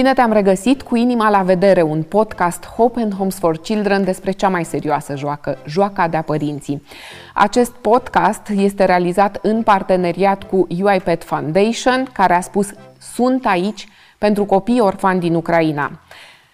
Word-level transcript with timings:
Bine 0.00 0.12
te-am 0.12 0.32
regăsit 0.32 0.82
cu 0.82 0.96
Inima 0.96 1.30
la 1.30 1.42
vedere, 1.42 1.82
un 1.82 2.02
podcast 2.02 2.66
Hope 2.66 3.00
and 3.00 3.14
Homes 3.14 3.38
for 3.38 3.56
Children 3.58 4.04
despre 4.04 4.30
cea 4.30 4.48
mai 4.48 4.64
serioasă 4.64 5.16
joacă, 5.16 5.58
joaca 5.66 6.08
de-a 6.08 6.22
părinții. 6.22 6.82
Acest 7.34 7.72
podcast 7.72 8.48
este 8.48 8.84
realizat 8.84 9.38
în 9.42 9.62
parteneriat 9.62 10.42
cu 10.42 10.66
UiPath 10.68 11.24
Foundation, 11.24 12.08
care 12.12 12.34
a 12.34 12.40
spus 12.40 12.72
Sunt 12.98 13.46
aici 13.46 13.88
pentru 14.18 14.44
copii 14.44 14.80
orfani 14.80 15.20
din 15.20 15.34
Ucraina. 15.34 15.90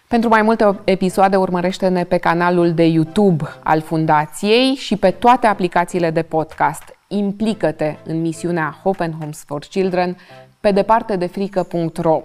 Pentru 0.08 0.28
mai 0.28 0.42
multe 0.42 0.80
episoade 0.84 1.36
urmărește-ne 1.36 2.04
pe 2.04 2.16
canalul 2.16 2.72
de 2.72 2.84
YouTube 2.84 3.44
al 3.62 3.80
Fundației 3.80 4.74
și 4.74 4.96
pe 4.96 5.10
toate 5.10 5.46
aplicațiile 5.46 6.10
de 6.10 6.22
podcast. 6.22 6.82
Implică-te 7.08 7.96
în 8.04 8.20
misiunea 8.20 8.78
Hope 8.82 9.02
and 9.02 9.14
Homes 9.18 9.44
for 9.46 9.60
Children 9.70 10.16
pe 10.60 10.70
departe 10.70 11.16
de 11.16 11.26
frică.ro. 11.26 12.22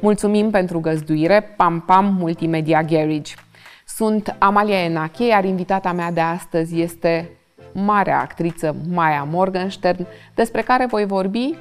Mulțumim 0.00 0.50
pentru 0.50 0.80
găzduire, 0.80 1.40
Pam 1.56 1.80
Pam 1.80 2.16
Multimedia 2.18 2.82
Garage. 2.82 3.34
Sunt 3.86 4.36
Amalia 4.38 4.82
Enache, 4.82 5.26
iar 5.26 5.44
invitata 5.44 5.92
mea 5.92 6.12
de 6.12 6.20
astăzi 6.20 6.80
este 6.80 7.30
marea 7.72 8.20
actriță 8.20 8.76
Maya 8.88 9.22
Morgenstern, 9.30 10.06
despre 10.34 10.62
care 10.62 10.86
voi 10.86 11.06
vorbi 11.06 11.54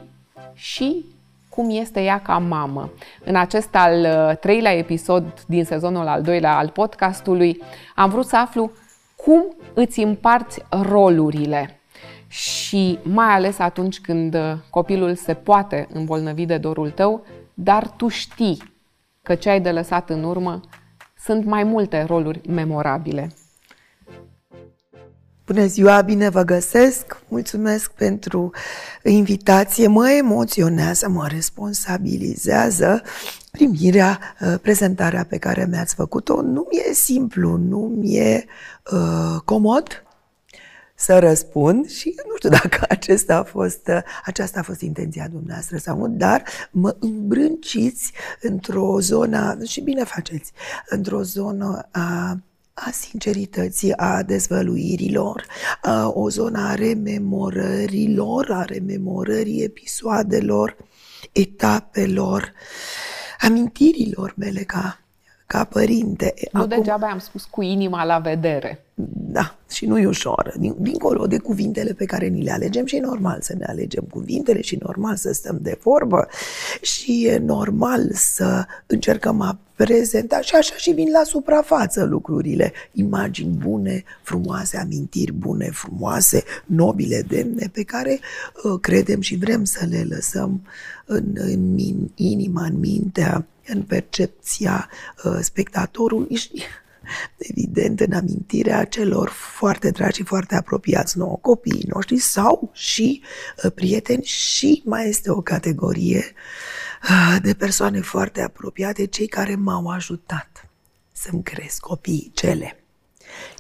și 0.54 1.06
cum 1.50 1.70
este 1.70 2.02
ea 2.02 2.20
ca 2.20 2.38
mamă. 2.38 2.92
În 3.24 3.36
acest 3.36 3.76
al 3.76 4.00
uh, 4.00 4.38
treilea 4.38 4.78
episod 4.78 5.44
din 5.48 5.64
sezonul 5.64 6.08
al 6.08 6.22
doilea 6.22 6.58
al 6.58 6.70
podcastului 6.70 7.62
am 7.96 8.10
vrut 8.10 8.26
să 8.26 8.38
aflu 8.38 8.72
cum 9.16 9.56
îți 9.74 10.00
împarți 10.00 10.62
rolurile 10.70 11.80
și 12.28 13.00
mai 13.04 13.34
ales 13.34 13.60
atunci 13.60 14.00
când 14.00 14.34
uh, 14.34 14.54
copilul 14.70 15.16
se 15.16 15.34
poate 15.34 15.88
îmbolnăvi 15.94 16.46
de 16.46 16.58
dorul 16.58 16.90
tău, 16.90 17.26
dar 17.56 17.90
tu 17.90 18.08
știi 18.08 18.74
că 19.24 19.36
ce 19.36 19.50
ai 19.50 19.62
de 19.62 19.72
lăsat 19.72 20.10
în 20.10 20.24
urmă 20.24 20.62
sunt 21.18 21.46
mai 21.46 21.64
multe 21.64 22.04
roluri 22.04 22.42
memorabile. 22.48 23.32
Bună 25.46 25.66
ziua, 25.66 26.02
bine 26.02 26.30
vă 26.30 26.42
găsesc! 26.42 27.24
Mulțumesc 27.28 27.92
pentru 27.92 28.52
invitație. 29.04 29.88
Mă 29.88 30.10
emoționează, 30.10 31.10
mă 31.10 31.28
responsabilizează 31.28 33.02
primirea, 33.52 34.20
uh, 34.42 34.56
prezentarea 34.62 35.26
pe 35.30 35.38
care 35.38 35.68
mi-ați 35.70 35.96
făcut-o. 35.96 36.42
Nu 36.42 36.68
mi-e 36.72 36.94
simplu, 36.94 37.58
nu 37.58 37.78
mi-e 37.78 38.46
uh, 38.92 39.42
comod, 39.46 40.05
să 40.96 41.20
răspund 41.20 41.90
și 41.90 42.16
nu 42.28 42.36
știu 42.36 42.50
dacă 42.62 42.86
acesta 42.90 43.38
a 43.38 43.44
fost, 43.44 43.90
aceasta 44.26 44.60
a 44.60 44.64
fost 44.64 44.82
intenția 44.82 45.28
dumneavoastră 45.32 45.78
sau 45.78 45.98
nu, 45.98 46.08
dar 46.08 46.44
mă 46.72 46.96
îmbrânciți 47.00 48.12
într-o 48.42 49.00
zonă, 49.00 49.58
și 49.64 49.82
bine 49.82 50.04
faceți, 50.04 50.52
într-o 50.90 51.22
zonă 51.22 51.88
a 51.92 52.40
a 52.78 52.90
sincerității, 52.92 53.98
a 53.98 54.24
dezvăluirilor, 54.24 55.46
a, 55.82 56.08
o 56.08 56.30
zonă 56.30 56.68
a 56.68 56.74
rememorărilor, 56.74 58.52
a 58.52 58.64
rememorării 58.64 59.64
episoadelor, 59.64 60.78
etapelor, 61.32 62.54
amintirilor 63.40 64.34
mele 64.38 64.62
ca 64.62 65.00
ca 65.46 65.64
părinte. 65.64 66.34
Nu 66.52 66.62
Acum, 66.62 66.78
degeaba 66.78 67.08
am 67.08 67.20
spus 67.20 67.46
cu 67.46 67.62
inima 67.62 68.04
la 68.04 68.20
vedere. 68.20 68.86
Da, 69.14 69.56
și 69.72 69.86
nu 69.86 70.00
e 70.00 70.08
ușor. 70.08 70.54
Din, 70.58 70.76
dincolo 70.80 71.28
de 71.28 71.38
cuvintele 71.38 71.94
pe 71.94 72.06
care 72.06 72.28
ni 72.28 72.44
le 72.44 72.52
alegem 72.52 72.86
și 72.86 72.96
e 72.96 73.00
normal 73.00 73.38
să 73.42 73.54
ne 73.58 73.66
alegem 73.66 74.04
cuvintele 74.04 74.62
și 74.62 74.76
e 74.76 74.80
normal 74.82 75.16
să 75.16 75.32
stăm 75.34 75.60
de 75.62 75.80
vorbă 75.84 76.28
și 76.82 77.26
e 77.26 77.38
normal 77.38 78.10
să 78.14 78.66
încercăm 78.86 79.42
a 79.42 79.60
prezenta 79.76 80.42
și 80.42 80.56
așa 80.56 80.76
și 80.76 80.92
vin 80.92 81.12
la 81.12 81.24
suprafață 81.24 82.04
lucrurile. 82.04 82.74
Imagini 82.92 83.58
bune, 83.58 84.04
frumoase, 84.24 84.78
amintiri 84.78 85.32
bune, 85.32 85.70
frumoase, 85.74 86.44
nobile, 86.66 87.24
demne, 87.28 87.70
pe 87.72 87.84
care 87.84 88.20
uh, 88.64 88.80
credem 88.82 89.22
și 89.22 89.36
vrem 89.36 89.64
să 89.64 89.86
le 89.90 90.06
lăsăm 90.10 90.62
în, 91.06 91.24
în 91.34 91.78
inima, 92.16 92.64
în 92.66 92.80
mintea 92.80 93.46
în 93.68 93.82
percepția 93.82 94.90
uh, 95.24 95.38
spectatorului 95.42 96.36
și 96.36 96.52
evident 97.38 98.00
în 98.00 98.14
amintirea 98.14 98.86
celor 98.86 99.30
foarte 99.30 99.90
dragi 99.90 100.18
și 100.18 100.24
foarte 100.24 100.56
apropiați 100.56 101.18
nouă, 101.18 101.38
copiii 101.42 101.88
noștri 101.94 102.18
sau 102.18 102.70
și 102.74 103.22
uh, 103.64 103.72
prieteni 103.76 104.24
și 104.24 104.82
mai 104.86 105.10
este 105.10 105.32
o 105.32 105.42
categorie 105.42 106.34
uh, 107.04 107.38
de 107.42 107.54
persoane 107.54 108.02
foarte 108.02 108.42
apropiate, 108.42 109.06
cei 109.06 109.28
care 109.28 109.56
m-au 109.56 109.88
ajutat 109.88 110.70
să-mi 111.12 111.44
cresc 111.44 111.80
copiii, 111.80 112.32
cele. 112.34 112.80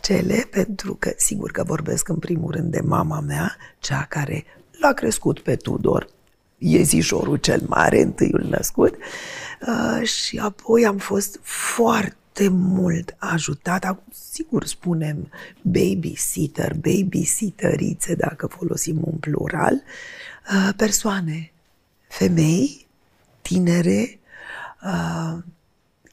Cele 0.02 0.48
pentru 0.52 0.96
că, 0.96 1.14
sigur 1.18 1.52
că 1.52 1.64
vorbesc 1.64 2.08
în 2.08 2.18
primul 2.18 2.52
rând 2.52 2.72
de 2.72 2.82
mama 2.82 3.20
mea, 3.20 3.56
cea 3.80 4.06
care 4.10 4.46
l-a 4.72 4.94
crescut 4.94 5.40
pe 5.40 5.56
Tudor, 5.56 6.08
iezișorul 6.58 7.38
cel 7.38 7.62
mare, 7.68 8.02
întâiul 8.02 8.46
născut, 8.50 8.96
uh, 9.68 10.08
și 10.08 10.38
apoi 10.38 10.86
am 10.86 10.98
fost 10.98 11.40
foarte 11.42 12.16
mult 12.50 13.16
ajutat, 13.18 14.04
sigur 14.12 14.66
spunem 14.66 15.32
babysitter, 15.62 16.74
babysitterițe, 16.74 18.16
dacă 18.16 18.48
folosim 18.48 18.98
un 19.02 19.18
plural, 19.20 19.74
uh, 19.74 20.70
persoane, 20.76 21.52
femei, 22.08 22.88
tinere, 23.42 24.20
uh, 24.84 25.38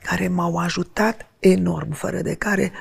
care 0.03 0.29
m-au 0.29 0.57
ajutat 0.57 1.27
enorm, 1.39 1.93
fără 1.93 2.21
de 2.21 2.35
care 2.35 2.73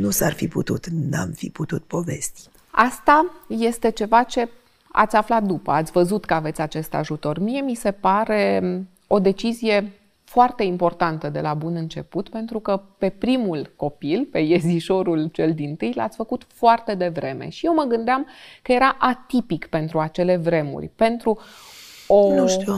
nu 0.00 0.10
s-ar 0.10 0.32
fi 0.32 0.48
putut, 0.48 0.86
n-am 0.86 1.30
fi 1.30 1.50
putut 1.50 1.82
povesti. 1.82 2.40
Asta 2.70 3.32
este 3.48 3.90
ceva 3.90 4.22
ce 4.22 4.48
ați 4.92 5.16
aflat 5.16 5.42
după, 5.42 5.70
ați 5.70 5.92
văzut 5.92 6.24
că 6.24 6.34
aveți 6.34 6.60
acest 6.60 6.94
ajutor. 6.94 7.38
Mie 7.38 7.60
mi 7.60 7.74
se 7.74 7.90
pare 7.90 8.62
o 9.06 9.18
decizie 9.18 9.92
foarte 10.36 10.62
importantă 10.62 11.28
de 11.28 11.40
la 11.40 11.54
bun 11.54 11.74
început, 11.74 12.28
pentru 12.28 12.60
că 12.60 12.82
pe 12.98 13.08
primul 13.08 13.72
copil, 13.76 14.28
pe 14.32 14.38
iezișorul 14.38 15.26
cel 15.26 15.54
din 15.54 15.76
tâi, 15.76 15.92
l-ați 15.94 16.16
făcut 16.16 16.46
foarte 16.48 16.94
devreme. 16.94 17.48
Și 17.48 17.66
eu 17.66 17.74
mă 17.74 17.82
gândeam 17.82 18.26
că 18.62 18.72
era 18.72 18.96
atipic 18.98 19.66
pentru 19.66 19.98
acele 19.98 20.36
vremuri, 20.36 20.90
pentru 20.96 21.38
o, 22.06 22.34
nu 22.34 22.48
știu. 22.48 22.74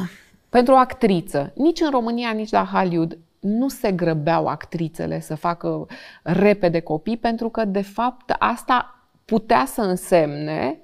pentru 0.48 0.74
o 0.74 0.76
actriță. 0.76 1.52
Nici 1.54 1.80
în 1.80 1.91
România, 1.91 2.30
nici 2.30 2.50
la 2.50 2.64
Hollywood 2.72 3.19
nu 3.41 3.69
se 3.69 3.92
grăbeau 3.92 4.46
actrițele 4.46 5.20
să 5.20 5.34
facă 5.34 5.86
repede 6.22 6.80
copii, 6.80 7.16
pentru 7.16 7.48
că, 7.48 7.64
de 7.64 7.82
fapt, 7.82 8.30
asta 8.38 9.08
putea 9.25 9.64
să 9.66 9.80
însemne 9.80 10.78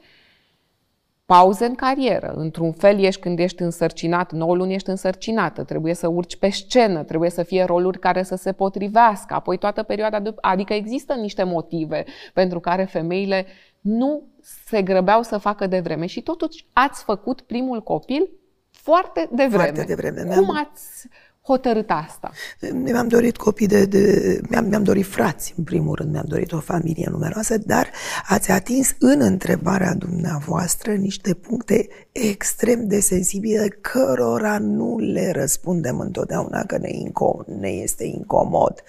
pauze 1.26 1.64
în 1.64 1.74
carieră. 1.74 2.32
Într-un 2.36 2.72
fel 2.72 3.00
ești 3.00 3.20
când 3.20 3.38
ești 3.38 3.62
însărcinat, 3.62 4.32
9 4.32 4.54
luni 4.54 4.74
ești 4.74 4.90
însărcinată, 4.90 5.64
trebuie 5.64 5.94
să 5.94 6.08
urci 6.08 6.36
pe 6.36 6.50
scenă, 6.50 7.02
trebuie 7.02 7.30
să 7.30 7.42
fie 7.42 7.64
roluri 7.64 7.98
care 7.98 8.22
să 8.22 8.34
se 8.34 8.52
potrivească, 8.52 9.34
apoi 9.34 9.58
toată 9.58 9.82
perioada, 9.82 10.20
de... 10.20 10.34
adică 10.40 10.72
există 10.72 11.14
niște 11.14 11.42
motive 11.42 12.04
pentru 12.32 12.60
care 12.60 12.84
femeile 12.84 13.46
nu 13.80 14.22
se 14.66 14.82
grăbeau 14.82 15.22
să 15.22 15.38
facă 15.38 15.66
de 15.66 15.80
vreme 15.80 16.06
și 16.06 16.22
totuși 16.22 16.66
ați 16.72 17.04
făcut 17.04 17.40
primul 17.40 17.82
copil 17.82 18.30
foarte 18.70 19.28
devreme. 19.32 19.62
Foarte 19.62 19.84
devreme. 19.94 20.34
Cum 20.36 20.56
ați 20.56 21.08
hotărât 21.46 21.90
asta? 21.90 22.32
Mi-am 22.72 23.08
dorit 23.08 23.36
copii 23.36 23.66
de... 23.66 23.84
de 23.84 24.40
mi-am, 24.48 24.64
mi-am 24.64 24.82
dorit 24.82 25.06
frați, 25.06 25.54
în 25.56 25.64
primul 25.64 25.94
rând, 25.94 26.12
mi-am 26.12 26.24
dorit 26.28 26.52
o 26.52 26.60
familie 26.60 27.08
numeroasă, 27.10 27.58
dar 27.58 27.90
ați 28.28 28.50
atins 28.50 28.94
în 28.98 29.20
întrebarea 29.20 29.94
dumneavoastră 29.94 30.92
niște 30.92 31.34
puncte 31.34 31.88
extrem 32.12 32.86
de 32.86 33.00
sensibile 33.00 33.68
cărora 33.68 34.58
nu 34.58 34.98
le 34.98 35.30
răspundem 35.30 35.98
întotdeauna 35.98 36.64
că 36.64 36.78
ne, 36.78 36.90
inco- 36.90 37.58
ne 37.60 37.68
este 37.68 38.04
incomod. 38.04 38.82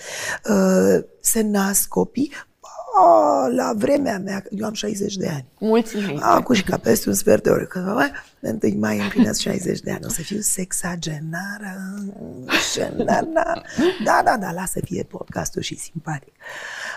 Uh, 0.49 1.03
se 1.19 1.41
nasc 1.41 1.87
copii, 1.87 2.31
la 3.55 3.73
vremea 3.75 4.19
mea, 4.19 4.43
eu 4.49 4.65
am 4.65 4.73
60 4.73 5.15
de 5.15 5.27
ani. 5.27 5.45
Mulți 5.59 5.95
Acum 6.19 6.55
și 6.55 6.63
ca 6.63 6.77
peste 6.77 7.09
un 7.09 7.15
sfert 7.15 7.43
de 7.43 7.49
oră, 7.49 7.65
că 7.65 7.79
mai, 7.79 8.11
întâi 8.39 8.75
mai 8.75 8.99
împlinesc 8.99 9.39
60 9.39 9.79
de 9.79 9.91
ani, 9.91 10.05
o 10.05 10.09
să 10.09 10.21
fiu 10.21 10.39
sexagenară, 10.39 11.75
da, 14.03 14.21
da, 14.23 14.37
da, 14.39 14.51
lasă 14.51 14.79
fie 14.83 15.03
podcastul 15.03 15.61
și 15.61 15.77
simpatic. 15.77 16.33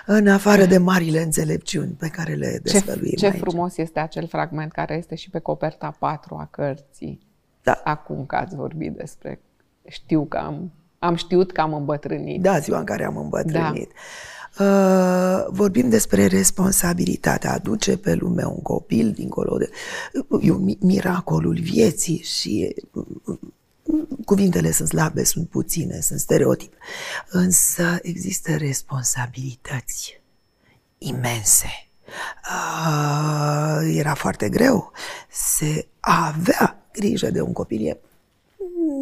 În 0.06 0.28
afară 0.28 0.64
de 0.64 0.78
marile 0.78 1.22
înțelepciuni 1.22 1.96
pe 1.98 2.08
care 2.08 2.34
le 2.34 2.60
dezvăluim 2.62 3.10
Ce, 3.10 3.16
ce 3.16 3.26
aici. 3.26 3.38
frumos 3.38 3.76
este 3.76 4.00
acel 4.00 4.26
fragment 4.26 4.72
care 4.72 4.96
este 4.96 5.14
și 5.14 5.30
pe 5.30 5.38
coperta 5.38 5.96
4 5.98 6.34
a 6.34 6.48
cărții. 6.50 7.26
Da. 7.62 7.80
Acum 7.84 8.26
că 8.26 8.36
ați 8.36 8.54
vorbit 8.54 8.96
despre... 8.96 9.40
Știu 9.86 10.24
că 10.24 10.36
am, 10.36 10.72
am 10.98 11.14
știut 11.14 11.52
că 11.52 11.60
am 11.60 11.74
îmbătrânit. 11.74 12.42
Da, 12.42 12.58
ziua 12.58 12.78
în 12.78 12.84
care 12.84 13.04
am 13.04 13.16
îmbătrânit. 13.16 13.88
Da. 13.88 14.00
Uh, 14.58 15.46
vorbim 15.48 15.88
despre 15.88 16.26
responsabilitatea, 16.26 17.52
aduce 17.52 17.96
pe 17.96 18.14
lume 18.14 18.44
un 18.44 18.62
copil 18.62 19.10
dincolo 19.10 19.56
de... 19.56 19.70
E 20.40 20.76
miracolul 20.80 21.58
vieții 21.60 22.22
și 22.22 22.74
cuvintele 24.24 24.70
sunt 24.70 24.88
slabe, 24.88 25.24
sunt 25.24 25.48
puține, 25.48 26.00
sunt 26.00 26.20
stereotipe, 26.20 26.76
însă 27.28 27.98
există 28.02 28.56
responsabilități 28.56 30.20
imense. 30.98 31.68
Uh, 32.50 33.94
era 33.96 34.14
foarte 34.14 34.48
greu. 34.48 34.92
Se 35.30 35.86
avea 36.00 36.88
grijă 36.92 37.30
de 37.30 37.40
un 37.40 37.52
copil. 37.52 37.98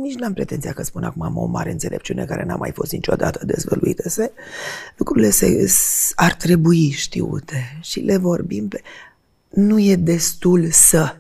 Nici 0.03 0.15
n-am 0.15 0.33
pretenția 0.33 0.73
că 0.73 0.83
spun 0.83 1.05
acum 1.05 1.23
am 1.23 1.37
o 1.37 1.45
mare 1.45 1.71
înțelepciune 1.71 2.25
care 2.25 2.45
n-a 2.45 2.57
mai 2.57 2.73
fost 2.73 2.93
niciodată 2.93 3.45
dezvăluită. 3.45 4.09
Se, 4.09 4.33
lucrurile 4.97 5.31
se, 5.31 5.71
ar 6.15 6.35
trebui 6.35 6.91
știute 6.91 7.79
și 7.81 8.01
le 8.01 8.17
vorbim 8.17 8.69
pe... 8.69 8.83
Nu 9.49 9.81
e 9.81 9.97
destul 9.97 10.69
să 10.71 11.17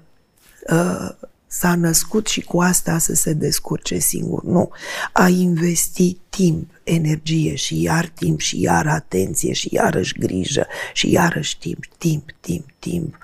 uh, 0.70 1.28
s-a 1.46 1.74
născut 1.74 2.26
și 2.26 2.40
cu 2.40 2.60
asta 2.60 2.98
să 2.98 3.14
se 3.14 3.32
descurce 3.32 3.98
singur. 3.98 4.42
Nu. 4.44 4.70
A 5.12 5.28
investi 5.28 6.16
timp, 6.28 6.70
energie 6.82 7.54
și 7.54 7.82
iar 7.82 8.06
timp 8.06 8.40
și 8.40 8.60
iar 8.60 8.86
atenție 8.86 9.52
și 9.52 9.74
iarăși 9.74 10.19
grijă 10.19 10.66
și 10.92 11.10
iarăși 11.10 11.58
timp, 11.58 11.84
timp, 11.98 12.30
timp, 12.40 12.64
timp. 12.78 13.19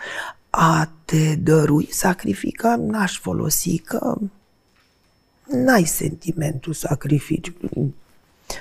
A 0.50 0.92
te 1.04 1.34
dărui, 1.34 1.88
sacrifica, 1.90 2.76
n-aș 2.76 3.18
folosi 3.18 3.78
că 3.78 4.16
n-ai 5.52 5.84
sentimentul 5.84 6.72
sacrificiu. 6.72 7.54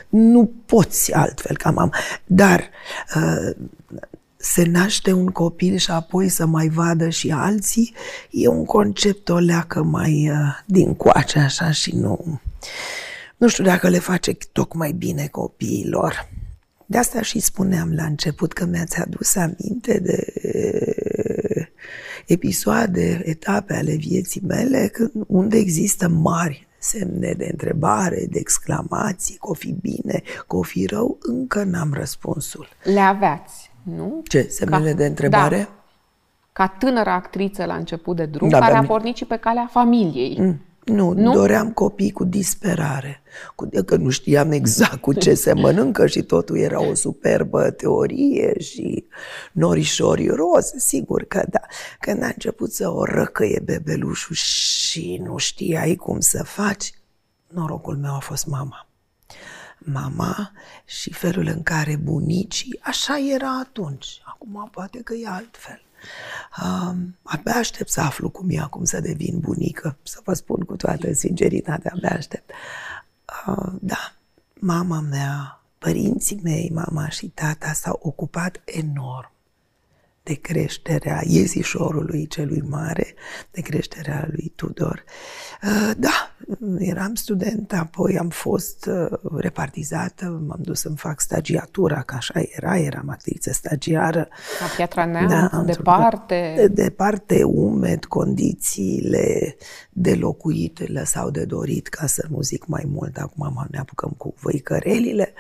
Nu 0.10 0.52
poți 0.66 1.14
altfel 1.14 1.58
ca 1.58 1.72
mamă. 1.72 1.90
Dar 2.26 2.70
uh, 3.16 3.56
se 4.38 4.64
naște 4.64 5.12
un 5.12 5.28
copil 5.28 5.78
și 5.78 5.92
apoi 5.92 6.30
să 6.30 6.46
mai 6.46 6.68
vadă 6.68 7.10
și 7.10 7.32
alții, 7.32 7.94
e 8.30 8.48
un 8.48 8.66
concept 8.66 9.30
o 9.30 9.38
leacă 9.38 9.84
mai 9.84 10.30
uh, 10.30 10.60
din 10.66 10.94
coace 10.96 11.40
așa 11.40 11.72
și 11.72 11.96
nu... 11.96 12.40
Nu 13.38 13.48
știu 13.48 13.64
dacă 13.64 13.90
le 13.90 14.00
face 14.00 14.38
tocmai 14.52 14.92
bine 14.92 15.28
copiilor. 15.28 16.30
De 16.86 16.98
asta 16.98 17.22
și 17.22 17.40
spuneam 17.40 17.94
la 17.94 18.04
început 18.04 18.54
că 18.54 18.66
mi-ați 18.66 19.00
adus 19.00 19.36
aminte 19.36 20.00
de 20.00 20.34
episoade, 22.26 23.22
etape 23.26 23.74
ale 23.74 23.96
vieții 23.96 24.42
mele 24.48 24.92
unde 25.28 25.58
există 25.58 26.08
mari 26.08 26.68
semne 26.84 27.34
de 27.38 27.48
întrebare, 27.52 28.26
de 28.30 28.40
exclamații, 28.40 29.36
că 29.36 29.50
o 29.50 29.54
fi 29.54 29.72
bine, 29.82 30.22
că 30.48 30.56
o 30.56 30.62
fi 30.62 30.86
rău, 30.86 31.18
încă 31.22 31.64
n-am 31.64 31.94
răspunsul. 31.94 32.68
Le 32.84 33.00
aveați 33.00 33.72
nu? 33.84 34.22
Ce? 34.28 34.42
Semnele 34.50 34.90
Ca, 34.90 34.96
de 34.96 35.06
întrebare? 35.06 35.58
Da. 35.58 35.70
Ca 36.54 36.68
tânără 36.68 37.10
actriță 37.10 37.66
la 37.66 37.76
început 37.76 38.16
de 38.16 38.26
drum, 38.26 38.50
da, 38.50 38.60
care 38.60 38.76
a 38.76 38.84
pornit 38.84 39.16
și 39.16 39.26
pe 39.26 39.36
calea 39.36 39.68
familiei. 39.72 40.38
Mm. 40.40 40.62
Nu, 40.92 41.12
nu, 41.14 41.34
doream 41.34 41.72
copii 41.72 42.12
cu 42.12 42.24
disperare, 42.24 43.22
cu, 43.56 43.70
că 43.86 43.96
nu 43.96 44.10
știam 44.10 44.52
exact 44.52 44.96
cu 45.02 45.14
ce 45.14 45.34
se 45.34 45.54
mănâncă 45.54 46.08
și 46.08 46.22
totul 46.22 46.58
era 46.58 46.82
o 46.82 46.94
superbă 46.94 47.70
teorie 47.70 48.60
și 48.60 49.06
norișori 49.52 50.28
roz, 50.28 50.74
sigur 50.78 51.24
că 51.24 51.44
da. 51.50 51.62
Când 52.00 52.24
a 52.24 52.28
început 52.28 52.74
să 52.74 52.90
o 52.90 53.04
răcăie 53.04 53.62
bebelușul 53.64 54.36
și 54.36 55.22
nu 55.24 55.38
știai 55.38 55.96
cum 55.96 56.20
să 56.20 56.44
faci, 56.44 56.94
norocul 57.48 57.98
meu 57.98 58.14
a 58.16 58.20
fost 58.20 58.46
mama 58.46 58.86
mama 59.86 60.52
și 60.86 61.14
felul 61.14 61.48
în 61.48 61.64
care 61.64 61.96
bunicii, 61.96 62.80
așa 62.82 63.20
era 63.34 63.60
atunci. 63.60 64.22
Acum 64.24 64.70
poate 64.72 65.02
că 65.04 65.14
e 65.14 65.28
altfel. 65.28 65.82
Uh, 66.62 66.96
abia 67.24 67.54
aștept 67.56 67.90
să 67.90 68.02
aflu 68.02 68.30
cum 68.30 68.48
e 68.50 68.60
acum 68.60 68.84
să 68.84 69.00
devin 69.00 69.40
bunică, 69.40 69.98
să 70.04 70.20
vă 70.24 70.34
spun 70.34 70.60
cu 70.60 70.76
toată 70.76 71.14
sinceritatea, 71.14 71.92
abia 71.96 72.16
aștept. 72.18 72.52
Uh, 73.48 73.74
da, 73.80 74.14
mama 74.60 75.00
mea, 75.00 75.64
părinții 75.78 76.40
mei, 76.44 76.72
mama 76.74 77.10
și 77.10 77.28
tata 77.28 77.72
s-au 77.74 78.00
ocupat 78.04 78.62
enorm 78.66 79.32
de 80.24 80.34
creșterea 80.34 81.22
iezișorului 81.26 82.28
celui 82.28 82.62
mare, 82.62 83.14
de 83.52 83.62
creșterea 83.62 84.28
lui 84.32 84.54
Tudor. 84.56 85.04
Uh, 85.64 85.92
da, 85.98 86.31
eram 86.78 87.16
student, 87.16 87.74
apoi 87.74 88.18
am 88.18 88.30
fost 88.30 88.90
uh, 88.90 89.20
repartizată, 89.38 90.26
m-am 90.48 90.60
dus 90.62 90.80
să-mi 90.80 90.98
fac 90.98 91.20
stagiatura, 91.20 92.02
că 92.02 92.16
așa 92.16 92.42
era, 92.50 92.78
eram 92.78 93.10
actriță 93.10 93.52
stagiară. 93.52 94.28
La 94.60 94.68
Piatra 94.76 95.06
Neamț, 95.06 95.32
da, 95.32 95.64
departe? 95.66 96.54
De, 96.56 96.68
departe, 96.68 97.44
umed, 97.44 98.06
condițiile 98.06 99.56
de 99.90 100.16
locuit 100.16 100.92
lăsau 100.92 101.30
de 101.30 101.46
dorit, 101.46 101.88
ca 101.88 102.06
să 102.06 102.26
nu 102.30 102.42
zic 102.42 102.66
mai 102.66 102.84
mult, 102.88 103.18
acum 103.18 103.68
ne 103.72 103.78
apucăm 103.78 104.14
cu 104.18 104.34
văicărelile. 104.42 105.34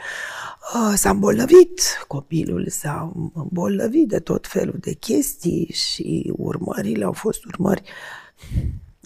Uh, 0.73 0.93
s-a 0.95 1.09
îmbolnăvit, 1.09 1.81
copilul 2.07 2.67
s-a 2.69 3.11
îmbolnăvit 3.33 4.07
de 4.07 4.19
tot 4.19 4.47
felul 4.47 4.77
de 4.79 4.91
chestii 4.91 5.69
și 5.73 6.33
urmările 6.37 7.03
au 7.03 7.11
fost 7.11 7.45
urmări 7.45 7.83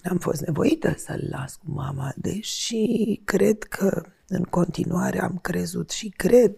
am 0.08 0.18
fost 0.18 0.40
nevoită 0.40 0.94
să-l 0.98 1.26
las 1.30 1.54
cu 1.54 1.64
mama, 1.66 2.12
deși 2.16 3.20
cred 3.24 3.62
că 3.62 4.02
în 4.28 4.42
continuare 4.42 5.22
am 5.22 5.38
crezut 5.42 5.90
și 5.90 6.08
cred 6.16 6.56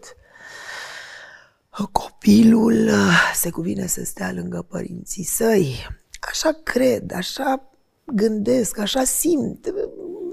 copilul 1.93 2.91
se 3.35 3.51
cuvine 3.51 3.87
să 3.87 4.05
stea 4.05 4.33
lângă 4.33 4.67
părinții 4.69 5.25
săi. 5.25 5.87
Așa 6.21 6.61
cred, 6.63 7.13
așa 7.13 7.73
gândesc, 8.05 8.79
așa 8.79 9.05
simt. 9.05 9.75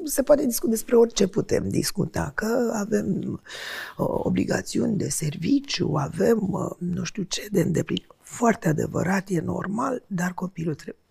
Se 0.04 0.24
poate 0.24 0.46
discuta 0.46 0.72
despre 0.72 0.96
orice 0.96 1.28
putem 1.28 1.70
discuta, 1.70 2.32
că 2.36 2.72
avem 2.74 3.42
obligațiuni 3.98 4.98
de 4.98 5.10
serviciu, 5.10 5.94
avem 5.96 6.40
nu 6.80 7.04
știu 7.04 7.24
ce 7.24 7.48
de 7.52 7.62
îndeplinit. 7.62 8.08
Foarte 8.22 8.68
adevărat, 8.68 9.30
e 9.30 9.40
normal, 9.40 10.04
dar 10.08 10.34
copilul 10.34 10.76
trebuie. 10.76 11.04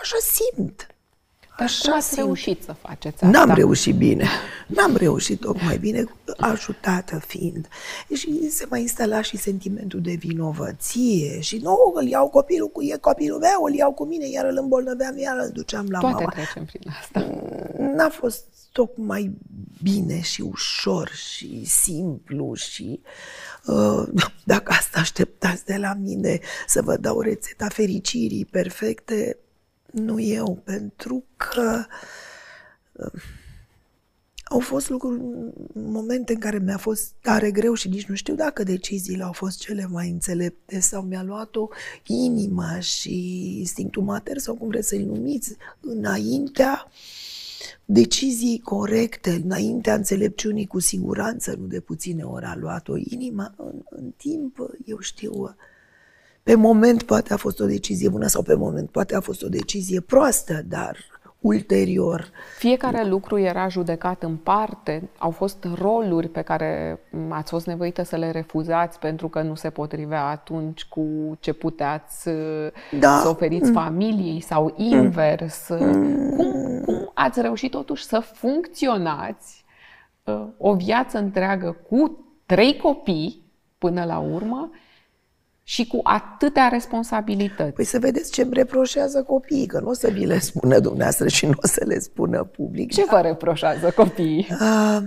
Așa 0.00 0.16
simt. 0.20 0.95
Așa 1.58 1.82
cum 1.82 1.92
ați 1.92 2.06
simt. 2.06 2.18
reușit 2.18 2.62
să 2.62 2.72
faceți 2.72 3.24
asta? 3.24 3.38
N-am 3.38 3.54
reușit 3.54 3.96
bine. 3.96 4.28
N-am 4.66 4.96
reușit 4.96 5.40
tocmai 5.40 5.78
bine, 5.78 6.04
ajutată 6.36 7.18
fiind. 7.26 7.68
Și 8.14 8.50
se 8.50 8.66
mai 8.68 8.80
instala 8.80 9.22
și 9.22 9.36
sentimentul 9.36 10.00
de 10.00 10.14
vinovăție 10.14 11.40
și 11.40 11.56
nu, 11.56 11.92
îl 11.94 12.06
iau 12.06 12.28
copilul 12.28 12.68
cu 12.68 12.82
e 12.82 12.96
copilul 13.00 13.38
meu, 13.38 13.64
îl 13.64 13.74
iau 13.74 13.92
cu 13.92 14.04
mine, 14.04 14.28
iar 14.28 14.44
îl 14.44 14.58
îmbolnăveam, 14.60 15.18
iar 15.18 15.36
îl 15.38 15.50
duceam 15.52 15.86
la 15.88 15.98
Toate 15.98 16.14
mama. 16.14 16.32
Toate 16.32 16.40
trecem 16.40 16.64
prin 16.64 16.90
asta. 17.00 17.20
N-a 17.96 18.08
fost 18.08 18.44
tocmai 18.72 19.36
bine 19.82 20.20
și 20.20 20.40
ușor 20.40 21.08
și 21.08 21.64
simplu 21.64 22.54
și 22.54 23.00
uh, 23.66 24.02
dacă 24.44 24.72
asta 24.72 25.00
așteptați 25.00 25.64
de 25.64 25.76
la 25.76 25.94
mine 26.00 26.40
să 26.66 26.82
vă 26.82 26.96
dau 26.96 27.20
rețeta 27.20 27.68
fericirii 27.68 28.44
perfecte, 28.44 29.38
nu 29.96 30.20
eu, 30.20 30.60
pentru 30.64 31.24
că 31.36 31.84
uh, 32.92 33.22
au 34.44 34.58
fost 34.58 34.88
lucruri, 34.88 35.22
momente 35.72 36.32
în 36.32 36.38
care 36.38 36.58
mi-a 36.58 36.76
fost 36.76 37.12
tare 37.20 37.50
greu 37.50 37.74
și 37.74 37.88
nici 37.88 38.06
nu 38.06 38.14
știu 38.14 38.34
dacă 38.34 38.62
deciziile 38.62 39.22
au 39.22 39.32
fost 39.32 39.58
cele 39.58 39.86
mai 39.90 40.08
înțelepte 40.08 40.80
sau 40.80 41.02
mi-a 41.02 41.22
luat-o 41.22 41.68
inima 42.06 42.80
și 42.80 43.58
instinctul 43.58 44.02
mater 44.02 44.38
sau 44.38 44.54
cum 44.54 44.68
vreți 44.68 44.88
să-i 44.88 45.04
numiți, 45.04 45.56
înaintea 45.80 46.90
deciziei 47.84 48.58
corecte, 48.58 49.30
înaintea 49.30 49.94
înțelepciunii 49.94 50.66
cu 50.66 50.78
siguranță, 50.78 51.54
nu 51.58 51.66
de 51.66 51.80
puține 51.80 52.22
ori 52.22 52.44
a 52.44 52.56
luat-o 52.56 52.96
inima, 52.96 53.54
în, 53.56 53.82
în 53.90 54.10
timp, 54.16 54.58
eu 54.84 54.98
știu, 54.98 55.56
pe 56.46 56.54
moment 56.54 57.02
poate 57.02 57.32
a 57.32 57.36
fost 57.36 57.60
o 57.60 57.66
decizie 57.66 58.08
bună 58.08 58.26
sau 58.26 58.42
pe 58.42 58.54
moment 58.54 58.90
poate 58.90 59.16
a 59.16 59.20
fost 59.20 59.42
o 59.42 59.48
decizie 59.48 60.00
proastă, 60.00 60.62
dar 60.68 60.96
ulterior. 61.40 62.30
Fiecare 62.58 63.04
lucru 63.04 63.38
era 63.38 63.68
judecat 63.68 64.22
în 64.22 64.36
parte. 64.36 65.08
Au 65.18 65.30
fost 65.30 65.66
roluri 65.74 66.28
pe 66.28 66.40
care 66.42 67.00
ați 67.28 67.50
fost 67.50 67.66
nevoită 67.66 68.02
să 68.02 68.16
le 68.16 68.30
refuzați 68.30 68.98
pentru 68.98 69.28
că 69.28 69.42
nu 69.42 69.54
se 69.54 69.70
potrivea 69.70 70.24
atunci 70.24 70.84
cu 70.84 71.36
ce 71.40 71.52
puteați 71.52 72.28
da. 72.98 73.18
să 73.22 73.28
oferiți 73.28 73.68
mm. 73.68 73.72
familiei 73.72 74.40
sau 74.40 74.74
invers. 74.76 75.68
Mm. 75.68 76.36
Cum, 76.36 76.82
cum 76.84 77.10
ați 77.14 77.40
reușit 77.40 77.70
totuși 77.70 78.04
să 78.04 78.18
funcționați 78.18 79.64
uh, 80.24 80.46
o 80.58 80.74
viață 80.74 81.18
întreagă 81.18 81.76
cu 81.88 82.24
trei 82.46 82.76
copii 82.76 83.42
până 83.78 84.04
la 84.04 84.18
urmă 84.18 84.70
și 85.68 85.86
cu 85.86 86.00
atâtea 86.02 86.68
responsabilități. 86.68 87.72
Păi 87.72 87.84
să 87.84 87.98
vedeți 87.98 88.32
ce 88.32 88.42
îmi 88.42 88.54
reproșează 88.54 89.22
copiii, 89.22 89.66
că 89.66 89.80
nu 89.80 89.88
o 89.88 89.92
să 89.92 90.08
vi 90.08 90.24
le 90.24 90.38
spună 90.38 90.78
dumneavoastră 90.78 91.28
și 91.28 91.46
nu 91.46 91.54
o 91.62 91.66
să 91.66 91.84
le 91.86 91.98
spună 91.98 92.44
public. 92.44 92.92
Ce 92.92 93.04
vă 93.10 93.20
reproșează 93.20 93.90
copiii? 93.90 94.48
Uh, 94.50 94.98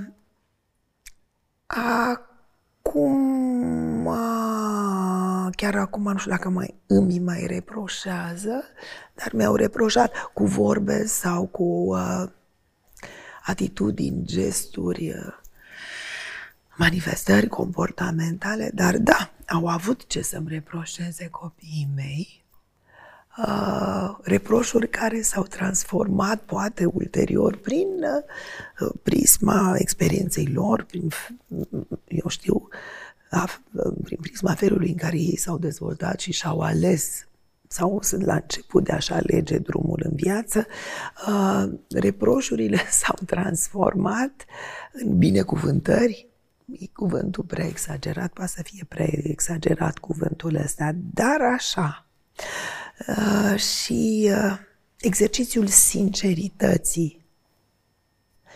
acum, 2.85 4.05
uh, 4.05 5.47
chiar 5.55 5.75
acum 5.75 6.03
nu 6.11 6.17
știu 6.17 6.31
dacă 6.31 6.49
mai 6.49 6.75
îmi 6.87 7.19
mai 7.19 7.45
reproșează, 7.47 8.63
dar 9.13 9.31
mi-au 9.33 9.55
reproșat 9.55 10.11
cu 10.33 10.45
vorbe 10.45 11.05
sau 11.05 11.45
cu 11.45 11.63
uh, 11.63 12.23
atitudini, 13.45 14.25
gesturi, 14.25 15.15
manifestări 16.75 17.47
comportamentale, 17.47 18.71
dar 18.73 18.97
da, 18.97 19.31
au 19.49 19.67
avut 19.67 20.07
ce 20.07 20.21
să-mi 20.21 20.49
reproșeze 20.49 21.27
copiii 21.27 21.89
mei, 21.95 22.45
uh, 23.37 24.17
reproșuri 24.21 24.89
care 24.89 25.21
s-au 25.21 25.43
transformat 25.43 26.41
poate 26.41 26.85
ulterior 26.85 27.55
prin 27.55 27.87
uh, 28.79 28.89
prisma 29.03 29.75
experienței 29.77 30.45
lor, 30.45 30.83
prin, 30.83 31.09
eu 32.07 32.27
știu, 32.27 32.67
prin 34.03 34.17
prisma 34.21 34.53
felului 34.53 34.89
în 34.89 34.95
care 34.95 35.17
ei 35.17 35.37
s-au 35.37 35.57
dezvoltat 35.57 36.19
și 36.19 36.31
și-au 36.31 36.59
ales 36.59 37.27
sau 37.71 38.01
sunt 38.01 38.25
la 38.25 38.33
început 38.33 38.83
de 38.83 38.91
a-și 38.91 39.13
alege 39.13 39.57
drumul 39.57 40.01
în 40.03 40.15
viață, 40.15 40.65
uh, 41.27 41.69
reproșurile 41.89 42.77
s-au 43.01 43.15
transformat 43.25 44.45
în 44.91 45.17
binecuvântări. 45.17 46.28
E 46.71 46.87
cuvântul 46.93 47.43
prea 47.43 47.65
exagerat, 47.65 48.33
poate 48.33 48.51
să 48.55 48.61
fie 48.63 48.85
prea 48.87 49.07
exagerat 49.11 49.97
cuvântul 49.97 50.55
ăsta, 50.55 50.91
dar 51.13 51.41
așa. 51.41 52.05
Uh, 53.07 53.59
și 53.59 54.31
uh, 54.31 54.57
exercițiul 54.99 55.67
sincerității. 55.67 57.25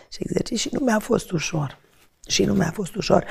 Și 0.08 0.18
exercițiul 0.22 0.58
și 0.58 0.68
nu 0.72 0.84
mi-a 0.84 0.98
fost 0.98 1.30
ușor. 1.30 1.78
Și 2.26 2.44
nu 2.44 2.54
mi-a 2.54 2.70
fost 2.70 2.94
ușor. 2.94 3.24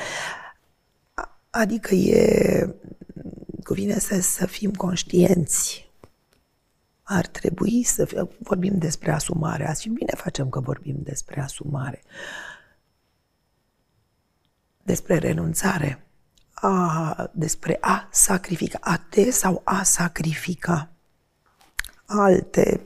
Adică 1.50 1.96
e, 1.96 2.75
cuvine 3.63 4.00
să, 4.00 4.22
să 4.22 4.46
fim 4.46 4.72
conștienți. 4.74 5.92
Ar 7.04 7.28
trebui 7.28 7.84
să 7.84 8.06
fie, 8.06 8.28
vorbim 8.40 8.78
despre 8.78 9.12
asumare. 9.12 9.70
Azi 9.70 9.90
bine 9.90 10.13
facem 10.16 10.50
că 10.50 10.60
vorbim 10.60 10.96
despre 11.00 11.42
asumare. 11.42 12.04
Despre 14.84 15.18
renunțare. 15.18 16.06
A, 16.54 17.30
despre 17.32 17.78
a 17.82 18.08
sacrifica. 18.12 18.78
A 18.82 18.98
te 19.10 19.32
sau 19.32 19.62
a 19.63 19.84
sacrifica 19.84 20.90
alte 22.06 22.82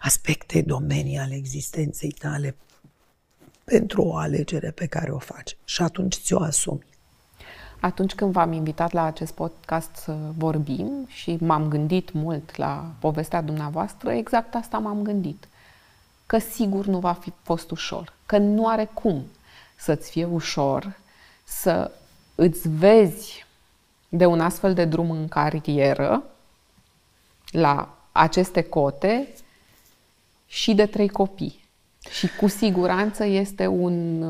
aspecte, 0.00 0.62
domenii 0.62 1.18
ale 1.18 1.34
existenței 1.34 2.10
tale 2.10 2.56
pentru 3.64 4.02
o 4.02 4.16
alegere 4.16 4.70
pe 4.70 4.86
care 4.86 5.10
o 5.10 5.18
faci. 5.18 5.56
Și 5.64 5.82
atunci 5.82 6.16
ți-o 6.16 6.42
asumi. 6.42 6.88
Atunci 7.80 8.14
când 8.14 8.32
v-am 8.32 8.52
invitat 8.52 8.92
la 8.92 9.04
acest 9.04 9.32
podcast 9.32 9.94
să 9.94 10.16
vorbim 10.36 11.06
și 11.06 11.36
m-am 11.40 11.68
gândit 11.68 12.12
mult 12.12 12.56
la 12.56 12.92
povestea 12.98 13.40
dumneavoastră, 13.42 14.10
exact 14.10 14.54
asta 14.54 14.78
m-am 14.78 15.02
gândit. 15.02 15.48
Că 16.26 16.38
sigur 16.38 16.86
nu 16.86 16.98
va 16.98 17.12
fi 17.12 17.32
fost 17.42 17.70
ușor, 17.70 18.12
că 18.26 18.38
nu 18.38 18.68
are 18.68 18.90
cum 18.94 19.24
să-ți 19.80 20.10
fie 20.10 20.24
ușor 20.24 20.98
să 21.44 21.90
îți 22.34 22.68
vezi 22.68 23.46
de 24.08 24.26
un 24.26 24.40
astfel 24.40 24.74
de 24.74 24.84
drum 24.84 25.10
în 25.10 25.28
carieră 25.28 26.22
la 27.50 27.98
aceste 28.12 28.62
cote 28.62 29.28
și 30.46 30.74
de 30.74 30.86
trei 30.86 31.08
copii. 31.08 31.68
Și 32.10 32.28
cu 32.36 32.46
siguranță 32.46 33.24
este 33.24 33.66
un 33.66 34.24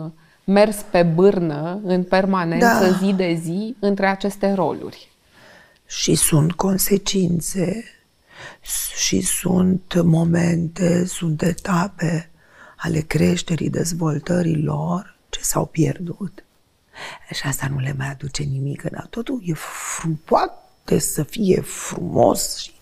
mers 0.45 0.77
pe 0.91 1.03
bârnă 1.03 1.81
în 1.85 2.05
permanență, 2.05 2.91
da. 2.91 2.97
zi 2.97 3.13
de 3.13 3.35
zi, 3.35 3.77
între 3.79 4.07
aceste 4.07 4.53
roluri. 4.53 5.09
Și 5.87 6.15
sunt 6.15 6.53
consecințe 6.53 7.85
și 8.97 9.21
sunt 9.21 10.03
momente, 10.03 11.05
sunt 11.07 11.43
etape 11.43 12.31
ale 12.77 13.01
creșterii, 13.01 13.71
dezvoltării 13.71 14.63
lor 14.63 15.19
ce 15.31 15.41
s-au 15.43 15.67
pierdut. 15.67 16.45
Și 17.31 17.47
asta 17.47 17.69
nu 17.71 17.79
le 17.79 17.95
mai 17.99 18.11
aduce 18.11 18.43
nimic. 18.43 18.83
Dar 18.83 19.07
totul 19.11 19.41
e 19.45 19.53
frum, 19.55 20.21
poate 20.25 20.99
să 20.99 21.23
fie 21.23 21.61
frumos, 21.61 22.57
și, 22.57 22.73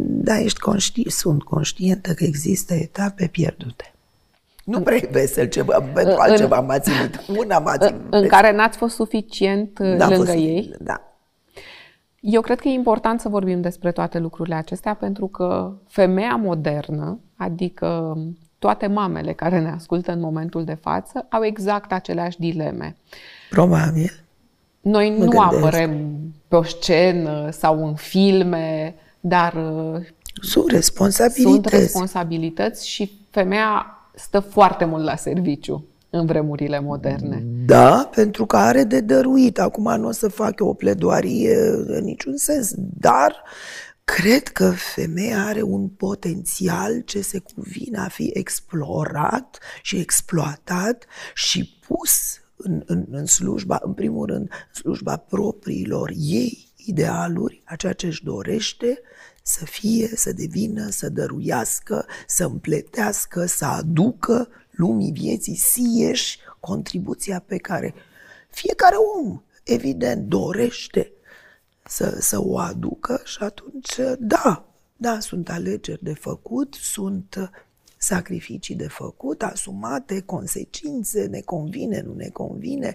dar 0.00 0.38
ești 0.38 0.58
conști, 0.58 1.10
sunt 1.10 1.42
conștientă 1.42 2.14
că 2.14 2.24
există 2.24 2.74
etape 2.74 3.26
pierdute. 3.26 3.92
Nu 4.64 4.80
prea 4.80 5.00
vesel 5.10 5.48
ceva, 5.48 5.80
pentru 5.80 6.14
în, 6.14 6.20
altceva 6.20 6.60
m-a 6.60 6.78
ținut. 6.78 7.24
Una 7.38 7.58
m-a 7.58 7.78
ținut. 7.78 8.00
În 8.02 8.08
vesel. 8.10 8.28
care 8.28 8.52
n-ați 8.52 8.78
fost 8.78 8.94
suficient 8.94 9.78
N-a 9.78 10.08
lângă 10.08 10.14
fost, 10.14 10.28
ei? 10.28 10.74
Da. 10.80 11.02
Eu 12.20 12.40
cred 12.40 12.60
că 12.60 12.68
e 12.68 12.72
important 12.72 13.20
să 13.20 13.28
vorbim 13.28 13.60
despre 13.60 13.92
toate 13.92 14.18
lucrurile 14.18 14.54
acestea 14.54 14.94
pentru 14.94 15.26
că 15.26 15.72
femeia 15.86 16.36
modernă, 16.36 17.20
adică 17.36 18.18
toate 18.58 18.86
mamele 18.86 19.32
care 19.32 19.60
ne 19.60 19.70
ascultă 19.70 20.12
în 20.12 20.20
momentul 20.20 20.64
de 20.64 20.78
față, 20.80 21.26
au 21.28 21.44
exact 21.44 21.92
aceleași 21.92 22.38
dileme. 22.38 22.96
Probabil. 23.50 24.24
Noi 24.80 25.14
mă 25.18 25.24
nu 25.24 25.30
gândesc. 25.30 25.64
apărăm 25.64 26.18
pe 26.48 26.56
o 26.56 26.62
scenă 26.62 27.48
sau 27.50 27.86
în 27.86 27.94
filme, 27.94 28.94
dar 29.20 29.52
sunt 30.40 30.70
responsabilități. 30.70 31.52
Sunt 31.52 31.66
responsabilități 31.66 32.88
și 32.88 33.12
femeia 33.30 33.86
stă 34.14 34.40
foarte 34.40 34.84
mult 34.84 35.04
la 35.04 35.16
serviciu 35.16 35.84
în 36.10 36.26
vremurile 36.26 36.80
moderne. 36.80 37.42
Da, 37.66 38.08
pentru 38.14 38.46
că 38.46 38.56
are 38.56 38.84
de 38.84 39.00
dăruit. 39.00 39.58
Acum 39.58 40.00
nu 40.00 40.06
o 40.06 40.10
să 40.10 40.28
fac 40.28 40.54
o 40.58 40.74
pledoarie 40.74 41.56
în 41.86 42.04
niciun 42.04 42.36
sens, 42.36 42.72
dar 42.76 43.42
cred 44.14 44.48
că 44.48 44.70
femeia 44.70 45.44
are 45.44 45.62
un 45.62 45.88
potențial 45.88 47.00
ce 47.00 47.20
se 47.20 47.38
cuvine 47.38 47.98
a 47.98 48.08
fi 48.08 48.30
explorat 48.34 49.58
și 49.82 49.96
exploatat 49.96 51.06
și 51.34 51.78
pus 51.86 52.40
în, 52.56 52.82
în, 52.86 53.06
în 53.10 53.26
slujba, 53.26 53.78
în 53.82 53.92
primul 53.92 54.26
rând, 54.26 54.48
în 54.50 54.80
slujba 54.80 55.16
propriilor 55.16 56.12
ei 56.16 56.72
idealuri, 56.76 57.62
a 57.64 57.76
ceea 57.76 57.92
ce 57.92 58.06
își 58.06 58.24
dorește, 58.24 59.00
să 59.42 59.64
fie, 59.64 60.10
să 60.14 60.32
devină, 60.32 60.88
să 60.90 61.08
dăruiască, 61.08 62.06
să 62.26 62.44
împletească, 62.44 63.46
să 63.46 63.64
aducă 63.64 64.48
lumii 64.70 65.12
vieții 65.12 65.56
sieși 65.56 66.38
contribuția 66.60 67.44
pe 67.46 67.56
care 67.56 67.94
fiecare 68.50 68.96
om, 68.96 69.42
evident, 69.64 70.28
dorește 70.28 71.12
să, 71.88 72.16
să 72.20 72.42
o 72.42 72.58
aducă 72.58 73.20
și 73.24 73.42
atunci, 73.42 73.96
da, 74.18 74.68
da, 74.96 75.20
sunt 75.20 75.50
alegeri 75.50 76.04
de 76.04 76.14
făcut, 76.14 76.74
sunt 76.74 77.50
sacrificii 77.96 78.74
de 78.74 78.88
făcut, 78.88 79.42
asumate, 79.42 80.20
consecințe, 80.20 81.26
ne 81.26 81.40
convine, 81.40 82.00
nu 82.00 82.14
ne 82.14 82.28
convine 82.28 82.94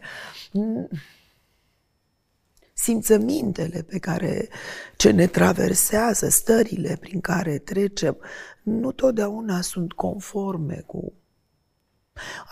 simțămintele 2.73 3.81
pe 3.81 3.99
care 3.99 4.49
ce 4.97 5.11
ne 5.11 5.27
traversează, 5.27 6.29
stările 6.29 6.97
prin 6.99 7.21
care 7.21 7.57
trecem, 7.57 8.17
nu 8.63 8.91
totdeauna 8.91 9.61
sunt 9.61 9.93
conforme 9.93 10.83
cu 10.85 11.13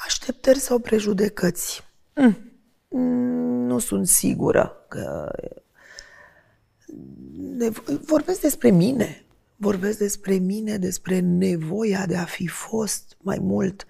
așteptări 0.05 0.59
sau 0.59 0.79
prejudecăți. 0.79 1.83
Mm. 2.15 2.37
Nu 3.67 3.79
sunt 3.79 4.07
sigură 4.07 4.85
că 4.89 5.31
vorbesc 8.05 8.41
despre 8.41 8.69
mine. 8.69 9.25
Vorbesc 9.55 9.97
despre 9.97 10.33
mine, 10.33 10.77
despre 10.77 11.19
nevoia 11.19 12.05
de 12.05 12.15
a 12.15 12.25
fi 12.25 12.47
fost 12.47 13.17
mai 13.21 13.37
mult 13.41 13.85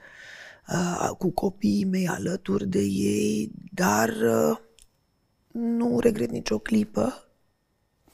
uh, 0.68 1.10
cu 1.18 1.30
copiii 1.30 1.86
mei 1.86 2.08
alături 2.08 2.68
de 2.68 2.80
ei, 2.82 3.52
dar 3.74 4.10
uh, 4.10 4.58
nu 5.52 6.00
regret 6.00 6.32
nicio 6.32 6.60
clipă. 6.60 7.28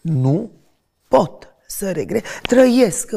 Nu 0.02 0.52
pot 1.08 1.48
să 1.68 1.92
regret. 1.92 2.24
Trăiesc, 2.42 3.12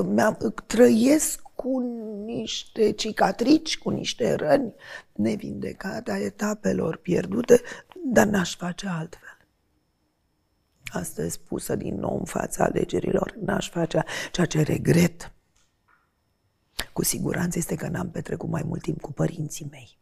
trăiesc 0.66 1.40
cu 1.54 1.78
niște 2.24 2.92
cicatrici, 2.92 3.78
cu 3.78 3.90
niște 3.90 4.34
răni 4.34 4.74
nevindecate 5.12 6.10
a 6.10 6.18
etapelor 6.18 6.96
pierdute, 6.96 7.60
dar 8.04 8.26
n-aș 8.26 8.56
face 8.56 8.86
altfel. 8.88 9.29
Astăzi 10.92 11.40
pusă 11.40 11.76
din 11.76 11.94
nou 11.94 12.18
în 12.18 12.24
fața 12.24 12.64
alegerilor, 12.64 13.34
n-aș 13.44 13.70
face 13.70 14.04
ceea 14.32 14.46
ce 14.46 14.62
regret. 14.62 15.32
Cu 16.92 17.04
siguranță 17.04 17.58
este 17.58 17.74
că 17.74 17.88
n-am 17.88 18.10
petrecut 18.10 18.48
mai 18.48 18.62
mult 18.66 18.82
timp 18.82 19.00
cu 19.00 19.12
părinții 19.12 19.68
mei. 19.70 19.98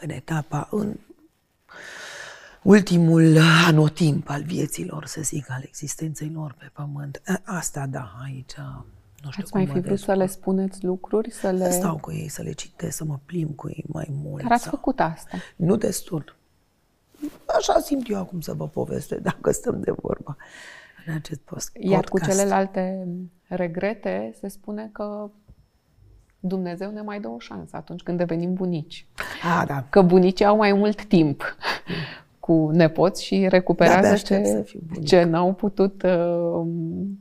În 0.00 0.10
etapa, 0.10 0.68
în 0.70 0.96
ultimul 2.62 3.38
anotimp 3.66 4.28
al 4.28 4.42
vieților, 4.42 5.06
să 5.06 5.20
zic, 5.20 5.50
al 5.50 5.62
existenței 5.64 6.30
lor 6.34 6.54
pe 6.58 6.70
pământ. 6.72 7.22
Asta, 7.44 7.86
da, 7.86 8.12
aici 8.24 8.54
nu 9.22 9.30
știu 9.30 9.42
Ați 9.42 9.54
mai 9.54 9.66
fi 9.66 9.80
vrut 9.80 9.98
să 9.98 10.14
le 10.14 10.26
spuneți 10.26 10.84
lucruri? 10.84 11.30
Să 11.30 11.50
le... 11.50 11.70
Stau 11.70 11.96
cu 11.96 12.12
ei, 12.12 12.28
să 12.28 12.42
le 12.42 12.52
citesc, 12.52 12.96
să 12.96 13.04
mă 13.04 13.18
plim 13.24 13.48
cu 13.48 13.68
ei 13.68 13.84
mai 13.86 14.08
mult. 14.10 14.42
Dar 14.42 14.52
ați 14.52 14.62
sau... 14.62 14.72
făcut 14.72 15.00
asta. 15.00 15.38
Nu 15.56 15.76
destul. 15.76 16.36
Așa 17.56 17.78
simt 17.78 18.08
eu 18.08 18.18
acum 18.18 18.40
să 18.40 18.52
vă 18.52 18.68
poveste, 18.68 19.14
dacă 19.14 19.50
stăm 19.50 19.80
de 19.80 19.90
vorbă 19.90 20.36
în 21.06 21.14
acest 21.14 21.40
post. 21.40 21.76
Iar 21.80 22.04
cu 22.04 22.18
celelalte 22.18 23.08
regrete 23.48 24.34
se 24.40 24.48
spune 24.48 24.88
că 24.92 25.30
Dumnezeu 26.40 26.90
ne 26.90 27.00
mai 27.00 27.20
dă 27.20 27.28
o 27.28 27.38
șansă 27.38 27.76
atunci 27.76 28.02
când 28.02 28.18
devenim 28.18 28.54
bunici. 28.54 29.06
Ah, 29.42 29.66
da. 29.66 29.84
Că 29.90 30.02
bunicii 30.02 30.44
au 30.44 30.56
mai 30.56 30.72
mult 30.72 31.04
timp 31.04 31.56
cu 32.40 32.70
nepoți 32.72 33.24
și 33.24 33.46
recuperează 33.48 34.16
ce, 34.16 34.64
ce 35.04 35.22
n-au 35.22 35.52
putut. 35.52 36.02
Uh, 36.02 36.66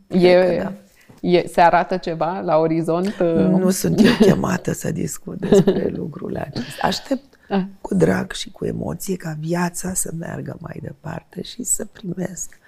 e, 0.07 0.59
da. 0.61 0.73
e, 1.21 1.47
se 1.47 1.61
arată 1.61 1.97
ceva 1.97 2.39
la 2.39 2.57
orizont? 2.57 3.15
Uh... 3.19 3.33
Nu 3.35 3.69
sunt 3.69 3.99
eu 3.99 4.11
chemată 4.19 4.71
să 4.71 4.91
discut 4.91 5.39
despre 5.39 5.87
lucrurile 5.87 6.39
acestea. 6.39 6.87
Aștept 6.87 7.36
ah. 7.49 7.63
cu 7.81 7.95
drag 7.95 8.31
și 8.31 8.51
cu 8.51 8.65
emoție 8.65 9.15
ca 9.15 9.35
viața 9.39 9.93
să 9.93 10.11
meargă 10.17 10.57
mai 10.59 10.79
departe 10.81 11.41
și 11.41 11.63
să 11.63 11.85
primesc 11.85 12.59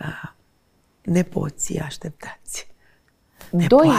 uh, 0.00 0.30
nepoții 1.02 1.80
așteptați. 1.80 2.70
Doi, 3.68 3.90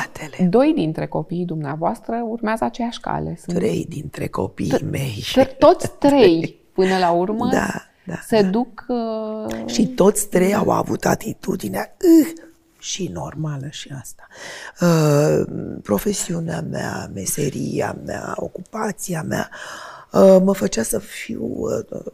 doi 0.50 0.74
dintre 0.76 1.08
copiii 1.08 1.46
dumneavoastră 1.46 2.22
urmează 2.28 2.64
aceeași 2.64 3.00
cale. 3.00 3.40
Sunt 3.44 3.58
trei 3.58 3.86
dintre 3.90 4.28
copiii 4.28 4.84
mei. 4.92 5.24
Toți 5.60 5.92
trei, 6.00 6.56
până 6.76 6.98
la 6.98 7.12
urmă, 7.12 7.50
da, 7.52 7.86
da, 8.06 8.20
se 8.28 8.42
da. 8.42 8.50
duc... 8.50 8.86
Uh... 8.88 9.66
Și 9.66 9.88
toți 9.88 10.28
trei 10.28 10.54
au 10.54 10.70
avut 10.70 11.06
atitudinea 11.06 11.96
uh, 12.22 12.34
și 12.80 13.10
normală 13.14 13.68
și 13.70 13.94
asta. 14.00 14.28
Uh, 14.82 15.46
profesiunea 15.84 16.62
mea, 16.62 17.10
meseria 17.14 17.98
mea, 18.06 18.34
ocupația 18.36 19.22
mea 19.22 19.50
uh, 19.52 19.93
mă 20.44 20.54
făcea 20.54 20.84
să 20.84 21.00
fiu 21.00 21.44
uh, 21.44 22.06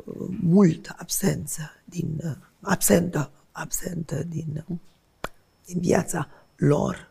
mult 0.41 0.95
absență 0.97 1.61
din, 1.85 2.19
uh, 2.23 2.31
absentă, 2.61 3.31
absentă 3.51 4.23
din, 4.27 4.65
uh, 4.67 4.77
din 5.65 5.79
viața 5.79 6.27
lor 6.55 7.09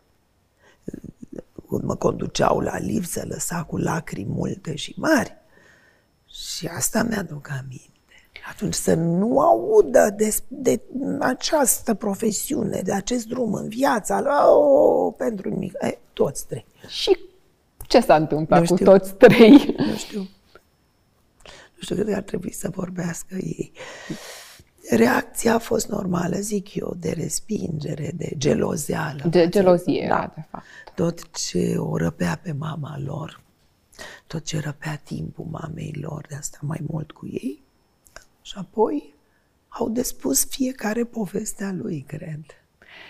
când 1.69 1.83
mă 1.83 1.95
conduceau 1.95 2.59
la 2.59 2.77
liv, 2.77 3.05
se 3.05 3.23
lăsa 3.23 3.63
cu 3.63 3.77
lacrimi 3.77 4.31
multe 4.31 4.75
și 4.75 4.93
mari. 4.97 5.37
Și 6.25 6.67
asta 6.67 7.03
mi-aduc 7.03 7.49
aminte. 7.49 7.83
Atunci 8.49 8.73
să 8.73 8.93
nu 8.93 9.39
audă 9.39 10.13
de, 10.17 10.35
de 10.47 10.81
această 11.19 11.93
profesiune, 11.93 12.81
de 12.81 12.93
acest 12.93 13.27
drum 13.27 13.53
în 13.53 13.67
viața, 13.67 14.47
oh, 14.55 15.13
pentru 15.17 15.49
nimic. 15.49 15.73
E, 15.81 15.97
toți 16.13 16.47
trei. 16.47 16.65
Și 16.87 17.17
ce 17.87 17.99
s-a 17.99 18.15
întâmplat 18.15 18.65
cu 18.65 18.75
toți 18.75 19.13
trei? 19.13 19.75
Nu 19.77 19.95
știu. 19.95 20.27
Nu 21.79 21.85
știu, 21.85 21.95
cred 21.95 22.07
că 22.07 22.15
ar 22.15 22.21
trebui 22.21 22.51
să 22.51 22.69
vorbească 22.69 23.35
ei. 23.35 23.71
Reacția 24.89 25.53
a 25.53 25.57
fost 25.57 25.89
normală, 25.89 26.35
zic 26.35 26.75
eu, 26.75 26.95
de 26.99 27.11
respingere, 27.11 28.11
de 28.15 28.31
gelozeală. 28.37 29.23
De 29.29 29.49
gelozie, 29.49 30.05
da. 30.09 30.31
de 30.35 30.41
fapt. 30.49 30.65
Tot 30.95 31.31
ce 31.31 31.75
o 31.77 31.97
răpea 31.97 32.39
pe 32.43 32.51
mama 32.51 32.99
lor, 33.05 33.41
tot 34.27 34.43
ce 34.43 34.59
răpea 34.59 35.01
timpul 35.03 35.45
mamei 35.49 35.95
lor, 36.01 36.25
de 36.29 36.35
asta 36.35 36.57
mai 36.61 36.79
mult 36.87 37.11
cu 37.11 37.27
ei. 37.27 37.61
Și 38.41 38.53
apoi 38.57 39.13
au 39.67 39.89
despus 39.89 40.45
fiecare 40.45 41.03
povestea 41.03 41.71
lui, 41.71 42.03
cred. 42.07 42.41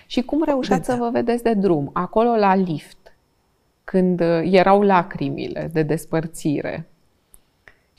Și 0.07 0.21
cum 0.21 0.43
reușați 0.43 0.85
să 0.85 0.95
vă 0.95 1.09
vedeți 1.09 1.43
de 1.43 1.53
drum? 1.53 1.89
Acolo 1.93 2.35
la 2.35 2.55
lift, 2.55 2.97
când 3.83 4.19
erau 4.41 4.81
lacrimile 4.81 5.69
de 5.73 5.83
despărțire, 5.83 6.88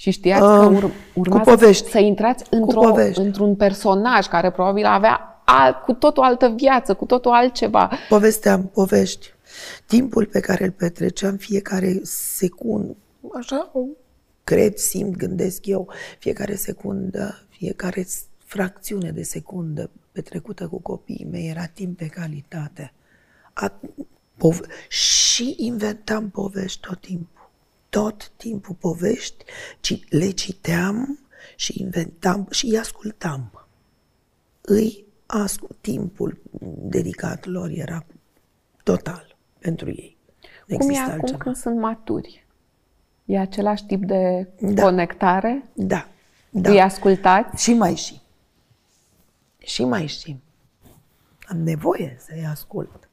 și 0.01 0.11
știați 0.11 0.43
uh, 0.43 0.49
că 0.49 0.65
ur- 0.65 0.93
urma 1.15 1.57
să 1.71 1.99
intrați 1.99 2.45
într-o, 2.51 2.95
într-un 3.15 3.57
personaj 3.57 4.27
care 4.27 4.51
probabil 4.51 4.85
avea 4.85 5.43
alt, 5.45 5.77
cu 5.77 5.93
totul 5.93 6.23
altă 6.23 6.49
viață, 6.49 6.95
cu 6.95 7.05
totul 7.05 7.31
altceva. 7.31 7.91
Povesteam 8.09 8.67
povești. 8.67 9.33
Timpul 9.87 10.27
pe 10.27 10.41
care 10.41 10.65
îl 10.65 10.71
petreceam 10.71 11.37
fiecare 11.37 12.01
secundă, 12.03 12.97
așa, 13.39 13.73
cred, 14.45 14.77
simt, 14.77 15.17
gândesc 15.17 15.67
eu, 15.67 15.89
fiecare 16.19 16.55
secundă, 16.55 17.43
fiecare 17.49 18.07
fracțiune 18.45 19.11
de 19.11 19.23
secundă 19.23 19.91
petrecută 20.13 20.67
cu 20.67 20.81
copiii 20.81 21.29
mei 21.31 21.49
era 21.49 21.65
timp 21.65 21.99
de 21.99 22.07
calitate. 22.07 22.93
A, 23.53 23.73
pove- 24.37 24.67
și 24.89 25.55
inventam 25.59 26.31
povești 26.31 26.81
tot 26.81 27.01
timpul 27.01 27.40
tot 27.91 28.33
timpul 28.37 28.75
povești, 28.75 29.45
ci 29.81 30.01
le 30.09 30.31
citeam 30.31 31.19
și 31.57 31.81
inventam 31.81 32.47
și 32.51 32.67
îi 32.67 32.79
ascultam. 32.79 33.67
Îi 34.61 35.05
ascult, 35.27 35.77
timpul 35.81 36.41
dedicat 36.83 37.45
lor 37.45 37.69
era 37.69 38.05
total 38.83 39.37
pentru 39.59 39.89
ei. 39.89 40.17
Nu 40.67 40.77
Cum 40.77 40.91
e 40.91 40.99
acum 40.99 41.13
altceva. 41.13 41.39
când 41.39 41.57
sunt 41.57 41.79
maturi? 41.79 42.47
E 43.25 43.39
același 43.39 43.87
tip 43.87 44.05
de 44.05 44.49
da. 44.61 44.83
conectare? 44.83 45.65
Da. 45.73 46.09
da. 46.51 46.71
Îi 46.71 46.81
ascultați? 46.81 47.63
Și 47.63 47.73
mai 47.73 47.95
și. 47.95 48.21
Și 49.59 49.85
mai 49.85 50.07
și. 50.07 50.37
Am 51.49 51.59
nevoie 51.59 52.17
să-i 52.21 52.47
ascult. 52.47 53.09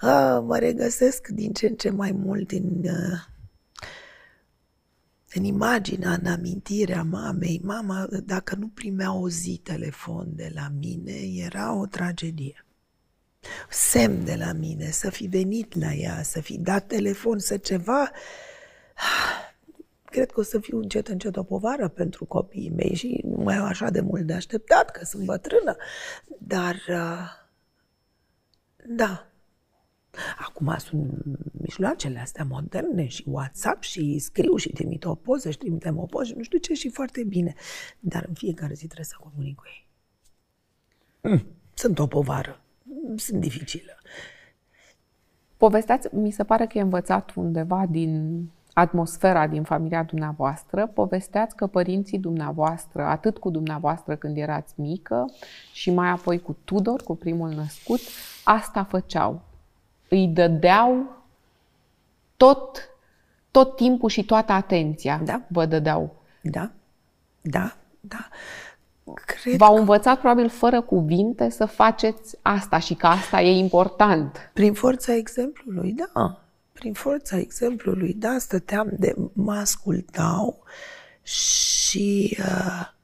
A, 0.00 0.38
mă 0.38 0.56
regăsesc 0.56 1.28
din 1.28 1.52
ce 1.52 1.66
în 1.66 1.74
ce 1.74 1.90
mai 1.90 2.12
mult 2.12 2.48
din 2.48 2.80
uh, 2.84 3.36
în 5.34 5.44
imaginea, 5.44 6.12
în 6.12 6.26
amintirea 6.26 7.02
mamei, 7.02 7.60
mama, 7.64 8.08
dacă 8.24 8.54
nu 8.54 8.68
primea 8.68 9.14
o 9.14 9.28
zi 9.28 9.60
telefon 9.62 10.26
de 10.34 10.50
la 10.54 10.68
mine, 10.80 11.12
era 11.44 11.74
o 11.74 11.86
tragedie. 11.86 12.64
Semn 13.70 14.24
de 14.24 14.34
la 14.34 14.52
mine, 14.52 14.90
să 14.90 15.10
fi 15.10 15.26
venit 15.26 15.80
la 15.80 15.92
ea, 15.92 16.22
să 16.22 16.40
fi 16.40 16.58
dat 16.58 16.86
telefon, 16.86 17.38
să 17.38 17.56
ceva... 17.56 18.10
Cred 20.10 20.30
că 20.30 20.40
o 20.40 20.42
să 20.42 20.58
fiu 20.58 20.78
încet, 20.78 21.08
încet 21.08 21.36
o 21.36 21.42
povară 21.42 21.88
pentru 21.88 22.24
copiii 22.24 22.70
mei 22.70 22.94
și 22.94 23.20
nu 23.24 23.42
mai 23.42 23.56
au 23.56 23.64
așa 23.64 23.90
de 23.90 24.00
mult 24.00 24.26
de 24.26 24.32
așteptat, 24.32 24.90
că 24.90 25.04
sunt 25.04 25.24
bătrână. 25.24 25.76
Dar, 26.38 26.74
uh, 26.88 27.46
da, 28.86 29.27
Acum 30.38 30.74
sunt 30.78 31.24
mijloacele 31.52 32.18
astea 32.18 32.44
moderne 32.44 33.06
și 33.06 33.24
WhatsApp 33.26 33.82
și 33.82 34.18
scriu 34.18 34.56
și 34.56 34.72
trimit 34.72 35.04
o 35.04 35.14
poză 35.14 35.50
și 35.50 35.58
trimitem 35.58 35.98
o 35.98 36.06
poză 36.06 36.24
și 36.24 36.34
nu 36.36 36.42
știu 36.42 36.58
ce 36.58 36.74
și 36.74 36.90
foarte 36.90 37.24
bine. 37.24 37.54
Dar 37.98 38.24
în 38.28 38.34
fiecare 38.34 38.74
zi 38.74 38.84
trebuie 38.84 39.04
să 39.04 39.16
comunic 39.20 39.56
cu 39.56 39.64
ei. 39.66 39.86
Mm, 41.20 41.46
sunt 41.74 41.98
o 41.98 42.06
povară. 42.06 42.60
Sunt 43.16 43.40
dificilă. 43.40 43.92
Povesteați, 45.56 46.14
mi 46.14 46.30
se 46.30 46.44
pare 46.44 46.66
că 46.66 46.78
e 46.78 46.80
învățat 46.80 47.32
undeva 47.34 47.86
din 47.90 48.44
atmosfera 48.72 49.46
din 49.46 49.62
familia 49.62 50.02
dumneavoastră, 50.02 50.86
povesteați 50.86 51.56
că 51.56 51.66
părinții 51.66 52.18
dumneavoastră, 52.18 53.02
atât 53.02 53.38
cu 53.38 53.50
dumneavoastră 53.50 54.16
când 54.16 54.36
erați 54.36 54.74
mică 54.76 55.24
și 55.72 55.90
mai 55.90 56.08
apoi 56.08 56.38
cu 56.38 56.56
Tudor, 56.64 57.02
cu 57.02 57.16
primul 57.16 57.48
născut, 57.48 58.00
asta 58.44 58.84
făceau 58.84 59.40
îi 60.08 60.26
dădeau 60.26 61.16
tot, 62.36 62.90
tot 63.50 63.76
timpul 63.76 64.08
și 64.08 64.24
toată 64.24 64.52
atenția. 64.52 65.20
Da. 65.24 65.42
Vă 65.48 65.66
dădeau. 65.66 66.16
Da, 66.40 66.70
da, 67.40 67.76
da. 68.00 68.28
Cred 69.14 69.56
V-au 69.56 69.74
că... 69.74 69.78
învățat 69.80 70.18
probabil 70.18 70.48
fără 70.48 70.80
cuvinte 70.80 71.50
să 71.50 71.66
faceți 71.66 72.36
asta 72.42 72.78
și 72.78 72.94
că 72.94 73.06
asta 73.06 73.40
e 73.40 73.58
important. 73.58 74.50
Prin 74.52 74.72
forța 74.72 75.14
exemplului, 75.14 75.92
da. 75.92 76.40
Prin 76.72 76.92
forța 76.92 77.38
exemplului, 77.38 78.14
da, 78.14 78.36
stăteam 78.38 78.88
de... 78.98 79.14
mă 79.32 79.52
ascultau 79.52 80.62
și... 81.22 82.36
Uh, 82.40 82.96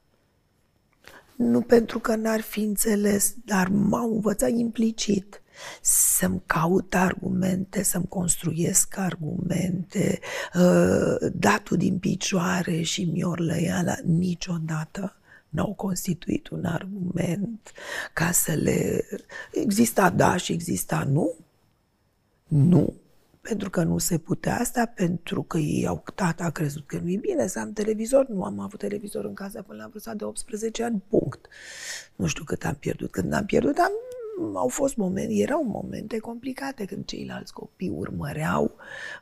nu 1.35 1.61
pentru 1.61 1.99
că 1.99 2.15
n-ar 2.15 2.41
fi 2.41 2.59
înțeles, 2.59 3.33
dar 3.45 3.67
m-au 3.67 4.13
învățat 4.13 4.49
implicit 4.49 5.41
să-mi 5.81 6.41
caut 6.45 6.95
argumente, 6.95 7.83
să-mi 7.83 8.07
construiesc 8.07 8.97
argumente, 8.97 10.19
uh, 10.53 11.31
datul 11.33 11.77
din 11.77 11.97
picioare 11.97 12.81
și 12.81 13.03
miorlăiala 13.03 13.95
niciodată 14.03 15.15
n-au 15.55 15.73
constituit 15.73 16.47
un 16.47 16.65
argument 16.65 17.71
ca 18.13 18.31
să 18.31 18.51
le... 18.53 19.05
Exista 19.51 20.09
da 20.09 20.37
și 20.37 20.51
exista 20.51 21.07
nu? 21.11 21.35
Nu. 22.47 22.93
Pentru 23.41 23.69
că 23.69 23.83
nu 23.83 23.97
se 23.97 24.17
putea 24.17 24.59
asta, 24.59 24.85
pentru 24.85 25.43
că 25.43 25.57
ei 25.57 25.87
au, 25.87 26.03
tata 26.15 26.43
a 26.43 26.49
crezut 26.49 26.87
că 26.87 26.99
nu 27.03 27.09
e 27.09 27.17
bine 27.17 27.47
să 27.47 27.59
am 27.59 27.73
televizor. 27.73 28.27
Nu 28.27 28.43
am 28.43 28.59
avut 28.59 28.79
televizor 28.79 29.25
în 29.25 29.33
casa 29.33 29.61
până 29.61 29.81
la 29.83 29.89
vârsta 29.91 30.13
de 30.13 30.23
18 30.23 30.83
ani, 30.83 31.03
punct. 31.07 31.47
Nu 32.15 32.25
știu 32.25 32.43
cât 32.43 32.65
am 32.65 32.75
pierdut. 32.75 33.11
Când 33.11 33.33
am 33.33 33.45
pierdut, 33.45 33.77
am 33.77 33.91
au 34.53 34.67
fost 34.67 34.95
momente, 34.95 35.33
erau 35.33 35.63
momente 35.63 36.19
complicate 36.19 36.85
când 36.85 37.05
ceilalți 37.05 37.53
copii 37.53 37.89
urmăreau, 37.89 38.75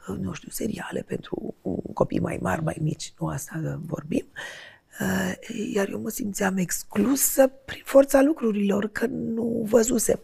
uh, 0.08 0.18
nu 0.18 0.34
știu, 0.34 0.50
seriale 0.52 1.02
pentru 1.02 1.56
copii 1.94 2.20
mai 2.20 2.40
mari, 2.42 2.64
mai 2.64 2.78
mici, 2.82 3.14
nu 3.20 3.28
asta 3.28 3.80
vorbim, 3.86 4.26
uh, 5.00 5.34
iar 5.74 5.90
eu 5.90 6.00
mă 6.00 6.10
simțeam 6.10 6.58
exclusă 6.58 7.48
prin 7.48 7.82
forța 7.86 8.22
lucrurilor, 8.22 8.88
că 8.88 9.06
nu 9.06 9.66
văzusem. 9.70 10.20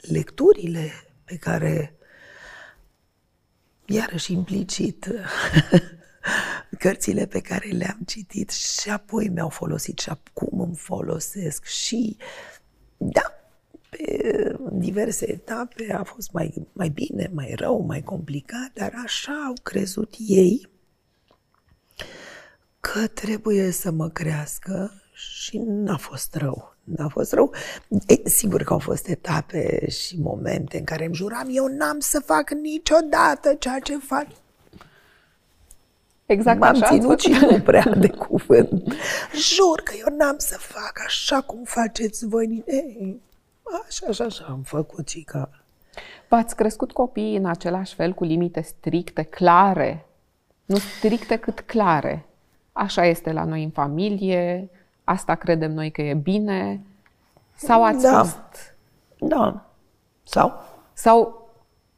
Lecturile 0.00 0.90
pe 1.24 1.36
care 1.36 1.94
iarăși 3.84 4.32
implicit, 4.32 5.08
cărțile 6.78 7.26
pe 7.26 7.40
care 7.40 7.68
le-am 7.68 7.98
citit 8.06 8.50
și 8.50 8.90
apoi 8.90 9.28
mi-au 9.28 9.48
folosit 9.48 9.98
și 9.98 10.08
acum 10.08 10.60
îmi 10.60 10.76
folosesc 10.76 11.64
și 11.64 12.16
da, 12.96 13.41
pe 13.96 14.56
diverse 14.72 15.30
etape 15.30 15.92
a 15.92 16.02
fost 16.02 16.32
mai, 16.32 16.66
mai 16.72 16.88
bine, 16.88 17.30
mai 17.34 17.52
rău, 17.56 17.84
mai 17.86 18.02
complicat, 18.02 18.70
dar 18.74 18.92
așa 19.04 19.44
au 19.46 19.54
crezut 19.62 20.14
ei 20.18 20.68
că 22.80 23.06
trebuie 23.06 23.70
să 23.70 23.90
mă 23.90 24.08
crească 24.08 25.02
și 25.14 25.58
n-a 25.66 25.96
fost 25.96 26.34
rău. 26.34 26.74
N-a 26.84 27.08
fost 27.08 27.32
rău. 27.32 27.52
E, 28.06 28.28
sigur 28.28 28.62
că 28.62 28.72
au 28.72 28.78
fost 28.78 29.08
etape 29.08 29.88
și 29.90 30.20
momente 30.20 30.78
în 30.78 30.84
care 30.84 31.04
îmi 31.04 31.14
juram, 31.14 31.48
eu 31.50 31.66
n-am 31.66 31.98
să 31.98 32.20
fac 32.20 32.50
niciodată 32.50 33.54
ceea 33.58 33.78
ce 33.78 33.98
fac. 33.98 34.26
Exact 36.26 36.58
M-am 36.60 36.70
așa 36.70 36.88
ținut 36.88 37.20
și 37.20 37.30
nu 37.30 37.60
prea 37.70 37.94
de 37.98 38.08
cuvânt. 38.08 38.92
Jur 39.34 39.80
că 39.84 39.92
eu 39.98 40.16
n-am 40.16 40.36
să 40.38 40.58
fac 40.58 40.92
așa 41.06 41.40
cum 41.40 41.62
faceți 41.64 42.26
voi. 42.26 42.62
Ei, 42.66 43.20
așa, 43.86 44.06
așa, 44.08 44.24
așa 44.24 44.44
am 44.48 44.62
făcut 44.62 45.08
și 45.08 45.22
ca... 45.22 45.50
V-ați 46.28 46.56
crescut 46.56 46.92
copiii 46.92 47.36
în 47.36 47.46
același 47.46 47.94
fel, 47.94 48.12
cu 48.12 48.24
limite 48.24 48.60
stricte, 48.60 49.22
clare? 49.22 50.06
Nu 50.64 50.76
stricte 50.76 51.36
cât 51.36 51.60
clare. 51.60 52.26
Așa 52.72 53.04
este 53.04 53.32
la 53.32 53.44
noi 53.44 53.62
în 53.62 53.70
familie, 53.70 54.70
asta 55.04 55.34
credem 55.34 55.72
noi 55.72 55.90
că 55.90 56.02
e 56.02 56.14
bine. 56.14 56.80
Sau 57.54 57.84
ați 57.84 58.02
Da. 58.02 58.18
fost... 58.18 58.76
Da. 59.18 59.66
Sau? 60.22 60.52
Sau 60.92 61.41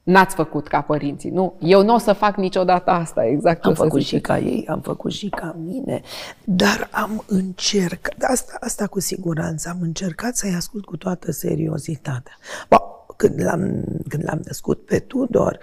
n-ați 0.04 0.34
făcut 0.34 0.68
ca 0.68 0.80
părinții, 0.80 1.30
nu? 1.30 1.54
Eu 1.60 1.82
nu 1.82 1.94
o 1.94 1.98
să 1.98 2.12
fac 2.12 2.36
niciodată 2.36 2.90
asta, 2.90 3.24
exact 3.24 3.60
ce 3.62 3.66
Am 3.66 3.72
o 3.72 3.76
să 3.76 3.82
făcut 3.82 4.00
și 4.00 4.06
ziceți. 4.06 4.22
ca 4.22 4.38
ei, 4.38 4.66
am 4.68 4.80
făcut 4.80 5.12
și 5.12 5.28
ca 5.28 5.56
mine, 5.64 6.00
dar 6.44 6.88
am 6.92 7.24
încercat, 7.26 8.14
asta, 8.30 8.56
asta 8.60 8.86
cu 8.86 9.00
siguranță, 9.00 9.68
am 9.68 9.78
încercat 9.80 10.36
să-i 10.36 10.54
ascult 10.56 10.84
cu 10.84 10.96
toată 10.96 11.32
seriozitatea. 11.32 12.32
Ba, 12.68 12.82
când 13.16 13.42
l-am, 13.42 13.84
când 14.08 14.22
l-am 14.26 14.40
născut 14.44 14.84
pe 14.84 14.98
Tudor, 14.98 15.58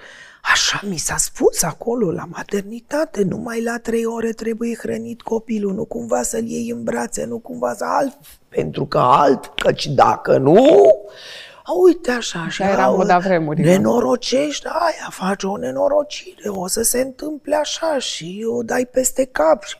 așa 0.53 0.81
mi 0.87 0.97
s-a 0.97 1.15
spus 1.17 1.63
acolo, 1.63 2.11
la 2.11 2.27
maternitate, 2.29 3.23
numai 3.23 3.63
la 3.63 3.77
trei 3.77 4.05
ore 4.05 4.31
trebuie 4.31 4.75
hrănit 4.81 5.21
copilul, 5.21 5.73
nu 5.73 5.85
cumva 5.85 6.21
să-l 6.21 6.43
iei 6.47 6.69
în 6.69 6.83
brațe, 6.83 7.25
nu 7.25 7.39
cumva 7.39 7.73
să 7.73 7.85
alt, 7.87 8.17
pentru 8.49 8.85
că 8.85 8.97
alt, 8.97 9.45
căci 9.55 9.87
dacă 9.87 10.37
nu, 10.37 10.91
a, 11.71 11.81
uite 11.83 12.11
așa, 12.11 12.39
Așa 12.39 12.69
era 12.69 12.87
moda 12.87 13.17
vremurilor. 13.17 13.69
Nenorocești, 13.69 14.67
aia, 14.67 15.09
face 15.09 15.47
o 15.47 15.57
nenorocire, 15.57 16.49
o 16.49 16.67
să 16.67 16.81
se 16.81 17.01
întâmple 17.01 17.55
așa 17.55 17.97
și 17.97 18.45
o 18.47 18.63
dai 18.63 18.85
peste 18.85 19.25
cap. 19.25 19.63
Și 19.63 19.77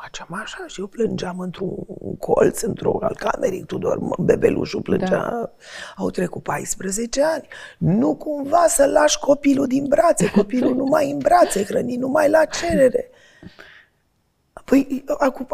Facem 0.00 0.26
așa 0.42 0.64
și 0.66 0.80
eu 0.80 0.86
plângeam 0.86 1.38
într-un 1.38 1.74
colț, 2.18 2.60
într-o 2.60 2.98
al 3.00 3.16
camerei, 3.18 3.64
Tudor, 3.64 3.98
mă, 3.98 4.14
bebelușul 4.18 4.82
plângea. 4.82 5.08
Da. 5.08 5.50
Au 5.96 6.10
trecut 6.10 6.42
14 6.42 7.22
ani. 7.24 7.48
Nu 7.78 8.14
cumva 8.14 8.64
să 8.68 8.86
lași 8.86 9.18
copilul 9.18 9.66
din 9.66 9.86
brațe, 9.88 10.30
copilul 10.30 10.74
numai 10.82 11.10
în 11.10 11.18
brațe, 11.18 11.64
hrănit 11.64 11.98
numai 11.98 12.28
la 12.28 12.44
cerere. 12.44 13.10
Păi, 14.64 15.04
acum, 15.18 15.48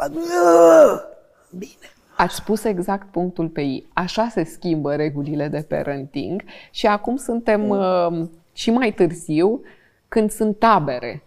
bine. 1.51 1.93
Ați 2.23 2.35
spus 2.35 2.65
exact 2.65 3.11
punctul 3.11 3.49
pe 3.49 3.61
ei. 3.61 3.87
Așa 3.93 4.29
se 4.29 4.45
schimbă 4.45 4.95
regulile 4.95 5.49
de 5.49 5.65
parenting 5.69 6.43
și 6.71 6.87
acum 6.87 7.17
suntem 7.17 7.69
uh, 7.69 8.29
și 8.53 8.71
mai 8.71 8.93
târziu 8.93 9.61
când 10.09 10.31
sunt 10.31 10.59
tabere. 10.59 11.23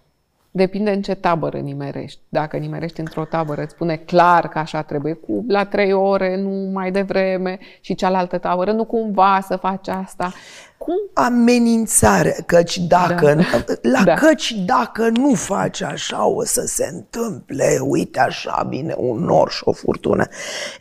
Depinde 0.55 0.91
în 0.91 1.01
ce 1.01 1.13
tabără 1.13 1.57
nimerești. 1.57 2.19
Dacă 2.29 2.57
nimerești 2.57 2.99
într-o 2.99 3.25
tabără, 3.25 3.61
îți 3.61 3.71
spune 3.71 3.95
clar 3.95 4.47
că 4.47 4.59
așa 4.59 4.81
trebuie, 4.81 5.13
cu 5.13 5.45
la 5.47 5.65
trei 5.65 5.93
ore, 5.93 6.41
nu 6.41 6.69
mai 6.73 6.91
devreme, 6.91 7.59
și 7.81 7.95
cealaltă 7.95 8.37
tabără, 8.37 8.71
nu 8.71 8.85
cumva 8.85 9.39
să 9.47 9.55
faci 9.55 9.87
asta. 9.87 10.33
Cum? 10.77 10.95
amenințare, 11.13 12.43
căci 12.45 12.77
dacă, 12.77 13.33
Da. 13.33 13.43
la 13.81 14.03
Da. 14.03 14.13
căci 14.13 14.51
dacă 14.51 15.09
nu 15.09 15.33
faci 15.33 15.81
așa 15.81 16.25
o 16.25 16.43
să 16.43 16.61
se 16.65 16.89
întâmple, 16.91 17.77
uite 17.81 18.19
așa 18.19 18.65
bine, 18.69 18.93
un 18.97 19.23
nor 19.23 19.51
și 19.51 19.61
o 19.65 19.71
furtună. 19.71 20.27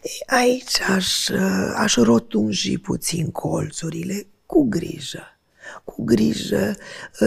Ei, 0.02 0.38
Aici 0.38 0.80
aș, 0.96 1.28
aș 1.76 1.96
rotunji 1.96 2.78
puțin 2.78 3.30
colțurile, 3.30 4.26
cu 4.46 4.66
grijă, 4.68 5.38
cu 5.84 6.02
grijă, 6.04 6.74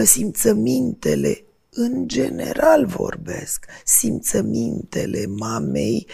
simțămintele 0.04 1.42
în 1.78 2.08
general 2.08 2.86
vorbesc, 2.86 3.66
simțămintele 3.84 5.26
mamei, 5.26 6.06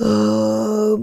uh, 0.00 1.00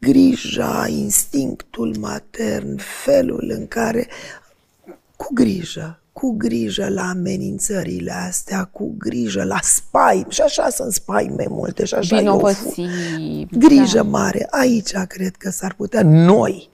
grija, 0.00 0.86
instinctul 0.88 1.96
matern, 2.00 2.78
felul 3.04 3.52
în 3.58 3.66
care, 3.66 4.08
cu 5.16 5.30
grijă, 5.34 5.98
cu 6.12 6.34
grijă 6.36 6.88
la 6.88 7.08
amenințările 7.08 8.12
astea, 8.12 8.64
cu 8.64 8.94
grijă 8.98 9.44
la 9.44 9.58
spaim, 9.62 10.26
și 10.28 10.40
așa 10.40 10.68
sunt 10.68 10.92
spaime 10.92 11.46
multe, 11.48 11.84
și 11.84 11.94
așa 11.94 12.16
eu 12.16 12.22
Vinovății. 12.22 13.48
Grijă 13.50 13.96
Da. 13.96 14.02
mare. 14.02 14.46
Aici 14.50 14.92
cred 15.08 15.36
că 15.36 15.50
s-ar 15.50 15.74
putea 15.74 16.02
noi 16.02 16.70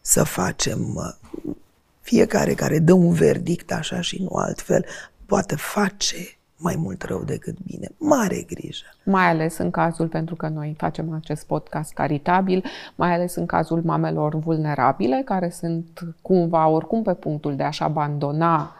să 0.00 0.22
facem, 0.22 0.94
uh, 0.94 1.54
fiecare 2.00 2.54
care 2.54 2.78
dă 2.78 2.92
un 2.92 3.12
verdict 3.12 3.72
așa 3.72 4.00
și 4.00 4.22
nu 4.22 4.34
altfel, 4.34 4.84
poate 5.32 5.56
face 5.56 6.16
mai 6.56 6.74
mult 6.78 7.02
rău 7.02 7.22
decât 7.24 7.56
bine. 7.66 7.88
Mare 7.98 8.44
grijă. 8.46 8.84
mai 9.04 9.28
ales 9.28 9.58
în 9.58 9.70
cazul, 9.70 10.08
pentru 10.08 10.34
că 10.34 10.48
noi 10.48 10.74
facem 10.78 11.12
acest 11.12 11.46
podcast 11.46 11.92
caritabil, 11.92 12.64
mai 12.94 13.14
ales 13.14 13.34
în 13.34 13.46
cazul 13.46 13.82
mamelor 13.84 14.34
vulnerabile, 14.34 15.22
care 15.24 15.50
sunt 15.50 16.00
cumva 16.22 16.68
oricum 16.68 17.02
pe 17.02 17.14
punctul 17.14 17.56
de 17.56 17.62
a-și 17.62 17.82
abandona 17.82 18.74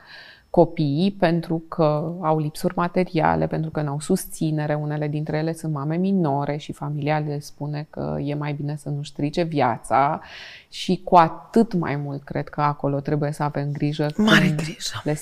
copiii 0.51 1.11
pentru 1.11 1.63
că 1.69 2.13
au 2.21 2.39
lipsuri 2.39 2.75
materiale, 2.77 3.47
pentru 3.47 3.71
că 3.71 3.83
n-au 3.83 4.01
susținere, 4.01 4.75
unele 4.75 5.09
dintre 5.09 5.37
ele 5.37 5.53
sunt 5.53 5.73
mame 5.73 5.97
minore 5.97 6.57
și 6.57 6.73
familia 6.73 7.19
le 7.19 7.39
spune 7.39 7.87
că 7.91 8.17
e 8.21 8.35
mai 8.35 8.53
bine 8.53 8.77
să 8.77 8.89
nu 8.89 9.03
strice 9.03 9.43
viața 9.43 10.21
și 10.69 11.01
cu 11.05 11.17
atât 11.17 11.75
mai 11.75 11.97
mult 11.97 12.23
cred 12.23 12.49
că 12.49 12.61
acolo 12.61 13.01
trebuie 13.01 13.33
să 13.33 13.43
avem 13.43 13.71
grijă 13.73 14.07
Mare 14.17 14.47
când 14.47 14.57
grijă. 14.57 15.01
le 15.05 15.19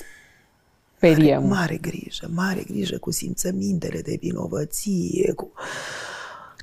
speriem. 1.00 1.46
Mare 1.46 1.76
grijă, 1.76 2.30
mare 2.34 2.62
grijă 2.62 2.98
cu 2.98 3.10
simțămintele 3.10 4.00
de 4.00 4.16
vinovăție, 4.20 5.32
cu 5.32 5.52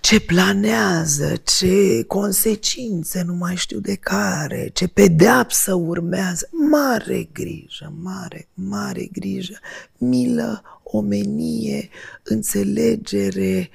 ce 0.02 0.19
planează, 0.19 1.36
ce 1.36 2.04
consecințe, 2.08 3.21
nu 3.21 3.34
mai 3.34 3.56
știu 3.56 3.80
de 3.80 3.95
care, 3.95 4.69
ce 4.73 4.88
pedeapsă 4.88 5.73
urmează. 5.73 6.50
Mare 6.69 7.23
grijă, 7.34 7.93
mare, 8.02 8.47
mare 8.54 9.06
grijă, 9.12 9.58
milă, 9.97 10.63
omenie, 10.84 11.89
înțelegere, 12.23 13.69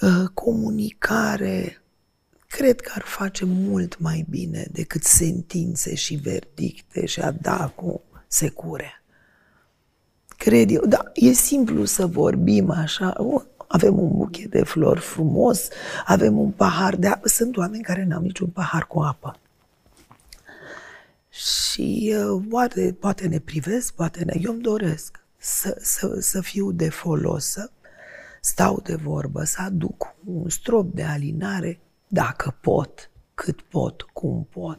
uh, 0.00 0.28
comunicare. 0.34 1.82
Cred 2.46 2.80
că 2.80 2.92
ar 2.94 3.02
face 3.02 3.44
mult 3.44 3.98
mai 3.98 4.26
bine 4.28 4.68
decât 4.72 5.02
sentințe 5.04 5.94
și 5.94 6.14
verdicte 6.14 7.06
și 7.06 7.20
a 7.20 7.30
da 7.30 7.72
cu 7.76 8.02
secure. 8.26 9.00
Cred 10.36 10.70
eu, 10.70 10.86
da, 10.86 11.02
e 11.14 11.32
simplu 11.32 11.84
să 11.84 12.06
vorbim 12.06 12.70
așa, 12.70 13.14
"Oh, 13.16 13.42
avem 13.66 13.98
un 13.98 14.16
buchet 14.16 14.50
de 14.50 14.64
flori 14.64 15.00
frumos, 15.00 15.68
avem 16.04 16.38
un 16.38 16.50
pahar 16.50 16.96
de 16.96 17.06
apă. 17.06 17.28
Sunt 17.28 17.56
oameni 17.56 17.82
care 17.82 18.04
n-au 18.04 18.20
niciun 18.20 18.48
pahar 18.48 18.86
cu 18.86 19.00
apă. 19.00 19.38
Și 21.30 22.14
uh, 22.16 22.44
poate, 22.50 22.96
poate 23.00 23.26
ne 23.26 23.38
privesc, 23.38 23.94
poate 23.94 24.24
ne... 24.24 24.32
Eu 24.42 24.52
îmi 24.52 24.62
doresc 24.62 25.20
să, 25.36 25.78
să, 25.80 26.16
să 26.20 26.40
fiu 26.40 26.72
de 26.72 26.88
folos, 26.88 27.44
să 27.44 27.70
stau 28.40 28.80
de 28.84 28.94
vorbă, 28.94 29.44
să 29.44 29.60
aduc 29.60 30.14
un 30.24 30.48
strop 30.48 30.94
de 30.94 31.02
alinare, 31.02 31.80
dacă 32.08 32.56
pot, 32.60 33.10
cât 33.34 33.60
pot, 33.60 34.02
cum 34.02 34.48
pot. 34.50 34.78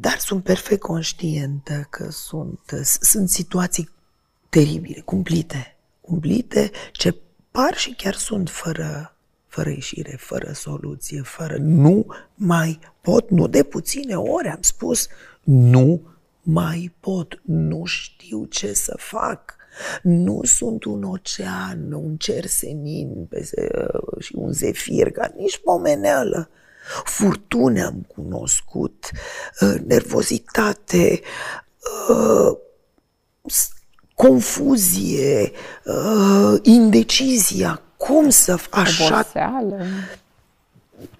Dar 0.00 0.18
sunt 0.18 0.44
perfect 0.44 0.80
conștientă 0.80 1.86
că 1.90 2.10
sunt, 2.10 2.60
sunt 3.00 3.28
situații 3.28 3.90
teribile, 4.48 5.00
cumplite, 5.00 5.76
cumplite, 6.00 6.70
ce 6.92 7.16
par 7.50 7.74
și 7.74 7.94
chiar 7.94 8.14
sunt 8.14 8.50
fără, 8.50 9.16
fără 9.46 9.70
ieșire, 9.70 10.16
fără 10.20 10.52
soluție, 10.52 11.22
fără 11.22 11.56
nu 11.56 12.06
mai 12.34 12.78
pot, 13.00 13.30
nu 13.30 13.46
de 13.46 13.62
puține 13.62 14.14
ori 14.14 14.48
am 14.48 14.62
spus, 14.62 15.08
nu 15.42 16.00
mai 16.42 16.94
pot, 17.00 17.40
nu 17.44 17.84
știu 17.84 18.44
ce 18.44 18.72
să 18.72 18.94
fac. 18.98 19.56
Nu 20.02 20.40
sunt 20.42 20.84
un 20.84 21.02
ocean, 21.02 21.92
un 21.92 22.16
cer 22.16 22.46
senin 22.46 23.26
pe 23.28 23.44
se, 23.44 23.68
și 24.18 24.34
un 24.36 24.52
zefir, 24.52 25.10
ca 25.10 25.32
nici 25.36 25.58
pomeneală. 25.58 26.48
Furtune 27.04 27.82
am 27.82 28.06
cunoscut, 28.14 29.10
uh, 29.60 29.74
nervozitate, 29.86 31.20
uh, 32.08 32.56
confuzie, 34.14 35.52
uh, 35.84 36.58
indecizia, 36.62 37.82
cum 37.96 38.30
să 38.30 38.58
așa... 38.70 39.18
Oboseală. 39.18 39.84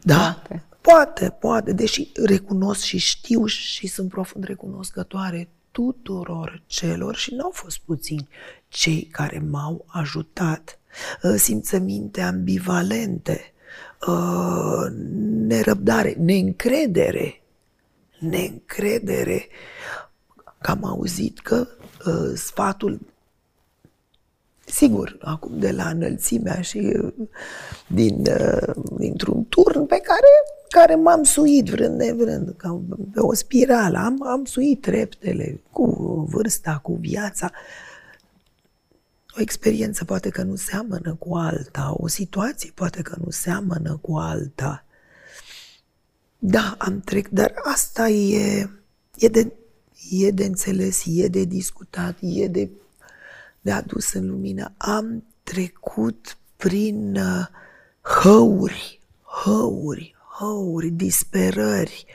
Da, 0.03 0.16
poate. 0.16 0.62
poate, 0.81 1.37
poate, 1.40 1.72
deși 1.72 2.11
recunosc 2.24 2.83
și 2.83 2.98
știu 2.98 3.46
și 3.46 3.87
sunt 3.87 4.09
profund 4.09 4.44
recunoscătoare 4.44 5.48
tuturor 5.70 6.62
celor 6.66 7.16
și 7.16 7.35
nu 7.35 7.44
au 7.44 7.50
fost 7.50 7.79
puțini 7.79 8.29
cei 8.68 9.09
care 9.12 9.38
m-au 9.50 9.85
ajutat. 9.87 10.79
Uh, 11.22 11.35
simțăminte 11.37 12.20
ambivalente, 12.20 13.54
uh, 14.07 14.87
nerăbdare, 15.47 16.17
neîncredere, 16.19 17.43
neîncredere. 18.19 19.47
Că 20.61 20.71
am 20.71 20.85
auzit 20.85 21.38
că 21.38 21.67
uh, 22.07 22.33
sfatul 22.35 23.01
Sigur, 24.67 25.17
acum 25.21 25.59
de 25.59 25.71
la 25.71 25.88
înălțimea 25.88 26.61
și 26.61 27.01
din, 27.87 28.23
dintr-un 28.97 29.45
turn 29.49 29.87
pe 29.87 29.97
care, 29.97 30.27
care 30.69 30.95
m-am 30.95 31.23
suit 31.23 31.69
vrând 31.69 32.01
nevrând, 32.01 32.55
ca 32.57 32.81
pe 33.12 33.21
o 33.21 33.35
spirală, 33.35 33.99
am, 33.99 34.27
am 34.27 34.45
suit 34.45 34.81
treptele 34.81 35.61
cu 35.71 35.85
vârsta, 36.31 36.79
cu 36.83 36.93
viața. 37.01 37.51
O 39.37 39.40
experiență 39.40 40.05
poate 40.05 40.29
că 40.29 40.42
nu 40.42 40.57
seamănă 40.57 41.14
cu 41.14 41.35
alta, 41.35 41.94
o 41.97 42.07
situație 42.07 42.70
poate 42.75 43.03
că 43.03 43.16
nu 43.25 43.31
seamănă 43.31 43.99
cu 44.01 44.16
alta. 44.16 44.85
Da, 46.38 46.75
am 46.79 47.01
trec, 47.01 47.29
dar 47.29 47.55
asta 47.73 48.09
e, 48.09 48.70
e, 49.16 49.29
de, 49.29 49.53
e 50.11 50.31
de 50.31 50.44
înțeles, 50.44 51.03
e 51.07 51.29
de 51.29 51.44
discutat, 51.44 52.16
e 52.20 52.49
de, 52.49 52.70
de 53.61 53.73
adus 53.73 54.12
în 54.12 54.31
lumină. 54.31 54.73
Am 54.77 55.25
trecut 55.42 56.37
prin 56.57 57.16
uh, 57.16 57.47
hăuri, 58.23 59.01
hăuri, 59.44 60.14
hăuri, 60.38 60.88
disperări, 60.88 62.07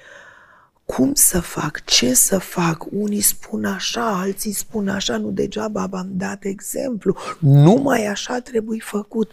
cum 0.95 1.13
să 1.13 1.39
fac, 1.39 1.86
ce 1.86 2.13
să 2.13 2.38
fac, 2.38 2.86
unii 2.91 3.21
spun 3.21 3.65
așa, 3.65 4.19
alții 4.19 4.52
spun 4.52 4.88
așa, 4.88 5.17
nu 5.17 5.30
degeaba 5.30 5.86
v-am 5.86 6.08
dat 6.12 6.43
exemplu, 6.43 7.15
numai 7.39 8.06
așa 8.06 8.39
trebuie 8.39 8.80
făcut. 8.82 9.32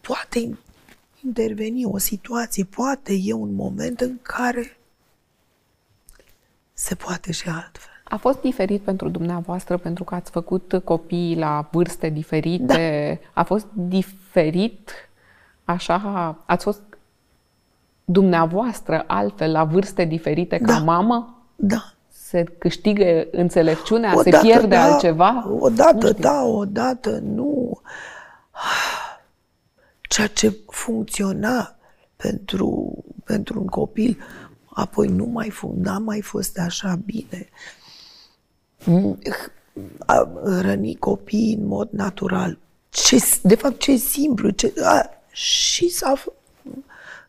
Poate 0.00 0.56
interveni 1.24 1.84
o 1.84 1.98
situație, 1.98 2.64
poate 2.64 3.12
e 3.22 3.32
un 3.32 3.54
moment 3.54 4.00
în 4.00 4.18
care 4.22 4.76
se 6.72 6.94
poate 6.94 7.32
și 7.32 7.48
altfel. 7.48 7.92
A 8.04 8.16
fost 8.16 8.40
diferit 8.40 8.80
pentru 8.82 9.08
dumneavoastră 9.08 9.76
pentru 9.76 10.04
că 10.04 10.14
ați 10.14 10.30
făcut 10.30 10.80
copii 10.84 11.36
la 11.36 11.68
vârste 11.72 12.08
diferite? 12.08 13.20
Da. 13.22 13.40
A 13.40 13.44
fost 13.44 13.66
diferit 13.72 14.90
așa? 15.64 16.38
Ați 16.46 16.64
fost 16.64 16.82
dumneavoastră 18.08 19.04
altfel 19.06 19.50
la 19.50 19.64
vârste 19.64 20.04
diferite 20.04 20.58
ca 20.58 20.72
da. 20.72 20.78
mamă? 20.78 21.44
Da. 21.56 21.92
Se 22.08 22.44
câștigă 22.58 23.26
înțelepciunea? 23.30 24.16
O 24.16 24.22
se 24.22 24.30
dată, 24.30 24.46
pierde 24.46 24.74
da, 24.74 24.82
altceva? 24.82 25.46
Odată 25.58 26.12
da, 26.12 26.42
odată 26.42 27.18
nu. 27.22 27.80
Ceea 30.00 30.26
ce 30.26 30.56
funcționa 30.66 31.76
pentru, 32.16 32.94
pentru 33.24 33.60
un 33.60 33.66
copil, 33.66 34.18
apoi 34.66 35.08
nu 35.08 35.24
mai 35.24 35.52
n-a 35.74 35.98
mai 35.98 36.20
fost 36.20 36.58
așa 36.58 36.98
bine. 37.04 37.48
A 39.98 40.28
răni 40.42 40.94
copiii 40.94 41.54
în 41.54 41.66
mod 41.66 41.88
natural. 41.90 42.58
Ce, 42.88 43.24
de 43.42 43.54
fapt, 43.54 43.78
ce 43.78 43.96
simplu. 43.96 44.50
Ce, 44.50 44.72
a, 44.82 45.10
și 45.30 45.88
s-a 45.88 46.14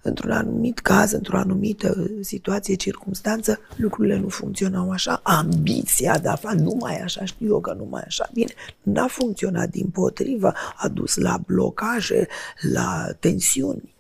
într-un 0.01 0.31
anumit 0.31 0.79
caz, 0.79 1.12
într-o 1.12 1.38
anumită 1.38 2.10
situație, 2.21 2.75
circunstanță, 2.75 3.60
lucrurile 3.75 4.17
nu 4.17 4.27
funcționau 4.27 4.91
așa. 4.91 5.19
Ambiția 5.23 6.17
de 6.17 6.27
a 6.27 6.36
face 6.36 6.55
numai 6.55 6.99
așa, 6.99 7.25
știu 7.25 7.47
eu 7.47 7.60
că 7.60 7.73
numai 7.73 8.01
așa, 8.05 8.29
bine, 8.33 8.53
n-a 8.81 9.07
funcționat 9.07 9.69
din 9.69 9.89
potrivă, 9.89 10.53
a 10.75 10.88
dus 10.88 11.15
la 11.15 11.38
blocaje, 11.45 12.27
la 12.73 13.07
tensiuni. 13.19 13.95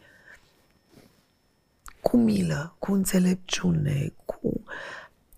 Cu 2.01 2.17
milă, 2.17 2.75
cu 2.79 2.93
înțelepciune, 2.93 4.13
cu 4.25 4.63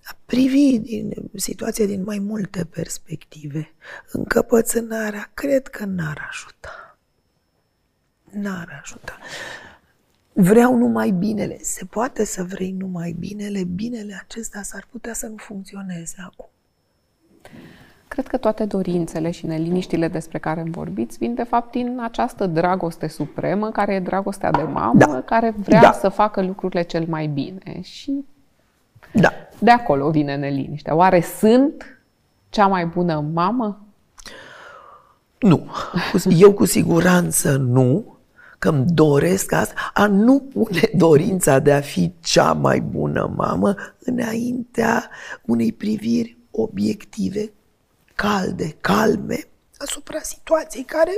a 0.04 0.18
privi 0.26 0.80
din 0.80 1.14
situația 1.36 1.86
din 1.86 2.04
mai 2.04 2.20
multe 2.20 2.66
perspective. 2.66 3.74
Încăpățânarea 4.12 5.32
cred 5.34 5.68
că 5.68 5.86
n-ar 5.86 6.28
ajuta. 6.30 6.98
N-ar 8.32 8.82
ajuta. 8.84 9.18
Vreau 10.42 10.76
numai 10.76 11.12
binele. 11.12 11.58
Se 11.62 11.86
poate 11.86 12.26
să 12.26 12.44
vrei 12.44 12.76
numai 12.78 13.16
binele, 13.20 13.64
binele 13.64 14.20
acesta 14.24 14.62
s-ar 14.62 14.88
putea 14.92 15.14
să 15.14 15.28
nu 15.28 15.36
funcționeze 15.38 16.16
acum. 16.26 16.50
Cred 18.08 18.28
că 18.28 18.38
toate 18.38 18.66
dorințele 18.66 19.32
și 19.32 19.46
neliniștile 19.46 20.08
despre 20.08 20.38
care 20.38 20.62
îmi 20.62 20.72
vorbiți 20.72 21.18
vin 21.18 21.34
de 21.34 21.44
fapt 21.44 21.72
din 21.72 22.00
această 22.02 22.46
dragoste 22.46 23.08
supremă, 23.08 23.72
care 23.72 23.94
e 23.94 24.00
dragostea 24.00 24.52
de 24.52 24.62
mamă, 24.62 25.00
da. 25.00 25.22
care 25.26 25.54
vrea 25.58 25.82
da. 25.82 25.92
să 25.92 26.10
facă 26.10 26.42
lucrurile 26.42 26.82
cel 26.82 27.06
mai 27.08 27.28
bine. 27.28 27.82
Și 27.82 28.26
da. 29.14 29.32
de 29.60 29.72
acolo 29.72 30.10
vine 30.10 30.36
neliniștea. 30.36 30.96
Oare 30.96 31.22
sunt 31.22 32.00
cea 32.50 32.68
mai 32.68 32.86
bună 32.86 33.26
mamă? 33.34 33.86
Nu. 35.40 35.72
Eu 36.30 36.54
cu 36.54 36.66
siguranță 36.66 37.58
nu 37.58 38.19
că 38.60 38.70
îmi 38.70 38.86
doresc 38.86 39.52
asta, 39.52 39.92
a 39.94 40.08
nu 40.08 40.40
pune 40.40 40.90
dorința 40.94 41.60
de 41.60 41.74
a 41.74 41.82
fi 41.82 42.14
cea 42.20 42.54
mai 42.54 42.80
bună 42.80 43.34
mamă 43.36 43.76
înaintea 44.00 45.10
unei 45.46 45.74
priviri 45.74 46.38
obiective, 46.52 47.52
calde, 48.16 48.76
calme, 48.82 49.48
asupra 49.78 50.20
situației 50.20 50.84
care 50.84 51.12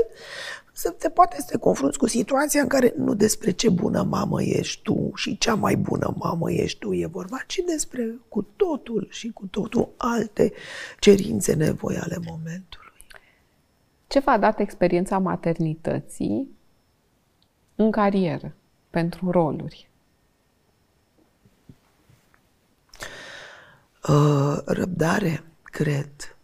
să 0.73 0.89
te 0.89 1.09
poate 1.09 1.35
să 1.39 1.45
te 1.49 1.57
confrunți 1.57 1.97
cu 1.97 2.07
situația 2.07 2.61
în 2.61 2.67
care 2.67 2.93
nu 2.97 3.13
despre 3.13 3.51
ce 3.51 3.69
bună 3.69 4.03
mamă 4.09 4.41
ești 4.41 4.81
tu 4.81 5.11
și 5.15 5.37
cea 5.37 5.55
mai 5.55 5.75
bună 5.75 6.13
mamă 6.17 6.51
ești 6.51 6.79
tu 6.79 6.93
e 6.93 7.05
vorba, 7.05 7.37
ci 7.47 7.59
despre 7.65 8.15
cu 8.27 8.47
totul 8.55 9.07
și 9.09 9.31
cu 9.33 9.45
totul 9.45 9.89
alte 9.97 10.51
cerințe, 10.99 11.53
nevoi 11.53 11.97
ale 11.97 12.17
momentului. 12.25 12.93
Ce 14.07 14.19
v-a 14.19 14.37
dat 14.37 14.59
experiența 14.59 15.17
maternității 15.17 16.59
în 17.81 17.91
carieră, 17.91 18.53
pentru 18.89 19.31
roluri? 19.31 19.89
Uh, 24.07 24.57
răbdare, 24.65 25.43
cred. 25.63 26.35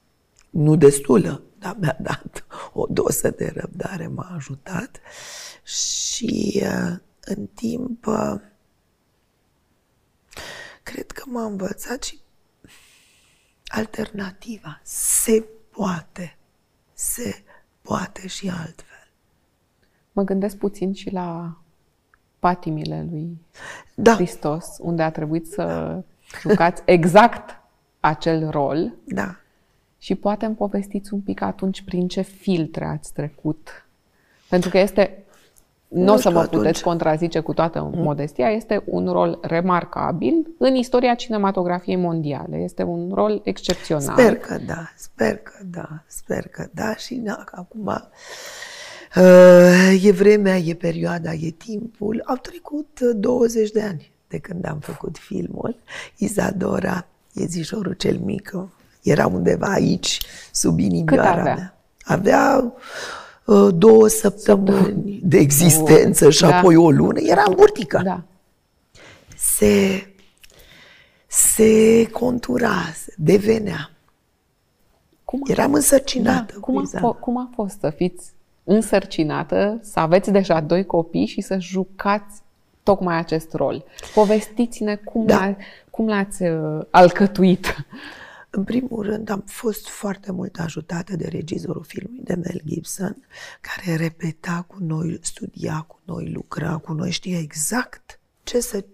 Nu 0.50 0.76
destulă, 0.76 1.42
dar 1.60 1.76
mi-a 1.80 1.98
dat 2.00 2.46
o 2.74 2.86
dosă 2.90 3.30
de 3.30 3.54
răbdare, 3.56 4.08
m-a 4.08 4.32
ajutat 4.36 5.00
și 5.64 6.62
uh, 6.64 6.98
în 7.20 7.48
timp 7.48 8.06
uh, 8.06 8.36
cred 10.84 11.12
că 11.12 11.24
m-a 11.26 11.44
învățat 11.44 12.04
și 12.04 12.20
alternativa. 13.68 14.80
Se 14.84 15.46
poate, 15.70 16.38
se 16.94 17.44
poate 17.82 18.28
și 18.28 18.50
altfel. 18.50 18.87
Mă 20.18 20.24
gândesc 20.24 20.58
puțin 20.58 20.94
și 20.94 21.12
la 21.12 21.58
patimile 22.40 23.08
lui 23.12 23.38
da. 23.96 24.14
Hristos, 24.14 24.78
unde 24.80 25.02
a 25.02 25.12
trebuit 25.12 25.48
să 25.48 25.64
da. 25.64 26.04
jucați 26.40 26.82
exact 26.86 27.60
acel 28.00 28.50
rol. 28.50 28.94
Da. 29.06 29.36
Și 29.98 30.16
poate 30.16 30.46
îmi 30.46 30.56
povestiți 30.56 31.14
un 31.14 31.20
pic 31.20 31.42
atunci 31.42 31.82
prin 31.82 32.08
ce 32.08 32.22
filtre 32.22 32.86
ați 32.86 33.14
trecut. 33.14 33.86
Pentru 34.50 34.70
că 34.70 34.78
este, 34.78 35.24
nu, 35.88 36.04
nu 36.04 36.14
o 36.14 36.18
să 36.18 36.30
mă 36.30 36.40
atunci. 36.40 36.62
puteți 36.62 36.84
contrazice 36.84 37.40
cu 37.40 37.54
toată 37.54 37.82
mm. 37.82 38.02
modestia, 38.02 38.50
este 38.50 38.84
un 38.86 39.12
rol 39.12 39.40
remarcabil 39.42 40.48
în 40.58 40.76
istoria 40.76 41.16
cinematografiei 41.16 41.96
mondiale. 41.96 42.58
Este 42.58 42.84
un 42.84 43.12
rol 43.14 43.42
excepțional. 43.44 44.18
Sper 44.18 44.38
că 44.38 44.58
da, 44.66 44.92
sper 44.96 45.38
că 45.38 45.64
da, 45.66 46.04
sper 46.08 46.48
că 46.48 46.68
da 46.74 46.96
și 46.96 47.16
da, 47.16 47.44
acum 47.52 47.86
Uh, 47.86 48.02
e 50.02 50.12
vremea, 50.12 50.58
e 50.58 50.74
perioada, 50.74 51.34
e 51.34 51.50
timpul. 51.50 52.22
Au 52.26 52.36
trecut 52.36 53.00
20 53.00 53.66
uh, 53.66 53.72
de 53.74 53.82
ani 53.82 54.12
de 54.28 54.38
când 54.38 54.68
am 54.68 54.80
făcut 54.80 55.18
filmul. 55.18 55.76
Izadora, 56.18 57.08
e 57.34 57.46
zișorul 57.46 57.94
cel 57.94 58.18
mic, 58.18 58.54
era 59.02 59.28
undeva 59.28 59.68
aici, 59.68 60.22
sub 60.52 60.80
inimioara 60.80 61.30
avea? 61.30 61.54
mea. 61.56 61.78
Avea 62.04 62.74
uh, 63.46 63.74
două 63.76 64.08
săptămâni 64.08 65.20
de 65.24 65.38
existență 65.38 66.26
oh, 66.26 66.34
și 66.34 66.42
da. 66.42 66.58
apoi 66.58 66.76
o 66.76 66.92
lună. 66.92 67.20
Era 67.20 67.44
în 67.48 67.54
burtică. 67.56 68.02
Da. 68.04 68.24
Se, 69.38 70.08
se 71.28 72.06
contura, 72.12 72.74
devenea. 73.16 73.92
Cum 75.24 75.42
a, 75.48 75.52
Eram 75.52 75.74
însărcinată. 75.74 76.54
Da, 76.54 76.60
cum, 76.60 76.78
a, 76.78 76.98
f- 76.98 77.20
cum 77.20 77.38
a 77.38 77.50
fost 77.56 77.80
să 77.80 77.90
fiți 77.90 78.32
însărcinată, 78.68 79.80
să 79.82 80.00
aveți 80.00 80.32
deja 80.32 80.62
doi 80.62 80.86
copii 80.86 81.26
și 81.26 81.42
să 81.42 81.58
jucați 81.60 82.42
tocmai 82.84 83.18
acest 83.18 83.54
rol? 83.54 83.86
Povestiți-ne 84.14 84.96
cum, 84.96 85.26
da. 85.26 85.36
l-a, 85.36 85.56
cum 85.90 86.08
l-ați 86.08 86.44
uh, 86.44 86.86
alcătuit. 86.90 87.76
În 88.50 88.64
primul 88.64 89.04
rând, 89.04 89.30
am 89.30 89.44
fost 89.46 89.88
foarte 89.88 90.32
mult 90.32 90.60
ajutată 90.60 91.16
de 91.16 91.28
regizorul 91.28 91.84
filmului, 91.84 92.24
de 92.24 92.34
Mel 92.34 92.62
Gibson, 92.66 93.18
care 93.62 93.96
repeta 93.96 94.66
cu 94.68 94.78
noi, 94.80 95.20
studia 95.22 95.86
cu 95.88 96.00
noi, 96.04 96.32
lucra 96.32 96.78
cu 96.78 96.94
noi, 96.94 97.12
știa 97.12 97.40
exact 97.40 98.20
ce 98.44 98.60
să, 98.60 98.86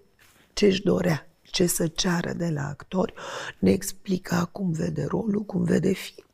ce 0.54 0.66
își 0.66 0.84
dorea, 0.84 1.28
ce 1.42 1.66
să 1.66 1.88
ceară 1.88 2.34
de 2.34 2.50
la 2.50 2.68
actori, 2.68 3.14
ne 3.60 3.72
explica 3.72 4.50
cum 4.52 4.72
vede 4.72 5.06
rolul, 5.06 5.42
cum 5.42 5.64
vede 5.64 5.94
film. 5.94 6.26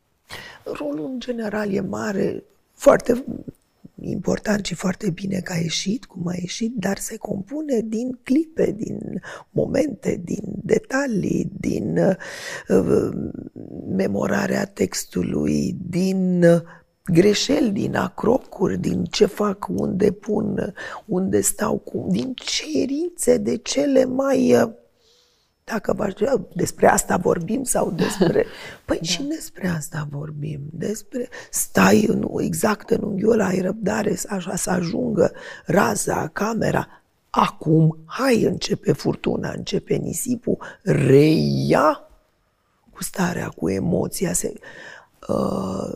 Rolul, 0.63 1.05
în 1.05 1.19
general, 1.19 1.73
e 1.73 1.79
mare, 1.79 2.43
foarte 2.79 3.23
important 4.01 4.65
și 4.65 4.75
foarte 4.75 5.09
bine 5.09 5.39
că 5.39 5.53
a 5.53 5.57
ieșit, 5.57 6.05
cum 6.05 6.27
a 6.27 6.33
ieșit, 6.35 6.73
dar 6.75 6.97
se 6.97 7.17
compune 7.17 7.81
din 7.85 8.19
clipe, 8.23 8.71
din 8.71 9.21
momente, 9.49 10.21
din 10.23 10.43
detalii, 10.63 11.51
din 11.59 11.97
uh, 12.67 13.09
memorarea 13.95 14.65
textului, 14.65 15.75
din 15.89 16.43
uh, 16.43 16.61
greșeli, 17.05 17.71
din 17.71 17.95
acrocuri, 17.95 18.77
din 18.77 19.03
ce 19.03 19.25
fac, 19.25 19.67
unde 19.67 20.11
pun, 20.11 20.73
unde 21.05 21.41
stau, 21.41 21.77
cum, 21.77 22.09
din 22.09 22.33
cerințe 22.33 23.37
de 23.37 23.57
cele 23.57 24.05
mai 24.05 24.55
uh, 24.55 24.69
dacă 25.71 25.93
v 25.93 26.01
despre 26.53 26.87
asta 26.87 27.17
vorbim 27.17 27.63
sau 27.63 27.91
despre... 28.03 28.45
Păi 28.85 28.97
da. 28.97 29.03
și 29.03 29.23
despre 29.23 29.67
asta 29.67 30.07
vorbim. 30.09 30.59
Despre 30.71 31.29
stai 31.51 32.05
în, 32.07 32.27
exact 32.37 32.89
în 32.89 33.01
unghiul 33.03 33.41
ai 33.41 33.59
răbdare 33.59 34.17
așa 34.29 34.55
să 34.55 34.69
ajungă 34.69 35.31
raza, 35.65 36.27
camera. 36.27 36.87
Acum, 37.29 37.97
hai, 38.05 38.43
începe 38.43 38.91
furtuna, 38.91 39.53
începe 39.55 39.95
nisipul, 39.95 40.57
reia 40.83 42.03
cu 42.91 43.03
starea, 43.03 43.47
cu 43.47 43.69
emoția. 43.69 44.33
Se, 44.33 44.53
uh, 45.27 45.91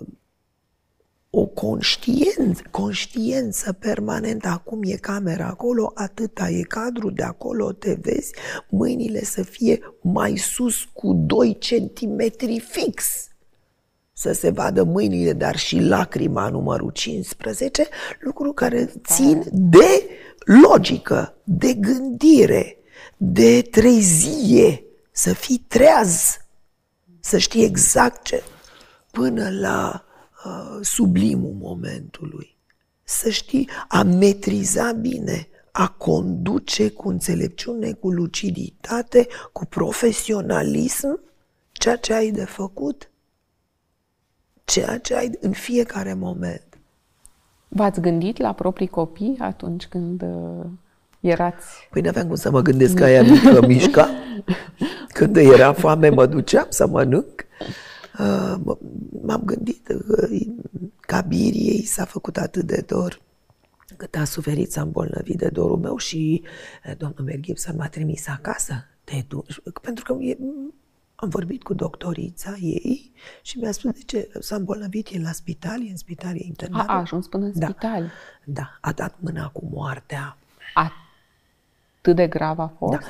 o 1.36 1.46
conștiență, 1.46 2.62
conștiență 2.72 3.74
permanentă. 3.74 4.48
Acum 4.48 4.80
e 4.84 4.96
camera 4.96 5.48
acolo, 5.48 5.92
atâta 5.96 6.50
e 6.50 6.62
cadru, 6.62 7.10
de 7.10 7.24
acolo 7.24 7.72
te 7.72 7.98
vezi, 8.02 8.34
mâinile 8.70 9.24
să 9.24 9.44
fie 9.44 9.80
mai 10.02 10.38
sus 10.38 10.84
cu 10.94 11.14
2 11.14 11.58
centimetri 11.58 12.60
fix. 12.60 13.06
Să 14.14 14.32
se 14.32 14.50
vadă 14.50 14.84
mâinile, 14.84 15.34
dar 15.34 15.58
și 15.58 15.80
lacrima 15.80 16.50
numărul 16.50 16.92
15, 16.92 17.88
lucru 18.20 18.54
care 18.54 18.92
țin 19.06 19.44
de 19.52 20.10
logică, 20.64 21.36
de 21.44 21.74
gândire, 21.74 22.78
de 23.18 23.62
trezie, 23.62 24.84
să 25.12 25.34
fii 25.34 25.66
treaz, 25.68 26.38
să 27.20 27.38
știi 27.38 27.64
exact 27.64 28.24
ce, 28.24 28.44
până 29.12 29.50
la 29.50 30.06
Uh, 30.46 30.80
sublimul 30.82 31.56
momentului. 31.60 32.56
Să 33.04 33.30
știi, 33.30 33.70
a 33.88 34.04
metriza 34.04 34.92
bine, 34.92 35.48
a 35.72 35.88
conduce 35.88 36.90
cu 36.90 37.10
înțelepciune, 37.10 37.92
cu 37.92 38.10
luciditate, 38.10 39.28
cu 39.52 39.66
profesionalism 39.66 41.20
ceea 41.72 41.96
ce 41.96 42.14
ai 42.14 42.32
de 42.32 42.46
făcut, 42.46 43.10
ceea 44.66 44.98
ce 44.98 45.16
ai 45.16 45.32
în 45.40 45.52
fiecare 45.52 46.14
moment. 46.14 46.78
V-ați 47.68 48.02
gândit 48.02 48.38
la 48.38 48.54
proprii 48.54 48.88
copii 48.88 49.38
atunci 49.40 49.86
când 49.86 50.22
uh, 50.22 50.66
erați... 51.20 51.88
Păi 51.92 52.02
n-aveam 52.02 52.28
cum 52.28 52.36
să 52.36 52.52
mă 52.52 52.62
gândesc 52.62 52.96
că 52.96 53.04
aia 53.04 53.24
mică 53.24 53.66
mișca. 53.68 54.10
Când 55.18 55.36
era 55.36 55.74
foame 55.74 56.10
mă 56.10 56.26
duceam 56.26 56.66
să 56.70 56.88
mănânc. 56.88 57.46
Uh, 58.20 58.76
m-am 59.22 59.42
gândit 59.46 59.86
că 59.86 60.28
Cabiriei 61.00 61.84
s-a 61.84 62.06
făcut 62.06 62.38
atât 62.38 62.66
de 62.66 62.84
dor 62.88 63.22
cât 63.98 64.16
a 64.16 64.24
suferit, 64.24 64.72
s-a 64.72 64.82
îmbolnăvit 64.82 65.38
de 65.38 65.50
dorul 65.50 65.78
meu 65.78 65.98
și 65.98 66.44
uh, 66.86 66.98
domnul 66.98 67.24
Mel 67.24 67.40
Gibson 67.40 67.76
m-a 67.76 67.88
trimis 67.88 68.28
acasă. 68.28 68.74
Te 69.04 69.24
duci, 69.28 69.60
pentru 69.82 70.04
că 70.04 70.24
e, 70.24 70.38
am 71.16 71.30
vorbit 71.30 71.64
cu 71.64 71.74
doctorița 71.74 72.56
ei 72.60 73.12
și 73.42 73.58
mi-a 73.58 73.72
spus 73.72 73.92
de 73.92 74.02
ce 74.06 74.30
s-a 74.40 74.56
îmbolnăvit, 74.56 75.08
e 75.12 75.20
la 75.20 75.32
spital, 75.32 75.88
e 75.88 75.90
în 75.90 75.98
spital, 75.98 76.36
e 76.36 76.44
internat. 76.44 76.88
A, 76.88 76.94
a 76.94 77.00
ajuns 77.00 77.28
până 77.28 77.46
în 77.46 77.52
da. 77.56 77.66
spital. 77.66 78.12
Da, 78.44 78.78
a 78.82 78.92
dat 78.92 79.16
mâna 79.20 79.50
cu 79.50 79.70
moartea. 79.72 80.38
Atât 82.04 82.16
de 82.16 82.28
grav 82.28 82.60
a 82.60 82.74
fost? 82.78 83.00
Da 83.00 83.06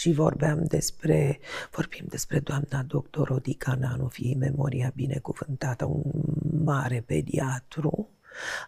și 0.00 0.12
vorbeam 0.12 0.64
despre, 0.64 1.40
vorbim 1.70 2.04
despre 2.08 2.38
doamna 2.38 2.84
doctor 2.86 3.30
Odica 3.30 3.76
Nanu, 3.80 4.06
fie 4.06 4.36
memoria 4.38 4.92
binecuvântată, 4.94 5.84
un 5.84 6.02
mare 6.64 7.02
pediatru, 7.06 8.08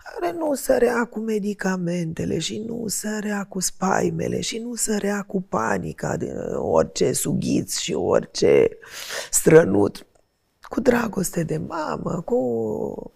care 0.05 0.37
nu 0.37 0.55
sărea 0.55 1.05
cu 1.05 1.19
medicamentele 1.19 2.38
și 2.38 2.59
nu 2.67 2.85
sărea 2.87 3.45
cu 3.45 3.61
spaimele 3.61 4.41
și 4.41 4.59
nu 4.59 4.75
sărea 4.75 5.23
cu 5.23 5.43
panica 5.43 6.17
de 6.17 6.33
orice 6.55 7.12
sughiț 7.12 7.79
și 7.79 7.93
orice 7.93 8.69
strănut. 9.31 10.07
Cu 10.61 10.81
dragoste 10.81 11.43
de 11.43 11.57
mamă, 11.57 12.23
cu... 12.25 13.12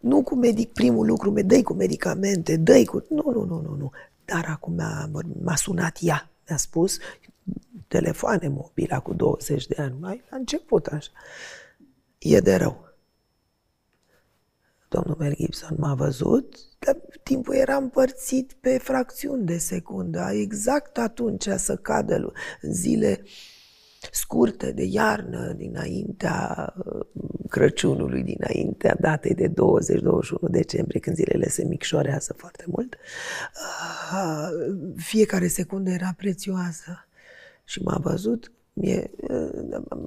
Nu 0.00 0.22
cu 0.22 0.34
medic, 0.34 0.72
primul 0.72 1.06
lucru, 1.06 1.30
dă 1.30 1.62
cu 1.62 1.72
medicamente, 1.72 2.56
dă 2.56 2.84
cu... 2.84 3.04
Nu, 3.08 3.30
nu, 3.32 3.44
nu, 3.44 3.60
nu, 3.60 3.76
nu. 3.78 3.90
Dar 4.24 4.44
acum 4.48 4.74
m-a, 4.74 5.10
m-a 5.42 5.56
sunat 5.56 5.98
ea, 6.00 6.30
mi-a 6.48 6.56
spus, 6.56 6.98
telefoane 7.88 8.48
mobila 8.48 9.00
cu 9.00 9.14
20 9.14 9.66
de 9.66 9.82
ani, 9.82 9.94
mai 10.00 10.22
la 10.30 10.36
început 10.36 10.86
așa. 10.86 11.10
E 12.18 12.40
de 12.40 12.54
rău. 12.56 12.84
Domnul 14.88 15.16
Mel 15.18 15.34
Gibson 15.34 15.76
m-a 15.78 15.94
văzut, 15.94 16.56
dar 16.78 16.96
timpul 17.22 17.54
era 17.54 17.76
împărțit 17.76 18.52
pe 18.52 18.78
fracțiuni 18.78 19.44
de 19.44 19.58
secundă, 19.58 20.30
exact 20.32 20.98
atunci 20.98 21.48
să 21.56 21.76
cadă 21.76 22.32
în 22.60 22.72
zile 22.72 23.22
scurte 24.12 24.72
de 24.72 24.84
iarnă, 24.84 25.52
dinaintea 25.52 26.74
uh, 26.76 27.06
Crăciunului, 27.48 28.22
dinaintea 28.22 28.96
datei 29.00 29.34
de 29.34 29.48
20-21 29.48 29.52
decembrie, 30.40 31.00
când 31.00 31.16
zilele 31.16 31.48
se 31.48 31.64
micșorează 31.64 32.34
foarte 32.36 32.64
mult, 32.66 32.96
uh, 34.12 34.48
fiecare 34.96 35.46
secundă 35.46 35.90
era 35.90 36.14
prețioasă 36.16 37.06
și 37.64 37.82
m-a 37.82 37.98
văzut, 38.02 38.52
mie, 38.72 39.10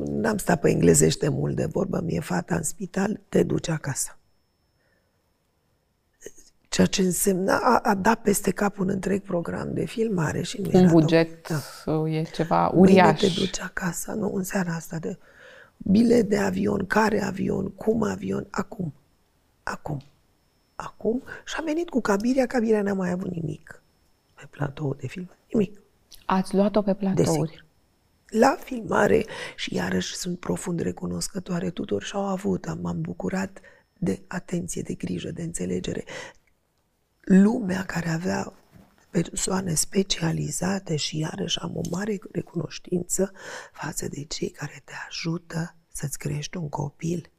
n-am 0.05 0.37
stat 0.37 0.59
pe 0.59 0.69
englezește 0.69 1.29
mult 1.29 1.55
de 1.55 1.65
vorbă, 1.65 2.01
mie 2.05 2.19
fata 2.19 2.55
în 2.55 2.63
spital, 2.63 3.19
te 3.29 3.43
duci 3.43 3.69
acasă. 3.69 4.17
Ceea 6.77 6.89
ce 6.89 7.01
însemna 7.01 7.59
a, 7.59 7.77
a 7.77 7.95
dat 7.95 8.21
peste 8.21 8.51
cap 8.51 8.79
un 8.79 8.89
întreg 8.89 9.21
program 9.21 9.73
de 9.73 9.85
filmare 9.85 10.41
și 10.41 10.61
nu 10.61 10.69
Un 10.73 10.83
era 10.83 10.91
buget 10.91 11.47
da. 11.85 12.09
e 12.09 12.23
ceva 12.23 12.67
uriaș. 12.67 13.21
Mâine 13.21 13.33
te 13.33 13.39
duci 13.39 13.59
acasă, 13.59 14.11
nu, 14.11 14.33
în 14.33 14.43
seara 14.43 14.73
asta 14.73 14.97
de 14.99 15.17
bilet 15.77 16.29
de 16.29 16.37
avion, 16.37 16.85
care 16.85 17.23
avion, 17.23 17.69
cum 17.69 18.03
avion, 18.03 18.47
acum. 18.49 18.93
Acum. 19.63 20.01
Acum. 20.75 21.23
Și 21.45 21.55
am 21.57 21.65
venit 21.65 21.89
cu 21.89 22.01
Cabiria, 22.01 22.45
Cabiria 22.45 22.81
n-a 22.81 22.93
mai 22.93 23.11
avut 23.11 23.31
nimic 23.31 23.83
pe 24.33 24.47
platou 24.49 24.93
de 24.93 25.07
film. 25.07 25.29
Nimic. 25.51 25.81
Ați 26.25 26.55
luat-o 26.55 26.81
pe 26.81 26.93
platouri? 26.93 27.23
Desigur. 27.23 27.65
La 28.27 28.57
filmare 28.59 29.25
și 29.55 29.75
iarăși 29.75 30.15
sunt 30.15 30.39
profund 30.39 30.79
recunoscătoare 30.79 31.69
tuturor 31.69 32.03
și 32.03 32.15
au 32.15 32.25
avut, 32.25 32.79
m-am 32.81 33.01
bucurat 33.01 33.59
de 33.93 34.21
atenție, 34.27 34.81
de 34.81 34.93
grijă, 34.93 35.31
de 35.31 35.41
înțelegere. 35.41 36.03
Lumea 37.27 37.85
care 37.85 38.09
avea 38.09 38.53
persoane 39.09 39.73
specializate 39.73 40.95
și 40.95 41.17
iarăși 41.17 41.59
am 41.59 41.75
o 41.75 41.81
mare 41.91 42.19
recunoștință 42.31 43.31
față 43.71 44.07
de 44.07 44.23
cei 44.23 44.49
care 44.49 44.81
te 44.85 44.93
ajută 45.07 45.75
să-ți 45.87 46.17
crești 46.17 46.57
un 46.57 46.69
copil. 46.69 47.31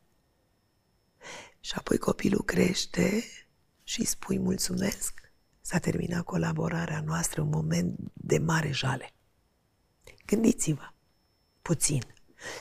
Și 1.60 1.72
apoi 1.76 1.98
copilul 1.98 2.42
crește 2.42 3.22
și 3.84 4.04
spui 4.04 4.38
mulțumesc 4.38 5.32
s-a 5.60 5.78
terminat 5.78 6.22
colaborarea 6.22 7.02
noastră 7.06 7.40
un 7.40 7.48
moment 7.48 7.98
de 8.12 8.38
mare 8.38 8.70
jale. 8.72 9.12
Gândiți-vă, 10.26 10.92
puțin. 11.62 12.02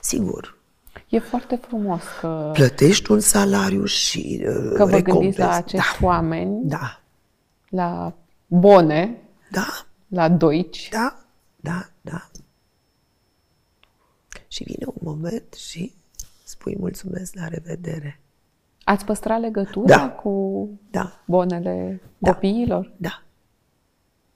Sigur, 0.02 0.58
E 1.10 1.20
foarte 1.20 1.56
frumos 1.56 2.02
că... 2.20 2.50
Plătești 2.54 3.12
un 3.12 3.20
salariu 3.20 3.86
și 3.86 4.46
uh, 4.48 4.74
Că 4.74 4.86
vă 4.86 5.00
gândiți 5.00 5.40
la 5.40 5.52
acești 5.54 6.00
da. 6.00 6.06
oameni. 6.06 6.62
Da. 6.64 7.02
La 7.70 8.14
bone. 8.48 9.22
Da. 9.52 9.66
La 10.08 10.30
doici. 10.30 10.90
Da, 10.92 11.20
da, 11.56 11.90
da. 12.02 12.30
Și 14.48 14.64
vine 14.64 14.86
un 14.86 15.02
moment 15.02 15.54
și 15.54 15.94
spui 16.44 16.76
mulțumesc, 16.80 17.36
la 17.36 17.48
revedere. 17.48 18.20
Ați 18.84 19.06
păstrat 19.06 19.40
legătura 19.40 19.98
Da. 19.98 20.10
cu 20.12 20.70
Da, 20.92 21.22
bonele 21.26 22.02
Da. 22.18 22.34
copiilor? 22.34 22.94
da. 22.98 23.22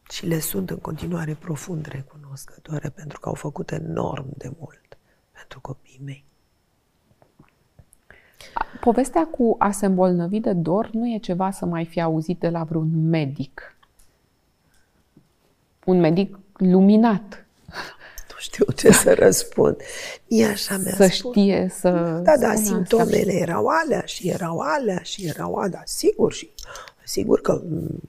Și 0.10 0.26
le 0.26 0.40
sunt 0.40 0.70
în 0.70 0.78
continuare 0.78 1.34
profund 1.34 1.86
recunoscătoare 1.86 2.90
pentru 2.90 3.20
că 3.20 3.30
au 3.30 3.36
făcut 3.36 3.72
enorm 3.72 4.26
de 4.38 4.52
mult 4.60 4.98
pentru 5.32 5.60
copiii 5.62 6.02
mei. 6.04 6.26
Povestea 8.82 9.26
cu 9.28 9.56
a 9.60 9.72
se 9.72 9.86
îmbolnăvi 9.86 10.40
de 10.40 10.54
dor 10.54 10.90
nu 10.92 11.08
e 11.08 11.18
ceva 11.18 11.52
să 11.52 11.66
mai 11.66 11.86
fi 11.86 12.02
auzit 12.02 12.40
de 12.40 12.50
la 12.50 12.64
vreun 12.64 13.10
medic. 13.10 13.76
Un 15.86 16.00
medic 16.00 16.40
luminat, 16.54 17.46
Nu 18.30 18.38
știu 18.38 18.66
ce 18.66 18.92
să 18.92 19.14
răspund. 19.14 19.76
Mie 20.30 20.46
așa 20.46 20.78
mi-a 20.78 20.92
să 20.92 21.08
spus. 21.08 21.32
știe 21.32 21.72
să 21.74 21.90
Da, 22.24 22.38
da, 22.38 22.56
spună 22.56 22.56
simptomele 22.56 23.34
erau 23.34 23.68
alea 23.68 24.02
și 24.06 24.30
erau 24.30 24.60
alea 24.60 25.02
și 25.02 25.26
erau 25.26 25.56
alea, 25.56 25.82
sigur 25.86 26.34
și 26.34 26.50
sigur 27.04 27.42
că 27.42 27.62
mm, 27.70 28.00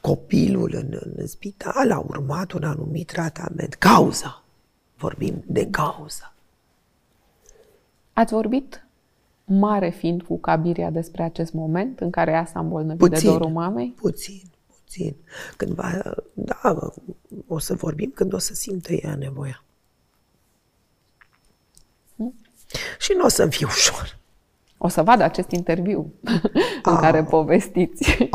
copilul 0.00 0.72
în, 0.74 0.98
în 1.16 1.26
spital 1.26 1.90
a 1.90 2.04
urmat 2.06 2.52
un 2.52 2.64
anumit 2.64 3.06
tratament. 3.06 3.74
Cauza. 3.74 4.42
Vorbim 4.96 5.42
de 5.46 5.66
cauză. 5.70 6.32
Ați 8.12 8.32
vorbit 8.32 8.86
mare 9.44 9.90
fiind 9.90 10.22
cu 10.22 10.38
Cabiria 10.38 10.90
despre 10.90 11.22
acest 11.22 11.52
moment 11.52 12.00
în 12.00 12.10
care 12.10 12.30
ea 12.30 12.44
s-a 12.44 12.60
îmbolnăvit 12.60 13.00
de 13.00 13.08
Puțin. 13.08 13.30
dorul 13.30 13.50
mamei? 13.50 13.94
Puțin, 13.96 14.42
puțin. 14.66 15.16
Când 15.56 15.72
va, 15.72 16.02
da, 16.32 16.90
o 17.46 17.58
să 17.58 17.74
vorbim 17.74 18.10
când 18.14 18.32
o 18.32 18.38
să 18.38 18.54
simtă 18.54 18.92
ea 18.92 19.14
nevoia. 19.14 19.62
Și 22.98 23.12
nu 23.16 23.24
o 23.24 23.28
să-mi 23.28 23.52
fie 23.52 23.66
ușor. 23.66 24.18
O 24.78 24.88
să 24.88 25.02
vadă 25.02 25.22
acest 25.22 25.50
interviu 25.50 26.12
în 26.90 26.96
care 26.96 27.24
povestiți 27.24 28.28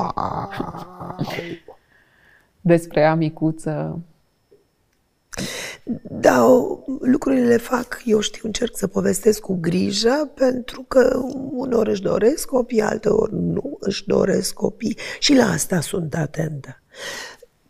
despre 2.61 3.05
amicuță. 3.05 3.99
Da, 6.03 6.45
o- 6.45 6.79
lucrurile 7.01 7.47
le 7.47 7.57
fac, 7.57 8.01
eu 8.05 8.19
știu, 8.19 8.41
încerc 8.43 8.77
să 8.77 8.87
povestesc 8.87 9.39
cu 9.39 9.57
grijă, 9.61 10.31
pentru 10.35 10.85
că 10.87 11.19
unor 11.51 11.87
își 11.87 12.01
doresc 12.01 12.47
copii, 12.47 12.81
alteori 12.81 13.33
nu 13.33 13.77
își 13.79 14.07
doresc 14.07 14.53
copii 14.53 14.97
și 15.19 15.35
la 15.35 15.45
asta 15.49 15.81
sunt 15.81 16.15
atentă. 16.15 16.81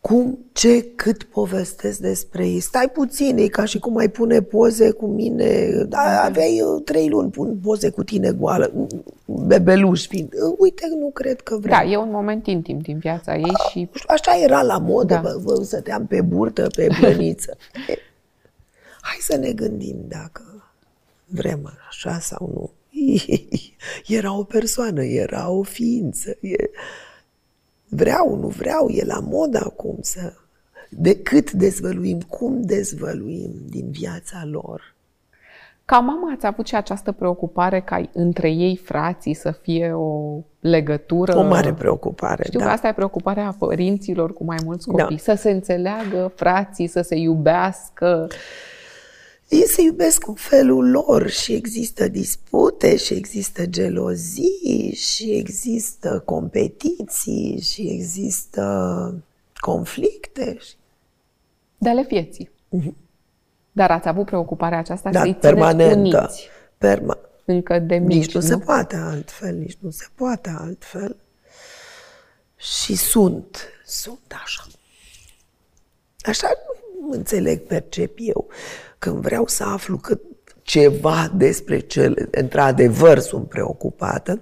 Cum, 0.08 0.38
ce, 0.52 0.86
cât 0.96 1.24
povestesc 1.24 2.00
despre 2.00 2.48
ei. 2.48 2.60
Stai 2.60 2.90
puțin, 2.90 3.38
e 3.38 3.48
ca 3.48 3.66
și 3.66 3.80
cum 3.80 3.98
ai 3.98 4.10
pune 4.10 4.42
poze 4.42 4.92
cu 4.92 5.06
mine. 5.06 5.70
Da, 5.90 6.22
aveai 6.24 6.62
uh, 6.62 6.82
trei 6.86 7.10
luni, 7.10 7.30
pun 7.32 7.58
poze 7.58 7.90
cu 7.90 8.04
tine 8.04 8.32
goală, 8.32 8.88
bebeluș 9.26 10.08
fiind. 10.08 10.34
Uh, 10.34 10.56
Uite, 10.58 10.88
nu 11.00 11.10
cred 11.14 11.42
că 11.42 11.58
vreau. 11.58 11.84
Da, 11.84 11.92
e 11.92 11.98
un 11.98 12.12
moment 12.12 12.48
intim 12.48 12.80
din 12.80 12.98
viața 12.98 13.36
ei 13.36 13.54
și 13.70 13.80
Nu 13.80 13.90
știu, 13.94 14.08
Așa 14.08 14.42
era 14.44 14.62
la 14.62 14.78
modă, 14.78 15.14
Da. 15.14 15.22
da. 15.22 15.30
vă, 15.30 15.40
vă 15.56 15.64
stăteam 15.64 16.06
pe 16.06 16.22
burtă, 16.22 16.68
pe 16.76 16.88
blăniță. 17.00 17.58
E, 17.88 17.94
Hai 19.02 19.18
să 19.20 19.38
ne 19.38 19.52
gândim 19.52 19.96
dacă 20.08 20.72
vrem 21.26 21.74
așa 21.90 22.20
sau 22.20 22.52
nu. 22.54 22.72
Era 24.18 24.38
o 24.38 24.44
persoană, 24.44 25.04
era 25.04 25.50
o 25.50 25.64
ființă. 25.64 26.38
E... 26.42 26.56
Vreau, 27.90 28.36
nu 28.36 28.48
vreau, 28.48 28.88
e 28.90 29.06
la 29.06 29.20
modă 29.20 29.62
acum 29.64 29.98
să... 30.02 30.34
De 30.90 31.16
cât 31.22 31.52
dezvăluim, 31.52 32.20
cum 32.30 32.62
dezvăluim 32.62 33.52
din 33.70 33.88
viața 33.92 34.42
lor. 34.52 34.96
ca 35.86 35.98
mama 36.00 36.32
ați 36.36 36.46
avut 36.46 36.68
și 36.68 36.76
această 36.76 37.12
preocupare 37.12 37.80
ca 37.82 38.10
între 38.14 38.50
ei 38.50 38.76
frații 38.76 39.34
să 39.34 39.52
fie 39.52 39.92
o 39.94 40.38
legătură. 40.60 41.38
O 41.38 41.44
mare 41.44 41.74
preocupare, 41.74 42.44
Știu 42.46 42.60
că 42.60 42.66
da. 42.66 42.72
asta 42.72 42.88
e 42.88 42.94
preocuparea 42.94 43.56
părinților 43.60 44.34
cu 44.34 44.44
mai 44.44 44.58
mulți 44.64 44.88
Da. 44.88 44.92
copii. 45.04 45.18
Să 45.20 45.34
se 45.34 45.52
înțeleagă 45.52 46.32
frații, 46.36 46.88
să 46.88 47.02
se 47.02 47.16
iubească. 47.16 48.28
Ei 49.50 49.68
se 49.68 49.82
iubesc 49.82 50.28
în 50.28 50.34
felul 50.34 50.90
lor 50.90 51.30
și 51.30 51.54
există 51.54 52.08
dispute 52.08 52.98
și 52.98 53.14
există 53.14 53.66
gelozii 53.66 54.94
și 54.96 55.32
există 55.32 56.22
competiții 56.26 57.60
și 57.62 57.82
există 57.90 59.24
conflicte. 59.60 60.58
și- 60.60 60.74
de 61.78 61.90
ale 61.90 62.06
vieții. 62.10 62.50
Dar 63.72 63.92
ați 63.92 64.08
avut 64.08 64.26
preocuparea 64.26 64.78
aceasta 64.78 65.10
Da, 65.10 65.20
să-i 65.20 65.28
țineți 65.30 65.48
permanentă. 65.48 66.18
uniți 66.18 66.48
Perma- 66.78 67.42
încă 67.46 67.80
de 67.80 67.96
mici, 67.96 68.18
nici 68.18 68.34
nu, 68.34 68.42
se 68.42 68.58
poate 68.58 68.96
altfel, 68.96 69.56
nici 69.56 69.78
nu 69.80 69.90
se 69.90 70.06
poate 70.16 70.56
altfel. 70.60 71.16
Și 72.56 72.96
sunt, 72.96 73.58
sunt 73.86 74.36
așa. 74.44 74.64
Așa 76.20 76.48
înțeleg, 77.12 77.60
percep 77.62 78.14
eu. 78.20 78.48
Când 79.00 79.22
vreau 79.22 79.48
să 79.48 79.64
aflu 79.64 79.98
că 79.98 80.20
ceva 80.62 81.32
despre 81.36 81.80
cele, 81.80 82.28
într-adevăr 82.32 83.20
sunt 83.20 83.50
preocupată, 83.50 84.42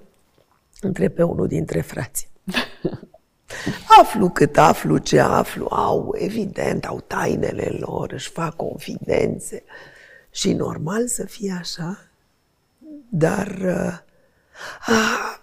întreb 0.81 1.13
pe 1.13 1.23
unul 1.23 1.47
dintre 1.47 1.81
frați. 1.81 2.29
Aflu 4.01 4.29
cât 4.29 4.57
aflu, 4.57 4.97
ce 4.97 5.19
aflu, 5.19 5.67
au, 5.69 6.15
evident, 6.17 6.85
au 6.85 6.99
tainele 6.99 7.65
lor, 7.79 8.11
își 8.11 8.29
fac 8.29 8.55
confidențe. 8.55 9.63
Și 10.31 10.53
normal 10.53 11.07
să 11.07 11.25
fie 11.25 11.55
așa, 11.59 11.99
dar 13.09 13.47
uh, 13.47 13.99
a, 14.85 15.41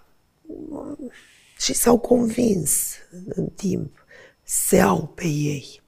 și 1.57 1.73
s-au 1.73 1.99
convins 1.99 2.95
în 3.27 3.47
timp, 3.47 4.05
se 4.43 4.79
au 4.79 5.07
pe 5.15 5.25
ei. 5.25 5.81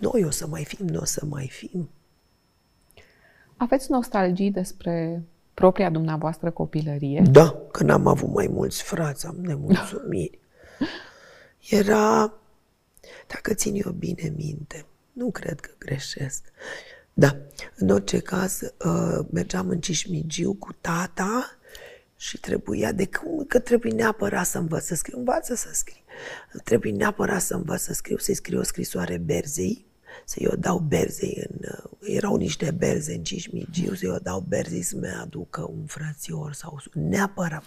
Noi 0.00 0.24
o 0.24 0.30
să 0.30 0.46
mai 0.46 0.64
fim, 0.64 0.86
nu 0.86 1.00
o 1.00 1.04
să 1.04 1.24
mai 1.28 1.48
fim. 1.48 1.90
Aveți 3.62 3.90
nostalgii 3.90 4.50
despre 4.50 5.22
propria 5.54 5.90
dumneavoastră 5.90 6.50
copilărie? 6.50 7.22
Da, 7.30 7.62
că 7.72 7.84
n-am 7.84 8.06
avut 8.06 8.32
mai 8.32 8.46
mulți 8.50 8.82
frați, 8.82 9.26
am 9.26 9.36
nemulțumiri. 9.40 10.38
Era, 11.70 12.32
dacă 13.26 13.54
țin 13.54 13.74
eu 13.84 13.92
bine 13.92 14.32
minte, 14.36 14.86
nu 15.12 15.30
cred 15.30 15.60
că 15.60 15.70
greșesc. 15.78 16.44
Da, 17.12 17.36
în 17.76 17.88
orice 17.88 18.18
caz, 18.18 18.60
uh, 18.60 19.26
mergeam 19.30 19.68
în 19.68 19.80
Cismigiu 19.80 20.54
cu 20.54 20.72
tata 20.80 21.56
și 22.16 22.40
trebuia, 22.40 22.92
de 22.92 23.06
cum 23.06 23.44
că 23.44 23.58
trebuie 23.58 23.92
neapărat 23.92 24.46
să 24.46 24.58
învăț 24.58 24.84
să 24.84 24.94
scriu, 24.94 25.18
învață 25.18 25.54
să 25.54 25.68
scriu. 25.72 26.02
Trebuie 26.64 26.92
neapărat 26.92 27.40
să 27.40 27.54
învăț 27.54 27.80
să 27.80 27.92
scriu, 27.92 28.16
să-i 28.16 28.34
scriu 28.34 28.58
o 28.58 28.62
scrisoare 28.62 29.16
berzei, 29.16 29.86
să-i 30.24 30.46
o 30.46 30.56
dau 30.56 30.78
berzei 30.78 31.46
în... 31.48 31.68
uh, 31.68 31.90
Erau 32.00 32.36
niște 32.36 32.70
berze 32.70 33.14
în 33.14 33.22
Cismigiu, 33.22 33.94
să-i 33.94 34.08
o 34.08 34.18
dau 34.18 34.40
berzei 34.40 34.82
să-mi 34.82 35.08
aducă 35.08 35.62
un 35.62 35.86
frățior 35.86 36.52
sau... 36.52 36.80
Neapărat. 36.92 37.64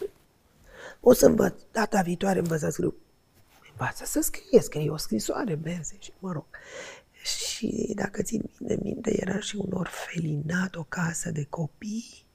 O 1.00 1.14
să 1.14 1.26
învăț, 1.26 1.54
data 1.72 2.02
viitoare 2.02 2.40
învăț 2.40 2.60
să 2.60 2.70
scriu. 2.70 2.96
Învață 3.72 4.06
să 4.06 4.22
scrie, 4.22 4.62
scrie 4.62 4.90
o 4.90 4.98
scrisoare, 4.98 5.56
berze 5.56 5.96
și 6.00 6.12
mă 6.20 6.32
rog. 6.32 6.46
Și 7.24 7.92
dacă 7.96 8.22
țin 8.22 8.50
bine 8.58 8.78
minte, 8.82 9.22
era 9.22 9.40
și 9.40 9.56
un 9.56 9.72
orfelinat, 9.72 10.76
o 10.76 10.84
casă 10.84 11.32
de 11.32 11.46
copii, 11.50 12.26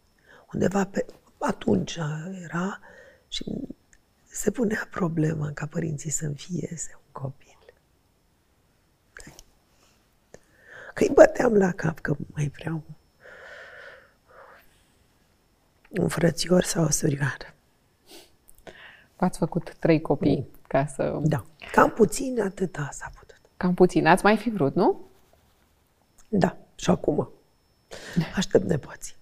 undeva 0.52 0.86
pe... 0.86 1.06
Atunci 1.38 1.98
era 2.42 2.80
și 3.28 3.44
se 4.30 4.50
punea 4.50 4.88
problema 4.90 5.50
ca 5.52 5.66
părinții 5.66 6.10
să 6.10 6.24
înfieze 6.26 6.90
un 6.94 7.12
copil. 7.12 7.49
Că 10.94 11.02
îi 11.02 11.10
băteam 11.14 11.54
la 11.54 11.72
cap 11.72 11.98
că 11.98 12.16
mai 12.34 12.52
vreau 12.58 12.82
un 15.90 16.08
frățior 16.08 16.62
sau 16.62 16.84
o 16.84 16.90
surioară. 16.90 17.54
V-ați 19.16 19.38
făcut 19.38 19.74
trei 19.78 20.00
copii 20.00 20.48
ca 20.68 20.86
să... 20.86 21.18
Da. 21.22 21.44
Cam 21.72 21.90
puțin 21.90 22.40
atâta 22.40 22.88
s-a 22.92 23.10
putut. 23.18 23.40
Cam 23.56 23.74
puțin. 23.74 24.06
Ați 24.06 24.24
mai 24.24 24.36
fi 24.36 24.50
vrut, 24.50 24.74
nu? 24.74 25.00
Da, 26.28 26.56
și 26.74 26.90
acum. 26.90 27.30
Aștept 28.36 28.64
nepoții. 28.64 29.14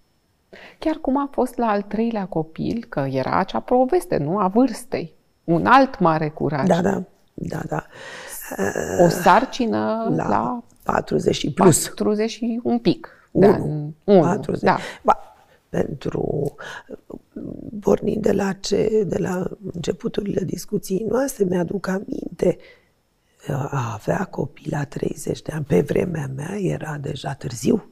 Chiar 0.78 0.96
cum 0.96 1.16
a 1.16 1.28
fost 1.32 1.56
la 1.56 1.66
al 1.66 1.82
treilea 1.82 2.26
copil, 2.26 2.84
că 2.88 3.00
era 3.00 3.36
acea 3.36 3.60
poveste, 3.60 4.16
nu? 4.16 4.38
A 4.38 4.48
vârstei. 4.48 5.14
Un 5.44 5.66
alt 5.66 5.98
mare 5.98 6.28
curaj. 6.28 6.66
Da, 6.66 6.80
da, 6.80 7.02
da, 7.34 7.60
da. 7.66 7.86
O 9.00 9.08
sarcină 9.08 10.12
la, 10.16 10.28
La, 10.28 10.28
la 10.28 10.62
40 10.82 11.34
și 11.36 11.52
plus. 11.52 11.84
40 11.84 12.30
și 12.30 12.60
un 12.62 12.78
pic. 12.78 13.08
Unu. 13.30 13.52
Da, 14.04 14.12
unu. 14.12 14.20
40. 14.20 14.62
Da. 14.62 14.78
Ba, 15.02 15.18
pentru 15.68 16.54
pornind 17.80 18.22
de 18.22 18.32
la 18.32 18.52
ce, 18.52 19.04
de 19.06 19.18
la 19.18 19.50
începuturile 19.72 20.44
discuției 20.44 21.06
noastre, 21.08 21.44
mi-aduc 21.44 21.86
aminte 21.86 22.58
a 23.46 23.92
avea 23.92 24.24
copii 24.24 24.70
la 24.70 24.84
30 24.84 25.42
de 25.42 25.52
ani. 25.52 25.64
Pe 25.64 25.80
vremea 25.80 26.30
mea 26.36 26.58
era 26.60 26.98
deja 27.00 27.34
târziu. 27.34 27.90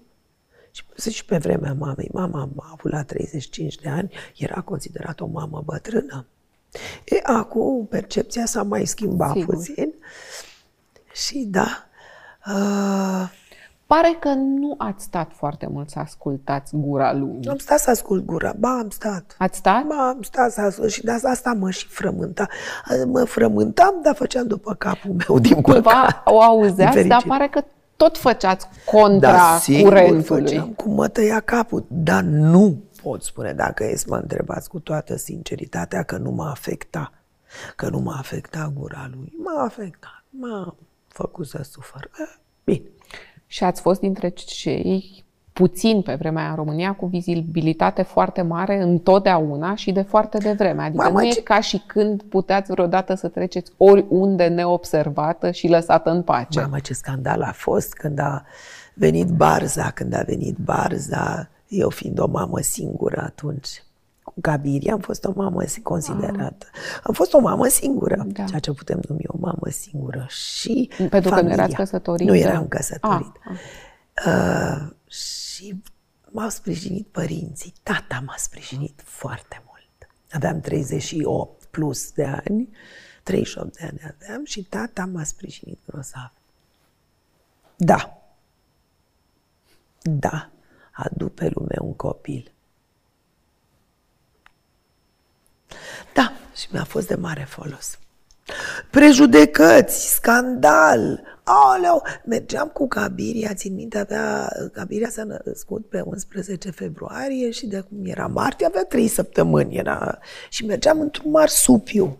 Și, 0.70 1.10
și 1.10 1.24
pe 1.24 1.36
vremea 1.38 1.74
mamei, 1.78 2.10
mama 2.12 2.50
a 2.56 2.70
avut 2.72 2.92
la 2.92 3.02
35 3.02 3.74
de 3.74 3.88
ani, 3.88 4.12
era 4.36 4.60
considerată 4.60 5.24
o 5.24 5.26
mamă 5.26 5.62
bătrână. 5.64 6.26
E, 7.04 7.20
acum 7.22 7.86
percepția 7.86 8.46
s-a 8.46 8.62
mai 8.62 8.86
schimbat 8.86 9.32
Sigur. 9.32 9.54
puțin 9.54 9.92
și 11.16 11.38
da, 11.50 11.86
uh, 12.46 13.28
Pare 13.86 14.16
că 14.20 14.28
nu 14.28 14.74
ați 14.78 15.04
stat 15.04 15.30
foarte 15.34 15.68
mult 15.72 15.90
să 15.90 15.98
ascultați 15.98 16.76
gura 16.76 17.12
lui. 17.12 17.40
Am 17.48 17.56
stat 17.56 17.78
să 17.78 17.90
ascult 17.90 18.24
gura, 18.24 18.52
ba, 18.58 18.68
am 18.68 18.90
stat. 18.90 19.34
Ați 19.38 19.58
stat? 19.58 19.84
Ba, 19.84 20.08
am 20.08 20.22
stat 20.22 20.52
să 20.52 20.60
ascult 20.60 20.90
și 20.90 21.04
de 21.04 21.10
asta 21.10 21.52
mă 21.52 21.70
și 21.70 21.86
frământa. 21.86 22.46
Mă 23.06 23.24
frământam, 23.24 23.94
dar 24.02 24.14
făceam 24.14 24.46
după 24.46 24.74
capul 24.74 25.16
meu, 25.26 25.38
din 25.38 25.60
Cumva 25.60 26.22
o 26.24 26.40
auzeați, 26.40 27.02
dar 27.02 27.24
pare 27.26 27.48
că 27.48 27.64
tot 27.96 28.18
făceați 28.18 28.66
contra 28.84 29.30
da, 29.30 29.58
sigur, 29.60 29.92
curentului. 29.92 30.42
făceam 30.42 30.68
cum 30.68 30.94
mă 30.94 31.08
tăia 31.08 31.40
capul, 31.40 31.84
dar 31.88 32.22
nu 32.22 32.82
pot 33.02 33.22
spune, 33.22 33.52
dacă 33.52 33.84
e 33.84 33.96
să 33.96 34.06
mă 34.08 34.16
întrebați 34.16 34.68
cu 34.68 34.78
toată 34.78 35.16
sinceritatea, 35.16 36.02
că 36.02 36.16
nu 36.16 36.30
m-a 36.30 36.50
afectat. 36.50 37.12
Că 37.76 37.88
nu 37.88 37.98
m-a 37.98 38.16
afectat 38.18 38.72
gura 38.72 39.10
lui. 39.14 39.32
M-a 39.44 39.64
afectat. 39.64 40.24
M-a 40.30 40.76
făcut 41.16 41.46
să 41.46 41.62
sufăr. 41.62 42.10
Eh, 42.20 42.34
bine 42.64 42.90
și 43.46 43.64
ați 43.64 43.80
fost 43.80 44.00
dintre 44.00 44.28
cei 44.28 45.24
puțin 45.52 46.02
pe 46.02 46.14
vremea 46.14 46.42
aia 46.42 46.50
în 46.50 46.56
România 46.56 46.94
cu 46.94 47.06
vizibilitate 47.06 48.02
foarte 48.02 48.42
mare 48.42 48.82
întotdeauna 48.82 49.74
și 49.74 49.92
de 49.92 50.02
foarte 50.02 50.38
devreme. 50.38 50.82
Adică 50.82 51.02
Mama, 51.02 51.20
nu 51.20 51.26
e 51.26 51.30
ce... 51.30 51.42
ca 51.42 51.60
și 51.60 51.82
când 51.86 52.22
puteați 52.22 52.70
vreodată 52.70 53.14
să 53.14 53.28
treceți 53.28 53.72
oriunde 53.76 54.46
neobservată 54.46 55.50
și 55.50 55.68
lăsată 55.68 56.10
în 56.10 56.22
pace. 56.22 56.60
Mamă, 56.60 56.78
ce 56.78 56.94
scandal 56.94 57.42
a 57.42 57.52
fost 57.52 57.92
când 57.92 58.18
a 58.18 58.44
venit 58.94 59.28
Barza, 59.28 59.90
când 59.90 60.14
a 60.14 60.22
venit 60.26 60.56
Barza, 60.56 61.48
eu 61.68 61.88
fiind 61.88 62.18
o 62.18 62.26
mamă 62.26 62.60
singură 62.60 63.22
atunci. 63.22 63.82
Cu 64.36 64.42
Gabiria 64.42 64.92
am 64.92 65.00
fost 65.00 65.24
o 65.24 65.32
mamă 65.34 65.62
considerată. 65.82 66.66
Ah. 66.72 67.00
Am 67.02 67.14
fost 67.14 67.32
o 67.32 67.38
mamă 67.38 67.66
singură, 67.66 68.24
da. 68.26 68.44
ceea 68.44 68.60
ce 68.60 68.72
putem 68.72 69.00
numi 69.08 69.24
o 69.26 69.36
mamă 69.38 69.68
singură. 69.68 70.26
Și 70.28 70.90
Pentru 70.96 71.08
familia. 71.10 71.36
că 71.38 71.42
nu 71.42 71.52
erați 71.52 71.74
căsătorită? 71.74 72.30
Nu 72.30 72.36
eram 72.36 72.68
căsătorită. 72.68 73.40
Ah. 73.44 73.56
Uh, 74.26 75.10
și 75.10 75.82
m-au 76.30 76.48
sprijinit 76.48 77.06
părinții. 77.06 77.74
Tata 77.82 78.22
m-a 78.26 78.34
sprijinit 78.36 79.02
foarte 79.04 79.62
mult. 79.66 80.10
Aveam 80.30 80.60
38 80.60 81.64
plus 81.64 82.10
de 82.12 82.24
ani, 82.24 82.68
38 83.22 83.76
de 83.78 83.84
ani 83.84 84.14
aveam 84.20 84.44
și 84.44 84.62
tata 84.62 85.04
m-a 85.12 85.24
sprijinit 85.24 85.78
grozav. 85.86 86.32
Da. 87.76 88.22
Da. 90.02 90.50
Adu 90.92 91.28
pe 91.28 91.50
lume 91.54 91.76
un 91.80 91.94
copil. 91.94 92.50
Da, 96.14 96.32
și 96.54 96.66
mi-a 96.70 96.84
fost 96.84 97.06
de 97.06 97.14
mare 97.14 97.46
folos. 97.48 97.98
Prejudecăți, 98.90 100.14
scandal, 100.14 101.22
Aoleu, 101.44 102.02
mergeam 102.24 102.68
cu 102.68 102.88
Cabiria, 102.88 103.54
țin 103.54 103.74
minte, 103.74 103.98
avea, 103.98 104.52
Cabiria 104.72 105.08
s-a 105.08 105.24
născut 105.44 105.88
pe 105.88 106.00
11 106.00 106.70
februarie 106.70 107.50
și 107.50 107.66
de 107.66 107.80
cum 107.80 107.98
era 108.04 108.26
martie, 108.26 108.66
avea 108.66 108.84
trei 108.84 109.08
săptămâni, 109.08 109.76
era, 109.76 110.18
și 110.48 110.64
mergeam 110.64 111.00
într-un 111.00 111.30
marsupiu. 111.30 112.18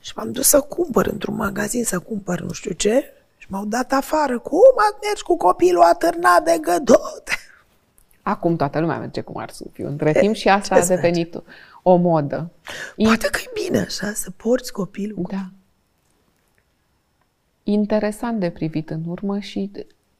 Și 0.00 0.12
m-am 0.16 0.32
dus 0.32 0.48
să 0.48 0.60
cumpăr 0.60 1.06
într-un 1.06 1.34
magazin, 1.34 1.84
să 1.84 1.98
cumpăr 1.98 2.40
nu 2.40 2.52
știu 2.52 2.72
ce, 2.72 3.12
și 3.36 3.46
m-au 3.50 3.64
dat 3.64 3.92
afară. 3.92 4.38
Cum 4.38 4.74
ați 4.76 5.06
mers 5.08 5.20
cu 5.20 5.36
copilul 5.36 5.82
atârnat 5.82 6.44
de 6.44 6.58
gădot? 6.60 7.22
Acum 8.24 8.56
toată 8.56 8.80
lumea 8.80 8.98
merge 8.98 9.20
cu 9.20 9.32
marsupiu. 9.32 9.86
Între 9.86 10.12
timp 10.12 10.34
și 10.34 10.48
asta 10.48 10.74
a 10.74 10.86
devenit 10.86 11.42
o 11.82 11.96
modă. 11.96 12.50
Poate 12.96 13.28
că 13.30 13.38
e 13.44 13.62
bine 13.64 13.78
așa, 13.78 14.12
să 14.14 14.30
porți 14.36 14.72
copilul. 14.72 15.26
Da 15.30 15.50
interesant 17.64 18.40
de 18.40 18.50
privit 18.50 18.90
în 18.90 19.00
urmă 19.08 19.38
și 19.38 19.70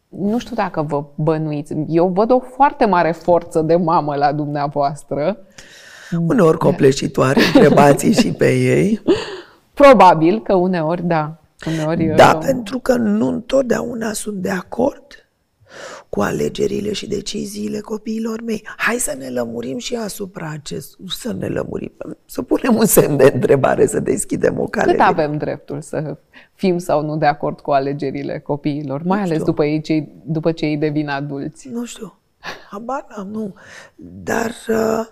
nu 0.08 0.38
știu 0.38 0.54
dacă 0.56 0.82
vă 0.82 1.04
bănuiți. 1.14 1.74
Eu 1.88 2.08
văd 2.08 2.30
o 2.30 2.38
foarte 2.38 2.84
mare 2.84 3.12
forță 3.12 3.60
de 3.60 3.76
mamă 3.76 4.14
la 4.14 4.32
dumneavoastră. 4.32 5.38
Uneori 6.26 6.58
copleșitoare, 6.58 7.40
întrebați 7.54 8.20
și 8.20 8.32
pe 8.32 8.52
ei. 8.52 9.02
Probabil 9.74 10.42
că 10.42 10.54
uneori, 10.54 11.02
da. 11.02 11.36
Uneori, 11.66 12.04
da, 12.04 12.30
eu... 12.32 12.38
pentru 12.38 12.78
că 12.78 12.94
nu 12.94 13.28
întotdeauna 13.28 14.12
sunt 14.12 14.34
de 14.34 14.50
acord 14.50 15.23
cu 16.14 16.20
alegerile 16.20 16.92
și 16.92 17.06
deciziile 17.06 17.80
copiilor 17.80 18.42
mei. 18.42 18.66
Hai 18.76 18.94
să 18.94 19.14
ne 19.18 19.28
lămurim 19.28 19.78
și 19.78 19.94
asupra 19.96 20.50
acest, 20.50 20.96
să 21.08 21.32
ne 21.32 21.46
lămurim, 21.46 21.92
să 22.24 22.42
punem 22.42 22.76
un 22.76 22.84
semn 22.84 23.16
de 23.16 23.30
întrebare, 23.34 23.86
să 23.86 24.00
deschidem 24.00 24.58
o 24.58 24.66
cale. 24.66 24.90
Cât 24.90 25.00
avem 25.00 25.36
dreptul 25.36 25.80
să 25.80 26.16
fim 26.52 26.78
sau 26.78 27.02
nu 27.04 27.16
de 27.16 27.26
acord 27.26 27.60
cu 27.60 27.70
alegerile 27.70 28.38
copiilor, 28.38 29.02
mai 29.02 29.18
nu 29.18 29.24
ales 29.24 29.42
după, 29.42 29.64
ei, 29.64 29.80
cei, 29.80 30.12
după 30.24 30.52
ce 30.52 30.64
ei 30.64 30.76
devin 30.76 31.08
adulți? 31.08 31.68
Nu 31.68 31.84
știu. 31.84 32.18
Habar 32.70 33.06
n-am, 33.08 33.28
nu. 33.28 33.54
Dar 33.96 34.50
uh, 34.68 35.06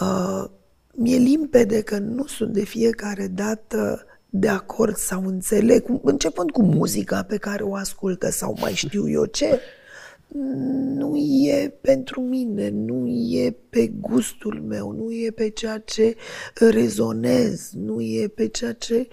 uh, 0.00 0.44
mi-e 0.94 1.16
limpede 1.16 1.82
că 1.82 1.98
nu 1.98 2.26
sunt 2.26 2.52
de 2.52 2.64
fiecare 2.64 3.26
dată 3.26 4.06
de 4.34 4.48
acord 4.48 4.96
sau 4.96 5.26
înțeleg, 5.26 5.84
începând 6.02 6.50
cu 6.50 6.62
muzica 6.62 7.22
pe 7.22 7.36
care 7.36 7.62
o 7.62 7.74
ascultă 7.74 8.30
sau 8.30 8.56
mai 8.60 8.74
știu 8.74 9.10
eu 9.10 9.24
ce, 9.24 9.60
nu 10.94 11.16
e 11.16 11.74
pentru 11.80 12.20
mine, 12.20 12.68
nu 12.68 13.06
e 13.08 13.56
pe 13.70 13.86
gustul 13.86 14.60
meu, 14.60 14.90
nu 14.90 15.12
e 15.12 15.30
pe 15.30 15.48
ceea 15.48 15.78
ce 15.78 16.16
rezonez, 16.54 17.70
nu 17.72 18.00
e 18.00 18.28
pe 18.28 18.48
ceea 18.48 18.72
ce 18.72 19.08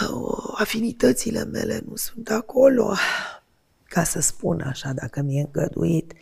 uh, 0.00 0.54
afinitățile 0.54 1.44
mele 1.44 1.82
nu 1.88 1.96
sunt 1.96 2.30
acolo. 2.30 2.94
Ca 3.84 4.04
să 4.04 4.20
spun 4.20 4.60
așa, 4.60 4.92
dacă 4.92 5.22
mi-e 5.22 5.40
îngăduit, 5.40 6.12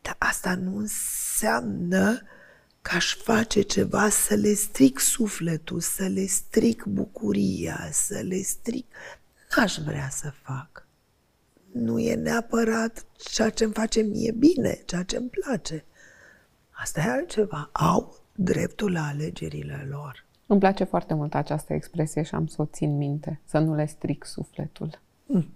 dar 0.00 0.16
asta 0.18 0.54
nu 0.54 0.76
înseamnă 0.76 2.20
că 2.82 2.94
aș 2.94 3.14
face 3.16 3.60
ceva 3.60 4.08
să 4.08 4.34
le 4.34 4.52
stric 4.52 4.98
sufletul, 4.98 5.80
să 5.80 6.06
le 6.06 6.26
stric 6.26 6.84
bucuria, 6.84 7.88
să 7.92 8.20
le 8.20 8.42
stric... 8.42 8.86
N-aș 9.56 9.76
vrea 9.76 10.08
să 10.10 10.32
fac. 10.42 10.86
Nu 11.72 11.98
e 11.98 12.14
neapărat 12.14 13.04
ceea 13.16 13.50
ce 13.50 13.64
îmi 13.64 13.72
face 13.72 14.00
mie 14.00 14.32
bine, 14.32 14.82
ceea 14.84 15.02
ce 15.02 15.16
îmi 15.16 15.28
place. 15.28 15.84
Asta 16.70 17.00
e 17.00 17.10
altceva. 17.10 17.70
Au 17.72 18.20
dreptul 18.34 18.92
la 18.92 19.06
alegerile 19.06 19.86
lor. 19.90 20.24
Îmi 20.46 20.60
place 20.60 20.84
foarte 20.84 21.14
mult 21.14 21.34
această 21.34 21.72
expresie 21.72 22.22
și 22.22 22.34
am 22.34 22.46
să 22.46 22.62
o 22.62 22.64
țin 22.64 22.96
minte, 22.96 23.40
să 23.44 23.58
nu 23.58 23.74
le 23.74 23.86
stric 23.86 24.24
sufletul. 24.24 25.00
Mm. 25.26 25.48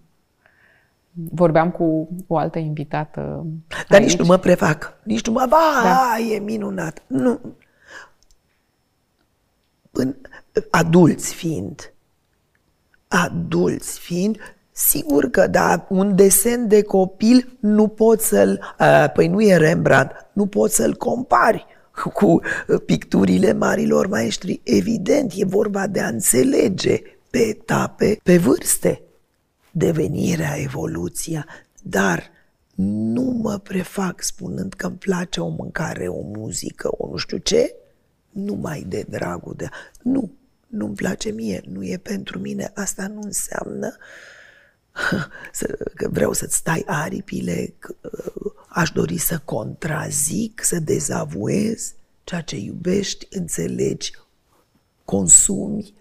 Vorbeam 1.31 1.71
cu 1.71 2.09
o 2.27 2.37
altă 2.37 2.59
invitată 2.59 3.45
Dar 3.89 3.99
aici. 3.99 4.09
nici 4.09 4.19
nu 4.19 4.25
mă 4.25 4.37
prefac. 4.37 4.93
Nici 5.03 5.25
nu 5.25 5.31
mă... 5.31 5.45
Ba, 5.49 5.81
da. 5.83 6.17
e 6.33 6.39
minunat. 6.39 7.03
Nu. 7.07 7.39
În, 9.91 10.15
adulți 10.69 11.33
fiind, 11.33 11.93
adulți 13.07 13.99
fiind, 13.99 14.37
sigur 14.71 15.29
că 15.29 15.47
da, 15.47 15.85
un 15.89 16.15
desen 16.15 16.67
de 16.67 16.83
copil 16.83 17.57
nu 17.59 17.87
poți 17.87 18.27
să-l... 18.27 18.75
Păi 19.13 19.27
nu 19.27 19.41
e 19.41 19.57
Rembrandt, 19.57 20.11
nu 20.33 20.45
poți 20.45 20.75
să-l 20.75 20.95
compari 20.95 21.65
cu 22.13 22.41
picturile 22.85 23.53
marilor 23.53 24.07
maestri. 24.07 24.61
Evident, 24.63 25.31
e 25.35 25.45
vorba 25.45 25.87
de 25.87 26.01
a 26.01 26.07
înțelege 26.07 27.01
pe 27.29 27.39
etape, 27.39 28.19
pe 28.23 28.37
vârste 28.37 29.01
devenirea, 29.77 30.55
evoluția, 30.59 31.45
dar 31.81 32.31
nu 32.75 33.21
mă 33.21 33.57
prefac 33.57 34.21
spunând 34.23 34.73
că 34.73 34.85
îmi 34.85 34.97
place 34.97 35.39
o 35.39 35.47
mâncare, 35.47 36.07
o 36.07 36.21
muzică, 36.21 36.89
o 36.91 37.09
nu 37.09 37.15
știu 37.15 37.37
ce, 37.37 37.75
numai 38.29 38.85
de 38.87 39.05
dragul 39.09 39.53
de... 39.57 39.69
Nu, 40.01 40.31
nu-mi 40.67 40.95
place 40.95 41.29
mie, 41.29 41.61
nu 41.65 41.83
e 41.83 41.97
pentru 41.97 42.39
mine. 42.39 42.71
Asta 42.75 43.07
nu 43.07 43.19
înseamnă 43.23 43.95
că 45.95 46.09
vreau 46.09 46.33
să-ți 46.33 46.55
stai 46.55 46.83
aripile, 46.85 47.73
că 47.79 47.95
aș 48.69 48.91
dori 48.91 49.17
să 49.17 49.41
contrazic, 49.45 50.63
să 50.63 50.79
dezavuez 50.79 51.93
ceea 52.23 52.41
ce 52.41 52.57
iubești, 52.57 53.27
înțelegi, 53.29 54.11
consumi, 55.05 55.93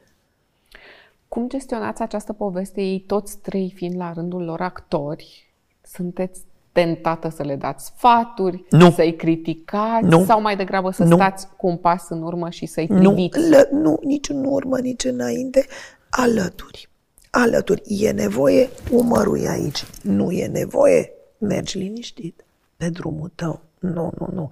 cum 1.37 1.49
gestionați 1.49 2.03
această 2.03 2.33
poveste? 2.33 2.81
Ei 2.81 3.05
toți 3.07 3.39
trei 3.39 3.73
fiind 3.75 3.97
la 3.97 4.13
rândul 4.13 4.45
lor 4.45 4.61
actori, 4.61 5.55
sunteți 5.83 6.41
tentată 6.73 7.29
să 7.29 7.43
le 7.43 7.57
dați 7.57 7.85
sfaturi, 7.85 8.65
nu. 8.71 8.91
să-i 8.91 9.17
criticați 9.17 10.07
nu. 10.07 10.25
sau 10.25 10.41
mai 10.41 10.57
degrabă 10.57 10.91
să 10.91 11.05
nu. 11.05 11.15
stați 11.15 11.47
cu 11.57 11.67
un 11.67 11.77
pas 11.77 12.09
în 12.09 12.23
urmă 12.23 12.51
și 12.51 12.67
să-i 12.67 12.87
priviți? 12.87 13.39
Nu, 13.39 13.59
L- 13.59 13.69
nu, 13.71 13.99
nici 14.03 14.29
în 14.29 14.45
urmă, 14.45 14.79
nici 14.79 15.05
înainte, 15.05 15.67
alături. 16.11 16.89
Alături. 17.31 17.83
E 17.87 18.11
nevoie, 18.11 18.69
umărul 18.91 19.47
aici. 19.49 19.85
Nu 20.03 20.31
e 20.31 20.47
nevoie, 20.47 21.13
mergi 21.39 21.79
liniștit 21.79 22.45
pe 22.77 22.89
drumul 22.89 23.33
tău. 23.35 23.61
Nu, 23.79 24.13
nu, 24.19 24.29
nu. 24.33 24.51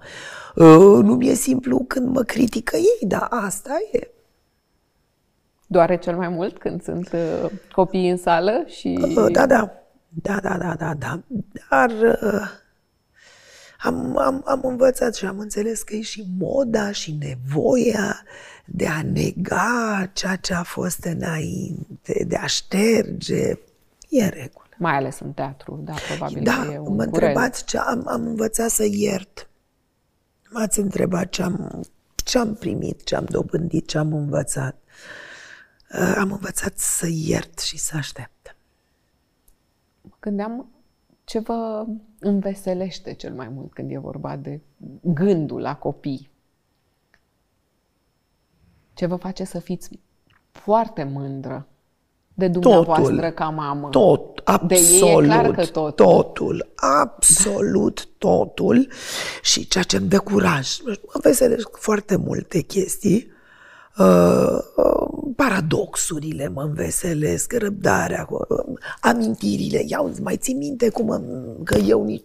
Uh, 0.55 1.03
nu 1.03 1.15
mi-e 1.15 1.33
simplu 1.33 1.85
când 1.87 2.07
mă 2.07 2.21
critică 2.21 2.75
ei, 2.75 3.07
dar 3.07 3.27
asta 3.29 3.73
e. 3.91 4.09
Doare 5.67 5.97
cel 5.97 6.15
mai 6.15 6.29
mult 6.29 6.57
când 6.57 6.83
sunt 6.83 7.11
uh, 7.13 7.51
copii 7.71 8.09
în 8.09 8.17
sală 8.17 8.63
și... 8.67 8.99
Uh, 9.15 9.31
da, 9.31 9.45
da. 9.45 9.71
Da, 10.21 10.39
da, 10.39 10.57
da, 10.57 10.75
da, 10.75 10.93
da. 10.93 11.21
Dar 11.69 11.89
uh, 12.21 12.49
am, 13.79 14.17
am, 14.17 14.41
am 14.45 14.61
învățat 14.63 15.15
și 15.15 15.25
am 15.25 15.39
înțeles 15.39 15.83
că 15.83 15.95
e 15.95 16.01
și 16.01 16.25
moda 16.39 16.91
și 16.91 17.17
nevoia 17.19 18.23
de 18.65 18.87
a 18.87 19.01
nega 19.01 20.09
ceea 20.13 20.35
ce 20.35 20.53
a 20.53 20.63
fost 20.63 21.03
înainte, 21.03 22.25
de 22.27 22.35
a 22.35 22.45
șterge. 22.45 23.49
E 24.09 24.23
în 24.23 24.29
regulă. 24.29 24.65
Mai 24.77 24.95
ales 24.95 25.19
în 25.19 25.31
teatru, 25.31 25.81
da, 25.83 25.93
probabil 26.07 26.43
Da, 26.43 26.63
că 26.65 26.71
e 26.71 26.77
un 26.77 26.83
mă 26.83 26.89
curent. 26.89 27.13
întrebați 27.13 27.65
ce 27.65 27.77
am, 27.77 28.07
am 28.07 28.25
învățat 28.27 28.69
să 28.69 28.85
iert. 28.89 29.49
M-ați 30.49 30.79
întrebat 30.79 31.29
ce 31.29 31.43
am, 31.43 31.83
ce 32.15 32.37
am 32.37 32.53
primit, 32.53 33.03
ce 33.03 33.15
am 33.15 33.25
dobândit, 33.29 33.87
ce 33.87 33.97
am 33.97 34.13
învățat. 34.13 34.75
Uh, 34.75 35.24
Am 36.17 36.31
învățat 36.31 36.77
să 36.77 37.07
iert 37.09 37.59
și 37.59 37.77
să 37.77 37.97
aștept. 37.97 38.55
Mă 40.01 40.15
gândeam 40.19 40.69
ce 41.23 41.39
vă 41.39 41.85
înveselește 42.19 43.13
cel 43.13 43.33
mai 43.33 43.47
mult 43.49 43.73
când 43.73 43.91
e 43.91 43.97
vorba 43.97 44.35
de 44.35 44.61
gândul 45.01 45.61
la 45.61 45.75
copii. 45.75 46.29
Ce 48.93 49.05
vă 49.05 49.15
face 49.15 49.43
să 49.43 49.59
fiți 49.59 49.99
foarte 50.51 51.03
mândră 51.03 51.67
de 52.33 52.47
dumneavoastră 52.47 53.15
Totul. 53.15 53.29
ca 53.29 53.49
mamă. 53.49 53.89
Tot, 53.89 54.41
absolut. 54.43 54.67
De 54.67 55.05
ei 55.05 55.23
e 55.23 55.23
clar 55.23 55.51
că 55.51 55.65
totul. 55.65 56.05
Totul, 56.05 56.71
absolut 56.75 58.07
totul. 58.17 58.87
Și 59.41 59.67
ceea 59.67 59.83
ce 59.83 59.97
îmi 59.97 60.07
dă 60.07 60.19
curaj. 60.19 60.77
Mă 60.85 61.19
veselesc 61.21 61.77
foarte 61.77 62.15
multe 62.15 62.61
chestii. 62.61 63.31
Uh, 63.97 64.57
uh, 64.75 65.14
paradoxurile 65.35 66.47
mă 66.47 66.61
înveselesc, 66.63 67.53
răbdarea, 67.53 68.27
uh, 68.29 68.79
amintirile. 69.01 69.83
Ia, 69.87 69.99
îți 69.99 70.21
mai 70.21 70.37
ții 70.37 70.53
minte 70.53 70.89
cum 70.89 71.11
am, 71.11 71.23
că 71.63 71.77
eu 71.77 72.05
nici... 72.05 72.23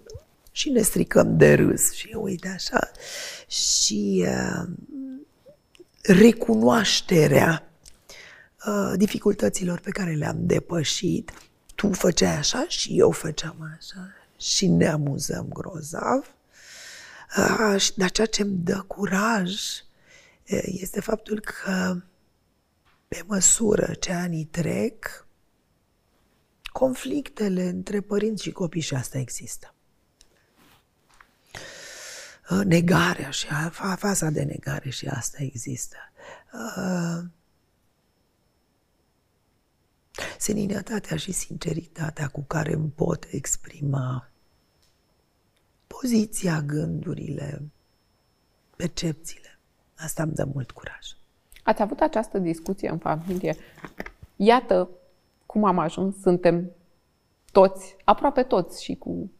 Și 0.52 0.70
ne 0.70 0.82
stricăm 0.82 1.36
de 1.36 1.54
râs. 1.54 1.92
Și 1.92 2.16
uite 2.20 2.48
așa. 2.48 2.90
Și 3.46 4.26
uh, 4.26 4.68
recunoașterea 6.02 7.72
uh, 8.66 8.92
dificultăților 8.96 9.80
pe 9.80 9.90
care 9.90 10.12
le-am 10.12 10.36
depășit. 10.40 11.30
Tu 11.74 11.92
făceai 11.92 12.36
așa 12.36 12.64
și 12.68 12.98
eu 12.98 13.10
făceam 13.10 13.56
așa 13.78 14.08
și 14.36 14.66
ne 14.66 14.86
amuzăm 14.88 15.46
grozav. 15.48 16.34
Uh, 17.36 17.80
și- 17.80 17.96
dar 17.96 18.10
ceea 18.10 18.26
ce 18.26 18.42
îmi 18.42 18.58
dă 18.64 18.84
curaj 18.86 19.52
uh, 20.50 20.62
este 20.64 21.00
faptul 21.00 21.40
că 21.40 21.96
pe 23.10 23.22
măsură 23.26 23.94
ce 23.94 24.12
anii 24.12 24.44
trec, 24.44 25.26
conflictele 26.72 27.62
între 27.68 28.00
părinți 28.00 28.42
și 28.42 28.50
copii 28.52 28.80
și 28.80 28.94
asta 28.94 29.18
există. 29.18 29.74
Uh, 32.50 32.64
Negarea 32.64 33.30
și 33.30 33.46
a- 33.48 33.70
fa- 33.70 33.98
faza 33.98 34.30
de 34.30 34.42
negare 34.42 34.90
și 34.90 35.06
asta 35.06 35.42
există. 35.42 35.96
Uh, 36.52 37.24
seninătatea 40.38 41.16
și 41.16 41.32
sinceritatea 41.32 42.28
cu 42.28 42.42
care 42.42 42.72
îmi 42.72 42.90
pot 42.90 43.26
exprima 43.30 44.30
poziția, 45.86 46.60
gândurile, 46.62 47.70
percepțiile. 48.76 49.58
Asta 49.96 50.22
îmi 50.22 50.34
dă 50.34 50.44
mult 50.44 50.70
curaj. 50.70 51.19
Ați 51.64 51.82
avut 51.82 52.00
această 52.00 52.38
discuție 52.38 52.90
în 52.90 52.98
familie? 52.98 53.56
Iată 54.36 54.88
cum 55.46 55.64
am 55.64 55.78
ajuns, 55.78 56.20
suntem 56.20 56.70
toți, 57.52 57.96
aproape 58.04 58.42
toți 58.42 58.84
și 58.84 58.94
cu 58.94 59.30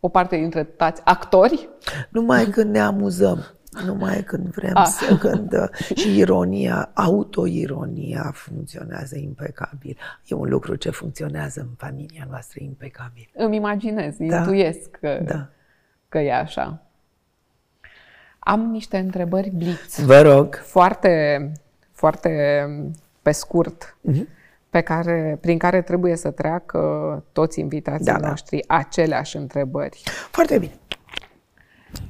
o 0.00 0.08
parte 0.08 0.36
dintre 0.36 0.64
tați 0.64 1.00
actori. 1.04 1.68
Numai 2.10 2.44
când 2.44 2.70
ne 2.70 2.80
amuzăm, 2.80 3.44
numai 3.84 4.22
când 4.22 4.46
vrem 4.46 4.76
Ah. 4.76 4.86
să 4.86 5.16
când 5.18 5.52
uh, 5.52 5.96
și 5.96 6.18
ironia, 6.18 6.90
autoironia 6.94 8.30
funcționează 8.34 9.16
impecabil. 9.18 9.98
E 10.24 10.34
un 10.34 10.48
lucru 10.48 10.74
ce 10.76 10.90
funcționează 10.90 11.60
în 11.60 11.74
familia 11.76 12.26
noastră 12.30 12.58
impecabil. 12.62 13.30
Îmi 13.34 13.56
imaginez, 13.56 14.14
Da. 14.18 14.24
intuiesc 14.36 14.90
că, 14.90 15.20
Da. 15.24 15.48
că 16.08 16.18
e 16.18 16.34
așa. 16.34 16.82
Am 18.44 18.60
niște 18.60 18.98
întrebări 18.98 19.50
blitz. 19.50 19.98
Vă 20.04 20.20
rog. 20.20 20.54
foarte, 20.54 21.52
foarte 21.92 22.30
pe 23.22 23.30
scurt, 23.32 23.96
Mhm. 24.00 24.28
pe 24.70 24.80
care, 24.80 25.38
prin 25.40 25.58
care 25.58 25.82
trebuie 25.82 26.16
să 26.16 26.30
treacă 26.30 26.78
toți 27.32 27.60
invitații 27.60 28.04
Da, 28.04 28.18
da. 28.18 28.28
noștri 28.28 28.64
aceleași 28.68 29.36
întrebări. 29.36 30.02
Foarte 30.30 30.58
bine. 30.58 30.72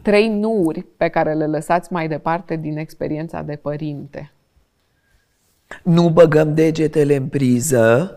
Trei 0.02 0.28
nuuri 0.28 0.86
pe 0.96 1.08
care 1.08 1.34
le 1.34 1.46
lăsați 1.46 1.92
mai 1.92 2.08
departe 2.08 2.56
din 2.56 2.76
experiența 2.78 3.42
de 3.42 3.56
părinte. 3.56 4.32
Nu 5.82 6.08
băgăm 6.10 6.54
degetele 6.54 7.16
în 7.16 7.26
priză 7.28 8.16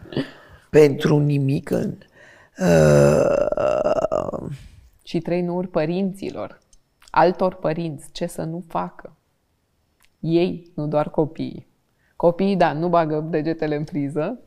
pentru 0.70 1.18
nimic 1.18 1.70
în... 1.70 1.94
Uh, 2.58 4.48
Și 5.02 5.18
trei 5.20 5.42
nuuri 5.42 5.68
părinților, 5.68 6.58
altor 7.16 7.54
părinți, 7.54 8.12
ce 8.12 8.26
să 8.26 8.42
nu 8.42 8.64
facă. 8.68 9.16
Ei, 10.20 10.72
nu 10.74 10.86
doar 10.86 11.10
copiii. 11.10 11.66
Copiii, 12.16 12.56
da, 12.56 12.72
nu 12.72 12.88
bagă 12.88 13.20
degetele 13.30 13.76
în 13.76 13.84
priză, 13.84 14.40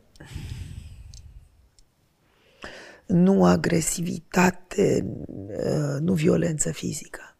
nu 3.06 3.44
agresivitate, 3.44 5.06
uh, 5.26 6.00
nu 6.00 6.12
violență 6.12 6.72
fizică. 6.72 7.36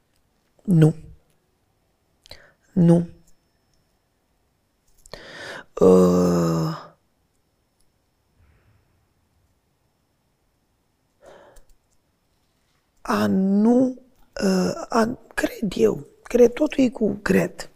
Nu. 0.64 0.94
Nu. 2.72 3.08
Uh, 5.80 6.88
a 13.00 13.26
nu, 13.26 13.86
uh, 13.86 14.09
a, 14.88 15.18
cred 15.34 15.72
eu, 15.76 16.06
cred, 16.22 16.52
totul 16.52 16.84
e 16.84 16.88
cu 16.88 17.18
cred, 17.22 17.70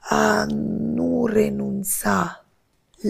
a 0.00 0.44
nu 0.44 1.26
renunța 1.26 2.44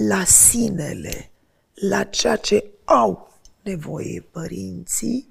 la 0.08 0.24
sinele, 0.24 1.30
la 1.74 2.04
ceea 2.04 2.36
ce 2.36 2.64
au 2.84 3.38
nevoie 3.62 4.20
părinții 4.20 5.28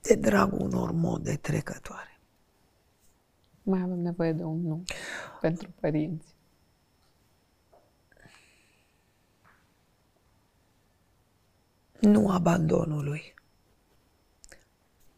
de 0.00 0.14
dragul 0.14 0.60
unor 0.60 0.90
mode 0.90 1.36
trecătoare. 1.36 2.20
mai 3.62 3.80
avem 3.80 3.98
nevoie 3.98 4.32
de 4.32 4.42
un 4.42 4.60
nu 4.66 4.82
pentru 5.40 5.70
părinți. 5.80 6.34
Nu 12.00 12.30
abandonului. 12.30 13.34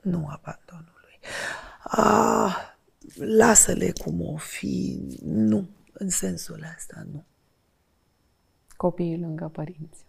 Nu 0.08 0.28
abandonului. 0.28 1.18
A, 1.82 2.54
lasă-le 3.14 3.92
cum 3.92 4.20
o 4.20 4.36
fi. 4.36 5.00
Nu. 5.22 5.68
În 5.92 6.08
sensul 6.08 6.64
ăsta, 6.76 7.06
nu. 7.12 7.24
Copiii 8.76 9.18
lângă 9.18 9.48
părinți. 9.48 10.04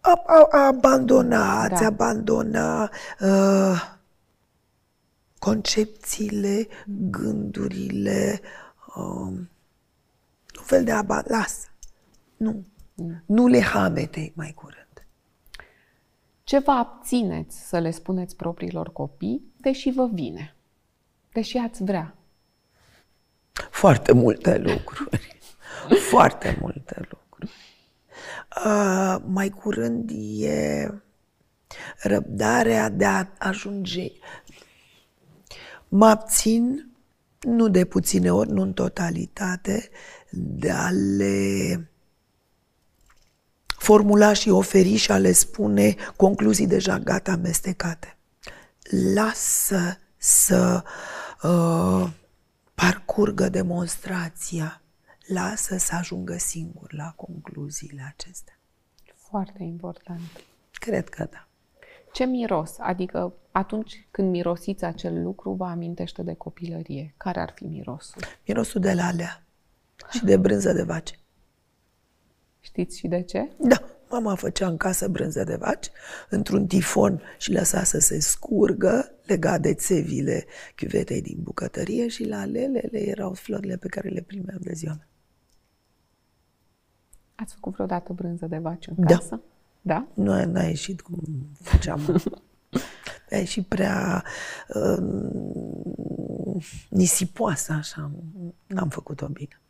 A, 0.00 0.22
a, 0.26 0.48
a 0.50 0.66
abandona, 0.66 1.60
ați 1.62 1.80
Da. 1.80 1.86
abandona 1.86 2.90
uh, 3.20 3.96
concepțiile, 5.38 6.66
gândurile, 6.86 8.40
uh, 8.96 9.36
un 10.58 10.64
fel 10.64 10.84
de 10.84 10.92
aba, 10.92 11.22
lasă. 11.26 11.68
Nu. 12.36 12.64
Nu 13.26 13.46
le 13.46 13.60
hamete 13.60 14.32
mai 14.34 14.52
curând. 14.54 14.87
Ce 16.48 16.58
vă 16.58 16.70
abțineți 16.70 17.68
să 17.68 17.78
le 17.78 17.90
spuneți 17.90 18.36
propriilor 18.36 18.92
copii, 18.92 19.52
deși 19.56 19.90
vă 19.90 20.08
vine, 20.12 20.56
deși 21.32 21.56
ați 21.56 21.84
vrea? 21.84 22.16
Foarte 23.70 24.12
multe 24.12 24.58
lucruri. 24.58 25.38
Foarte 26.10 26.58
multe 26.60 27.08
lucruri. 27.10 27.52
Uh, 28.64 29.16
mai 29.26 29.48
curând 29.48 30.10
e 30.38 30.90
răbdarea 32.02 32.88
de 32.88 33.04
a 33.04 33.26
ajunge. 33.38 34.10
Mă 35.88 36.06
abțin, 36.06 36.90
nu 37.40 37.68
de 37.68 37.84
puține 37.84 38.32
ori, 38.32 38.50
nu 38.50 38.62
în 38.62 38.72
formula 43.78 44.32
și 44.32 44.48
oferi 44.48 44.96
și 44.96 45.10
a 45.12 45.18
le 45.18 45.32
spune 45.32 45.94
concluzii 46.16 46.66
deja 46.66 46.98
gata 46.98 47.32
amestecate. 47.32 48.16
Lasă 49.14 49.98
să 50.16 50.84
uh, 51.42 52.10
parcurgă 52.74 53.48
demonstrația, 53.48 54.82
lasă 55.26 55.76
să 55.76 55.94
ajungă 55.94 56.36
singur 56.36 56.92
la 56.92 57.12
concluziile 57.16 58.14
acestea. 58.16 58.58
Foarte 59.14 59.62
important. 59.62 60.20
Cred 60.72 61.08
că 61.08 61.26
da. 61.30 61.48
Ce 62.12 62.24
miros? 62.24 62.74
Adică 62.78 63.32
atunci 63.50 64.06
când 64.10 64.30
mirosiți 64.30 64.84
acel 64.84 65.22
lucru, 65.22 65.52
vă 65.52 65.64
amintește 65.64 66.22
de 66.22 66.34
copilărie. 66.34 67.14
Care 67.16 67.40
ar 67.40 67.52
fi 67.54 67.64
mirosul? 67.64 68.22
Mirosul 68.46 68.80
de 68.80 68.92
lalea 68.92 69.42
și 70.10 70.24
de 70.24 70.36
brânză 70.36 70.72
de 70.72 70.82
vaci. 70.82 71.18
Știți 72.68 72.98
și 72.98 73.08
de 73.08 73.22
ce? 73.22 73.48
Da, 73.58 73.82
mama 74.10 74.34
făcea 74.34 74.66
în 74.68 74.76
casă 74.76 75.08
brânză 75.08 75.44
de 75.44 75.56
vaci 75.56 75.90
într-un 76.28 76.66
tifon 76.66 77.22
și 77.38 77.52
lăsa 77.52 77.82
să 77.82 77.98
se 77.98 78.20
scurgă, 78.20 79.12
lega 79.26 79.58
de 79.58 79.74
țevile 79.74 80.44
chiuvetei 80.76 81.22
din 81.22 81.38
bucătărie 81.42 82.08
și 82.08 82.24
la 82.24 82.44
lelele 82.44 83.08
erau 83.08 83.32
florile 83.32 83.76
pe 83.76 83.88
care 83.88 84.08
le 84.08 84.20
primeam 84.20 84.58
de 84.60 84.72
ziua 84.72 84.92
mea. 84.96 85.08
Ați 87.34 87.54
făcut 87.54 87.72
vreodată 87.72 88.12
brânză 88.12 88.46
de 88.46 88.58
vaci 88.58 88.86
în 88.86 88.94
Da. 88.96 89.14
casă? 89.16 89.40
Da? 89.80 90.06
Nu 90.14 90.44
n-a 90.44 90.62
ieșit 90.62 91.00
cum 91.00 91.22
făceam. 91.62 92.00
A 93.30 93.36
ieșit 93.36 93.66
prea 93.66 94.24
uh, 94.74 95.04
nisipoasă 96.90 97.72
așa. 97.72 98.10
N-am 98.66 98.88
făcut-o 98.88 99.26
bine. 99.26 99.60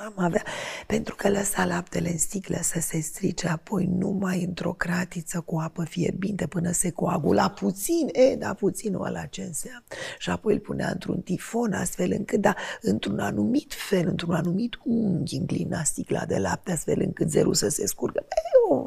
Mama 0.00 0.24
avea, 0.24 0.42
pentru 0.86 1.14
că 1.14 1.28
lăsa 1.28 1.64
laptele 1.64 2.10
în 2.10 2.18
sticlă 2.18 2.58
să 2.60 2.80
se 2.80 3.00
strice, 3.00 3.48
apoi 3.48 3.86
numai 3.86 4.44
într-o 4.44 4.72
cratiță 4.72 5.40
cu 5.40 5.58
apă 5.58 5.84
fierbinte 5.84 6.46
până 6.46 6.70
se 6.70 6.90
coagula 6.90 7.50
puțin, 7.50 8.08
e, 8.12 8.36
da, 8.36 8.54
puținul 8.54 9.04
ăla 9.04 9.24
ce 9.24 9.42
înseamnă. 9.42 9.84
Și 10.18 10.30
apoi 10.30 10.54
îl 10.54 10.60
punea 10.60 10.90
într-un 10.90 11.20
tifon, 11.20 11.72
astfel 11.72 12.12
încât, 12.12 12.40
da, 12.40 12.54
într-un 12.80 13.18
anumit 13.18 13.74
fel, 13.74 14.08
într-un 14.08 14.34
anumit 14.34 14.78
unghi 14.84 15.36
înclina 15.36 15.82
sticla 15.82 16.24
de 16.24 16.38
lapte, 16.38 16.72
astfel 16.72 17.00
încât 17.00 17.30
zerul 17.30 17.54
să 17.54 17.68
se 17.68 17.86
scurgă. 17.86 18.26
E 18.28 18.74
o 18.74 18.82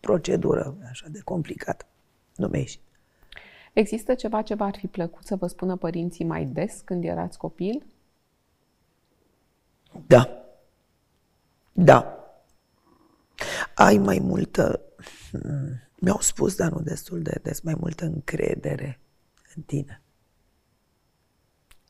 procedură 0.00 0.76
așa 0.90 1.06
de 1.10 1.20
complicată. 1.24 1.86
Nu 2.36 2.46
mi-a 2.46 2.60
ieșit. 2.60 2.80
Există 3.72 4.14
ceva 4.14 4.42
ce 4.42 4.54
v-ar 4.54 4.76
fi 4.78 4.86
plăcut 4.86 5.26
să 5.26 5.36
vă 5.36 5.46
spună 5.46 5.76
părinții 5.76 6.24
mai 6.24 6.44
des 6.44 6.80
când 6.84 7.04
erați 7.04 7.38
copil? 7.38 7.86
Da. 10.06 10.42
Da. 11.84 12.18
Ai 13.74 13.98
mai 13.98 14.18
multă, 14.18 14.80
mm, 15.32 15.80
mi-au 16.00 16.20
spus, 16.20 16.56
dar 16.56 16.70
nu 16.72 16.80
destul 16.80 17.22
de 17.22 17.40
des, 17.42 17.60
mai 17.60 17.76
multă 17.80 18.04
încredere 18.04 19.00
în 19.56 19.62
tine. 19.62 20.02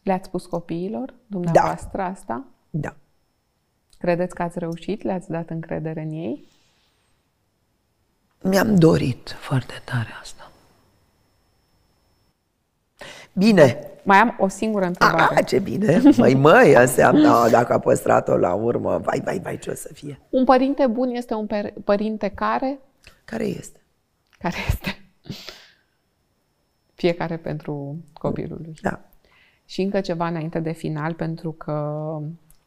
Le-ați 0.03 0.27
spus 0.27 0.47
copiilor, 0.47 1.15
dumneavoastră, 1.27 2.03
asta? 2.03 2.45
Da. 2.71 2.97
Credeți 3.99 4.35
că 4.35 4.43
ați 4.43 4.59
reușit? 4.59 5.03
Le-ați 5.03 5.31
dat 5.31 5.51
încredere 5.51 6.03
în 6.03 6.11
ei? 6.11 6.49
Mi-am 8.43 8.75
dorit 8.75 9.31
foarte 9.31 9.75
tare 9.85 10.11
asta. 10.21 10.53
Bine. 13.39 13.79
Mai 14.03 14.19
am 14.19 14.37
o 14.39 14.49
singură 14.49 14.85
întrebare. 14.85 15.37
A, 15.37 15.43
ce 15.43 15.59
bine. 15.59 16.03
Mai 16.17 16.35
măi, 16.35 16.75
înseamnă, 16.75 17.29
a, 17.29 17.49
dacă 17.49 17.73
a 17.73 17.79
păstrat-o 17.79 18.37
la 18.37 18.55
urmă, 18.55 18.99
vai, 19.05 19.21
vai, 19.25 19.39
vai, 19.39 19.59
ce 19.59 19.71
o 19.71 19.75
să 19.75 19.91
fie. 19.93 20.21
Un 20.29 20.45
părinte 20.45 20.87
bun 20.87 21.09
este 21.09 21.35
un 21.35 21.47
per- 21.47 21.73
părinte 21.85 22.29
care? 22.29 22.79
Care 23.25 23.45
este? 23.45 23.81
Care 24.39 24.57
este? 24.69 25.03
Fiecare 26.95 27.37
pentru 27.37 27.97
copilul 28.13 28.59
lui. 28.63 28.75
Da. 28.83 29.01
Și 29.65 29.83
încă 29.83 30.01
ceva 30.01 30.27
înainte 30.27 30.61
de 30.61 30.73
final, 30.73 31.13
pentru 31.13 31.53
că 31.53 31.73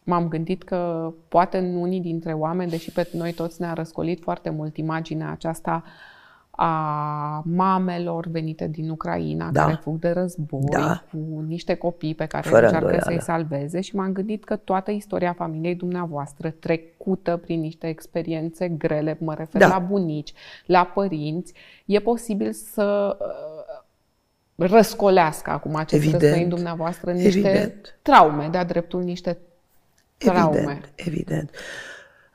m-am 0.04 0.28
gândit 0.28 0.64
că 0.64 1.14
poate 1.28 1.58
în 1.58 1.76
unii 1.76 2.02
dintre 2.02 2.34
oameni, 2.34 2.70
deși 2.70 2.92
pe 2.92 3.08
noi 3.14 3.34
toți 3.34 3.62
ne-a 3.62 3.74
răscolit 3.74 4.22
foarte 4.22 4.50
mult 4.50 4.78
imaginea 4.78 5.32
aceasta 5.32 5.84
a 6.64 7.42
mamelor 7.46 8.28
venite 8.28 8.68
din 8.68 8.90
Ucraina, 8.90 9.50
Da. 9.52 9.62
care 9.64 9.80
fug 9.82 10.00
de 10.00 10.10
război, 10.10 10.64
Da. 10.72 11.04
cu 11.12 11.44
niște 11.48 11.74
copii 11.76 12.16
pe 12.16 12.26
care 12.26 12.50
Fără 12.50 12.66
încearcă 12.66 12.86
îndoială. 12.88 13.12
să-i 13.12 13.22
salveze 13.22 13.82
și 13.82 13.96
m-am 13.96 14.12
gândit 14.12 14.44
că 14.44 14.56
toată 14.56 14.92
istoria 14.92 15.34
familiei 15.34 15.76
dumneavoastră, 15.76 16.50
trecută 16.50 17.38
prin 17.38 17.60
niște 17.60 17.88
experiențe 17.88 18.68
grele, 18.68 19.18
mă 19.20 19.34
refer 19.34 19.62
Da. 19.62 19.68
la 19.68 19.80
bunici, 19.80 20.34
la 20.66 20.84
părinți, 20.86 21.54
e 21.86 22.00
posibil 22.00 22.52
să 22.52 23.18
uh, 23.20 23.84
răscolească 24.70 25.50
acum 25.50 25.76
acest 25.76 26.02
Evident. 26.02 26.22
război 26.22 26.44
în 26.44 26.50
dumneavoastră 26.50 27.12
niște 27.12 27.28
Evident. 27.50 28.00
traume, 28.02 28.48
de-a 28.52 28.64
dreptul 28.64 29.04
niște 29.04 29.38
traume. 30.18 30.58
Evident, 30.58 30.92
evident. 30.96 31.50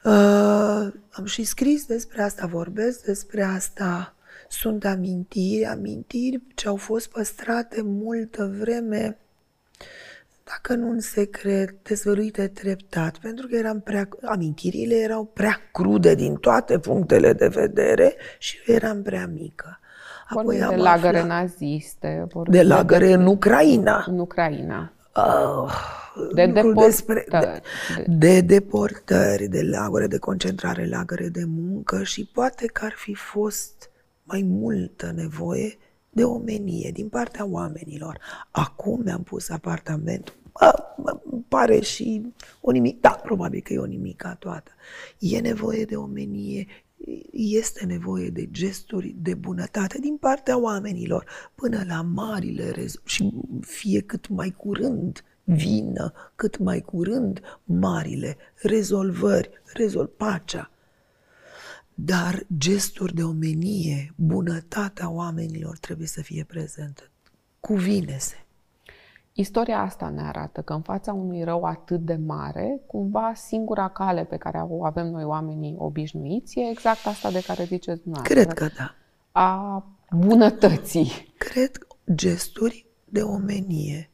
Uh, 0.05 0.93
am 1.11 1.25
și 1.25 1.45
scris 1.45 1.87
despre 1.87 2.23
asta, 2.23 2.47
vorbesc 2.47 3.05
despre 3.05 3.43
asta. 3.43 4.11
Sunt 4.49 4.85
amintiri, 4.85 5.65
amintiri 5.65 6.43
ce 6.55 6.69
au 6.69 6.77
fost 6.77 7.09
păstrate 7.11 7.83
multă 7.83 8.55
vreme, 8.59 9.19
dacă 10.45 10.75
nu 10.75 10.91
în 10.91 11.01
secret, 11.01 11.75
dezvăluite 11.83 12.49
treptat, 12.49 13.19
pentru 13.19 13.47
că 13.47 13.57
eram 13.57 13.81
prea, 13.81 14.09
amintirile 14.23 14.95
erau 14.95 15.25
prea 15.25 15.61
crude 15.73 16.15
din 16.15 16.35
toate 16.35 16.79
punctele 16.79 17.33
de 17.33 17.47
vedere 17.49 18.15
și 18.39 18.57
eu 18.67 18.75
eram 18.75 19.03
prea 19.03 19.27
mică. 19.27 19.79
Vorbim 20.31 20.59
de 20.59 20.65
am 20.65 20.77
lagăre 20.77 21.19
aflat- 21.19 21.27
naziste, 21.27 22.27
vorbim 22.33 22.53
de 22.53 22.63
lagăre 22.63 23.13
în 23.13 23.27
Ucraina. 23.27 24.05
în 24.09 24.19
Ucraina. 24.19 24.93
Oh, 25.15 25.73
De 26.35 26.45
lucruri 26.45 26.53
deportări. 26.53 26.87
despre, 26.87 27.25
de, 27.31 27.63
de 28.07 28.41
deportări, 28.41 29.47
de 29.47 29.63
lagăre 29.63 30.07
de 30.07 30.19
concentrare, 30.19 30.87
lagăre 30.89 31.29
de 31.29 31.45
muncă 31.47 32.03
și 32.03 32.31
poate 32.35 32.67
că 32.67 32.85
ar 32.85 32.93
fi 32.97 33.15
fost 33.15 33.91
mai 34.27 34.43
multă 34.43 35.13
nevoie 35.15 35.79
de 36.11 36.25
omenie 36.25 36.91
din 36.91 37.09
partea 37.09 37.47
oamenilor. 37.47 38.19
Acum 38.51 39.01
mi-am 39.05 39.23
pus 39.23 39.49
apartamentul. 39.49 40.35
Bă, 40.53 40.73
mă, 40.97 41.21
îmi 41.31 41.45
pare 41.49 41.81
și 41.81 42.23
o 42.61 42.71
nimic. 42.71 43.01
Da, 43.01 43.11
probabil 43.11 43.61
că 43.61 43.73
e 43.73 43.79
o 43.79 43.85
nimica 43.85 44.35
toată. 44.35 44.71
E 45.19 45.39
nevoie 45.39 45.85
de 45.85 45.97
omenie, 45.97 46.67
este 47.33 47.85
nevoie 47.85 48.29
de 48.29 48.51
gesturi 48.51 49.15
de 49.19 49.35
bunătate 49.35 49.99
din 49.99 50.17
partea 50.17 50.59
oamenilor 50.59 51.27
până 51.55 51.85
la 51.87 52.03
marile 52.03 52.71
rezo- 52.71 53.05
și 53.05 53.33
fie 53.61 54.01
cât 54.01 54.29
mai 54.29 54.51
curând 54.51 55.25
vină, 55.45 56.13
cât 56.35 56.59
mai 56.59 56.81
curând 56.81 57.41
marile 57.65 58.37
rezolvări, 58.55 59.51
rezolv 59.75 60.09
pacea. 60.09 60.71
Dar 61.99 62.47
gesturi 62.59 63.15
de 63.15 63.23
omenie, 63.23 64.13
bunătatea 64.17 65.11
oamenilor 65.11 65.79
trebuie 65.79 66.07
să 66.07 66.23
fie 66.23 66.45
prezentă. 66.45 67.03
Cuvine-se. 67.61 68.45
Istoria 69.33 69.81
asta 69.81 70.09
ne 70.09 70.23
arată 70.23 70.63
că 70.63 70.73
în 70.73 70.83
fața 70.83 71.13
unui 71.13 71.45
rău 71.45 71.63
atât 71.63 72.01
de 72.01 72.15
mare, 72.15 72.81
cumva 72.87 73.33
singura 73.35 73.89
cale 73.89 74.25
pe 74.25 74.37
care 74.37 74.59
o 74.69 74.85
avem 74.85 75.07
noi 75.07 75.25
oamenii 75.25 75.75
obișnuiți 75.79 76.59
e 76.59 76.71
exact 76.71 77.07
asta 77.07 77.31
de 77.31 77.43
care 77.47 77.65
ziceți 77.65 78.03
dumneavoastră. 78.03 78.43
Cred 78.43 78.53
că 78.53 78.69
da. 78.77 78.95
A 79.41 79.85
bunătății. 80.11 81.35
Cred 81.39 81.87
gesturi 82.15 82.87
de 83.05 83.23
omenie, 83.23 84.11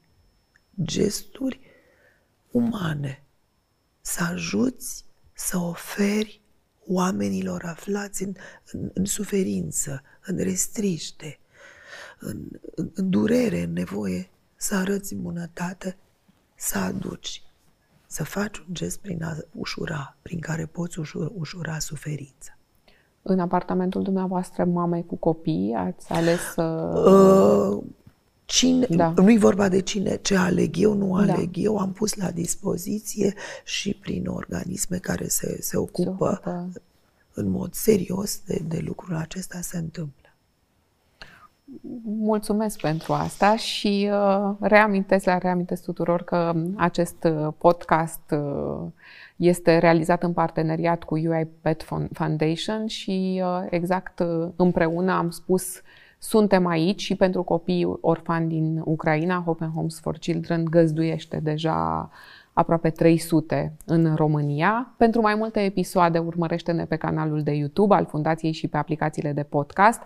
gesturi 0.83 1.61
umane, 2.51 3.23
să 4.01 4.25
ajuți 4.31 5.05
să 5.33 5.59
oferi 5.59 6.42
oamenilor 6.87 7.65
aflați 7.65 8.23
în, 8.23 8.35
în, 8.73 8.91
în 8.95 9.05
suferință, 9.05 10.03
în 10.27 10.37
restriște, 10.37 11.39
în, 12.19 12.49
în, 12.75 12.91
în 12.95 13.11
durere, 13.11 13.63
în 13.63 13.73
nevoie, 13.73 14.31
să 14.57 14.75
arăți 14.75 15.15
bunătate, 15.15 15.97
să 16.55 16.79
aduci, 16.79 17.43
să 18.07 18.25
faci 18.25 18.59
un 18.59 18.75
gest 18.75 18.99
prin 18.99 19.23
a 19.23 19.37
ușura, 19.53 20.17
prin 20.23 20.41
care 20.41 20.67
poți 20.67 20.99
ușura, 20.99 21.31
ușura 21.35 21.79
suferința. 21.79 22.59
În 23.23 23.41
apartamentul 23.41 24.03
dumneavoastră, 24.03 24.65
mame 24.65 25.03
cu 25.03 25.17
copii, 25.17 25.75
ați 25.77 26.11
ales 26.11 26.41
să... 26.41 26.63
Uh, 26.63 27.85
Cine, 28.53 28.87
Da. 28.89 29.09
da. 29.11 29.23
Nu-i 29.23 29.39
vorba 29.39 29.69
de 29.69 29.81
cine, 29.81 30.17
ce 30.17 30.37
aleg 30.37 30.77
eu, 30.79 30.93
nu 30.95 31.17
Da. 31.27 31.33
aleg 31.33 31.51
eu, 31.53 31.79
am 31.79 31.93
pus 31.93 32.15
la 32.15 32.31
dispoziție 32.31 33.35
și 33.65 33.95
prin 33.95 34.27
organisme 34.27 34.97
care 34.97 35.27
se, 35.29 35.59
se 35.61 35.77
ocupă 35.77 36.11
ocupă. 36.43 36.69
în 37.35 37.49
mod 37.49 37.75
serios 37.75 38.41
de, 38.47 38.63
de 38.69 38.83
lucrul 38.87 39.17
acesta 39.17 39.59
se 39.61 39.77
întâmplă. 39.79 40.29
mulțumesc 42.05 42.81
pentru 42.81 43.13
asta 43.13 43.57
și 43.57 44.11
uh, 44.13 44.55
reamintesc, 44.61 45.25
la 45.25 45.39
reamintesc 45.39 45.83
tuturor 45.83 46.23
că 46.23 46.53
acest 46.77 47.25
uh, 47.25 47.49
podcast 47.59 48.21
uh, 48.31 48.87
este 49.37 49.79
realizat 49.79 50.23
în 50.23 50.33
parteneriat 50.33 51.03
cu 51.05 51.15
UI 51.15 51.49
Pet 51.61 51.87
Foundation 52.13 52.87
și 52.87 53.43
uh, 53.45 53.67
exact 53.71 54.19
uh, 54.21 54.49
împreună 54.57 55.13
am 55.13 55.31
spus 55.31 55.81
suntem 56.25 56.67
aici 56.67 57.01
și 57.01 57.15
pentru 57.15 57.43
copii 57.43 57.97
orfani 58.01 58.49
din 58.49 58.83
Ucraina, 58.85 59.43
Hope 59.45 59.65
and 59.65 59.73
Homes 59.73 60.01
for 60.01 60.19
Children 60.19 60.65
găzduiește 60.65 61.41
deja 61.43 62.11
aproape 62.53 62.91
300 62.91 63.77
în 63.85 64.15
România. 64.15 64.95
Pentru 64.97 65.21
mai 65.21 65.35
multe 65.35 65.61
episoade 65.61 66.19
urmărește-ne 66.19 66.85
pe 66.85 66.97
canalul 66.97 67.43
de 67.43 67.53
YouTube 67.53 67.95
al 67.95 68.07
Fundației 68.07 68.53
și 68.53 68.69
pe 68.69 68.77
aplicațiile 68.77 69.33
de 69.33 69.43
podcast. 69.43 70.01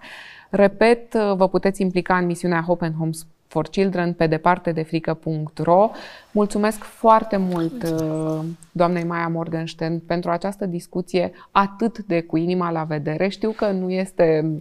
Repet, 0.50 1.14
vă 1.14 1.48
puteți 1.48 1.82
implica 1.82 2.16
în 2.16 2.26
misiunea 2.26 2.62
Hope 2.62 2.84
and 2.84 2.94
Homes 2.94 3.26
for 3.46 3.68
Children 3.68 4.12
pe 4.12 4.26
departe 4.26 4.72
de 4.72 4.82
frică.ro. 4.82 5.90
Mulțumesc 6.30 6.82
foarte 6.82 7.36
mult 7.36 7.82
uh, 7.82 8.38
doamnei 8.72 9.04
Maia 9.04 9.28
Morgenstern 9.28 10.06
pentru 10.06 10.30
această 10.30 10.66
discuție 10.66 11.32
atât 11.50 11.98
de 11.98 12.20
cu 12.20 12.36
inima 12.36 12.70
la 12.70 12.82
vedere. 12.82 13.28
Știu 13.28 13.50
că 13.50 13.70
nu 13.70 13.90
este 13.90 14.52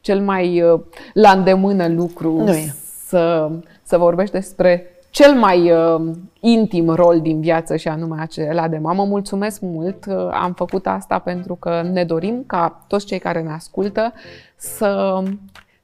cel 0.00 0.20
mai 0.20 0.62
uh, 0.62 0.80
la 1.12 1.30
îndemână 1.30 1.88
lucru 1.88 2.32
nu 2.32 2.52
e. 2.52 2.74
să, 3.06 3.50
să 3.82 3.98
vorbești 3.98 4.34
despre 4.34 4.86
cel 5.10 5.34
mai 5.34 5.72
uh, 5.72 6.12
intim 6.40 6.88
rol 6.88 7.20
din 7.20 7.40
viață 7.40 7.76
și 7.76 7.88
anume 7.88 8.20
acela 8.20 8.68
de 8.68 8.78
mamă. 8.78 9.04
Mulțumesc 9.04 9.60
mult! 9.60 10.06
Uh, 10.06 10.28
am 10.32 10.52
făcut 10.52 10.86
asta 10.86 11.18
pentru 11.18 11.54
că 11.54 11.82
ne 11.92 12.04
dorim 12.04 12.44
ca 12.46 12.84
toți 12.86 13.06
cei 13.06 13.18
care 13.18 13.42
ne 13.42 13.52
ascultă 13.52 14.12
să, 14.56 15.22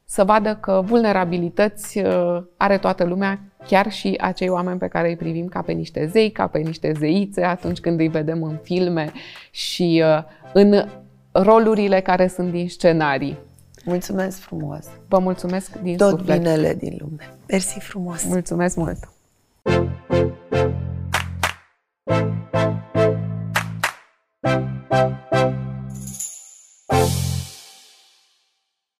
să 0.08 0.24
vadă 0.24 0.56
că 0.56 0.82
vulnerabilități 0.84 1.98
uh, 1.98 2.42
are 2.56 2.78
toată 2.78 3.04
lumea, 3.04 3.40
chiar 3.66 3.90
și 3.92 4.16
acei 4.20 4.48
oameni 4.48 4.78
pe 4.78 4.88
care 4.88 5.08
îi 5.08 5.16
privim 5.16 5.46
ca 5.46 5.62
pe 5.62 5.72
niște 5.72 6.06
zei, 6.06 6.30
ca 6.30 6.46
pe 6.46 6.58
niște 6.58 6.92
zeițe 6.98 7.42
atunci 7.42 7.78
când 7.78 8.00
îi 8.00 8.08
vedem 8.08 8.42
în 8.42 8.58
filme 8.62 9.12
și 9.50 10.02
uh, 10.04 10.22
în 10.52 10.88
rolurile 11.32 12.00
care 12.00 12.26
sunt 12.26 12.50
din 12.50 12.68
scenarii. 12.68 13.38
Mulțumesc 13.84 14.38
frumos! 14.38 14.86
Vă 15.08 15.18
mulțumesc 15.18 15.78
din 15.80 15.96
Tot 15.96 16.18
suflet! 16.18 16.36
binele 16.36 16.74
din 16.74 16.96
lume! 16.98 17.34
Mersi 17.48 17.78
frumos! 17.78 18.24
Mulțumesc 18.24 18.76
mult! 18.76 18.98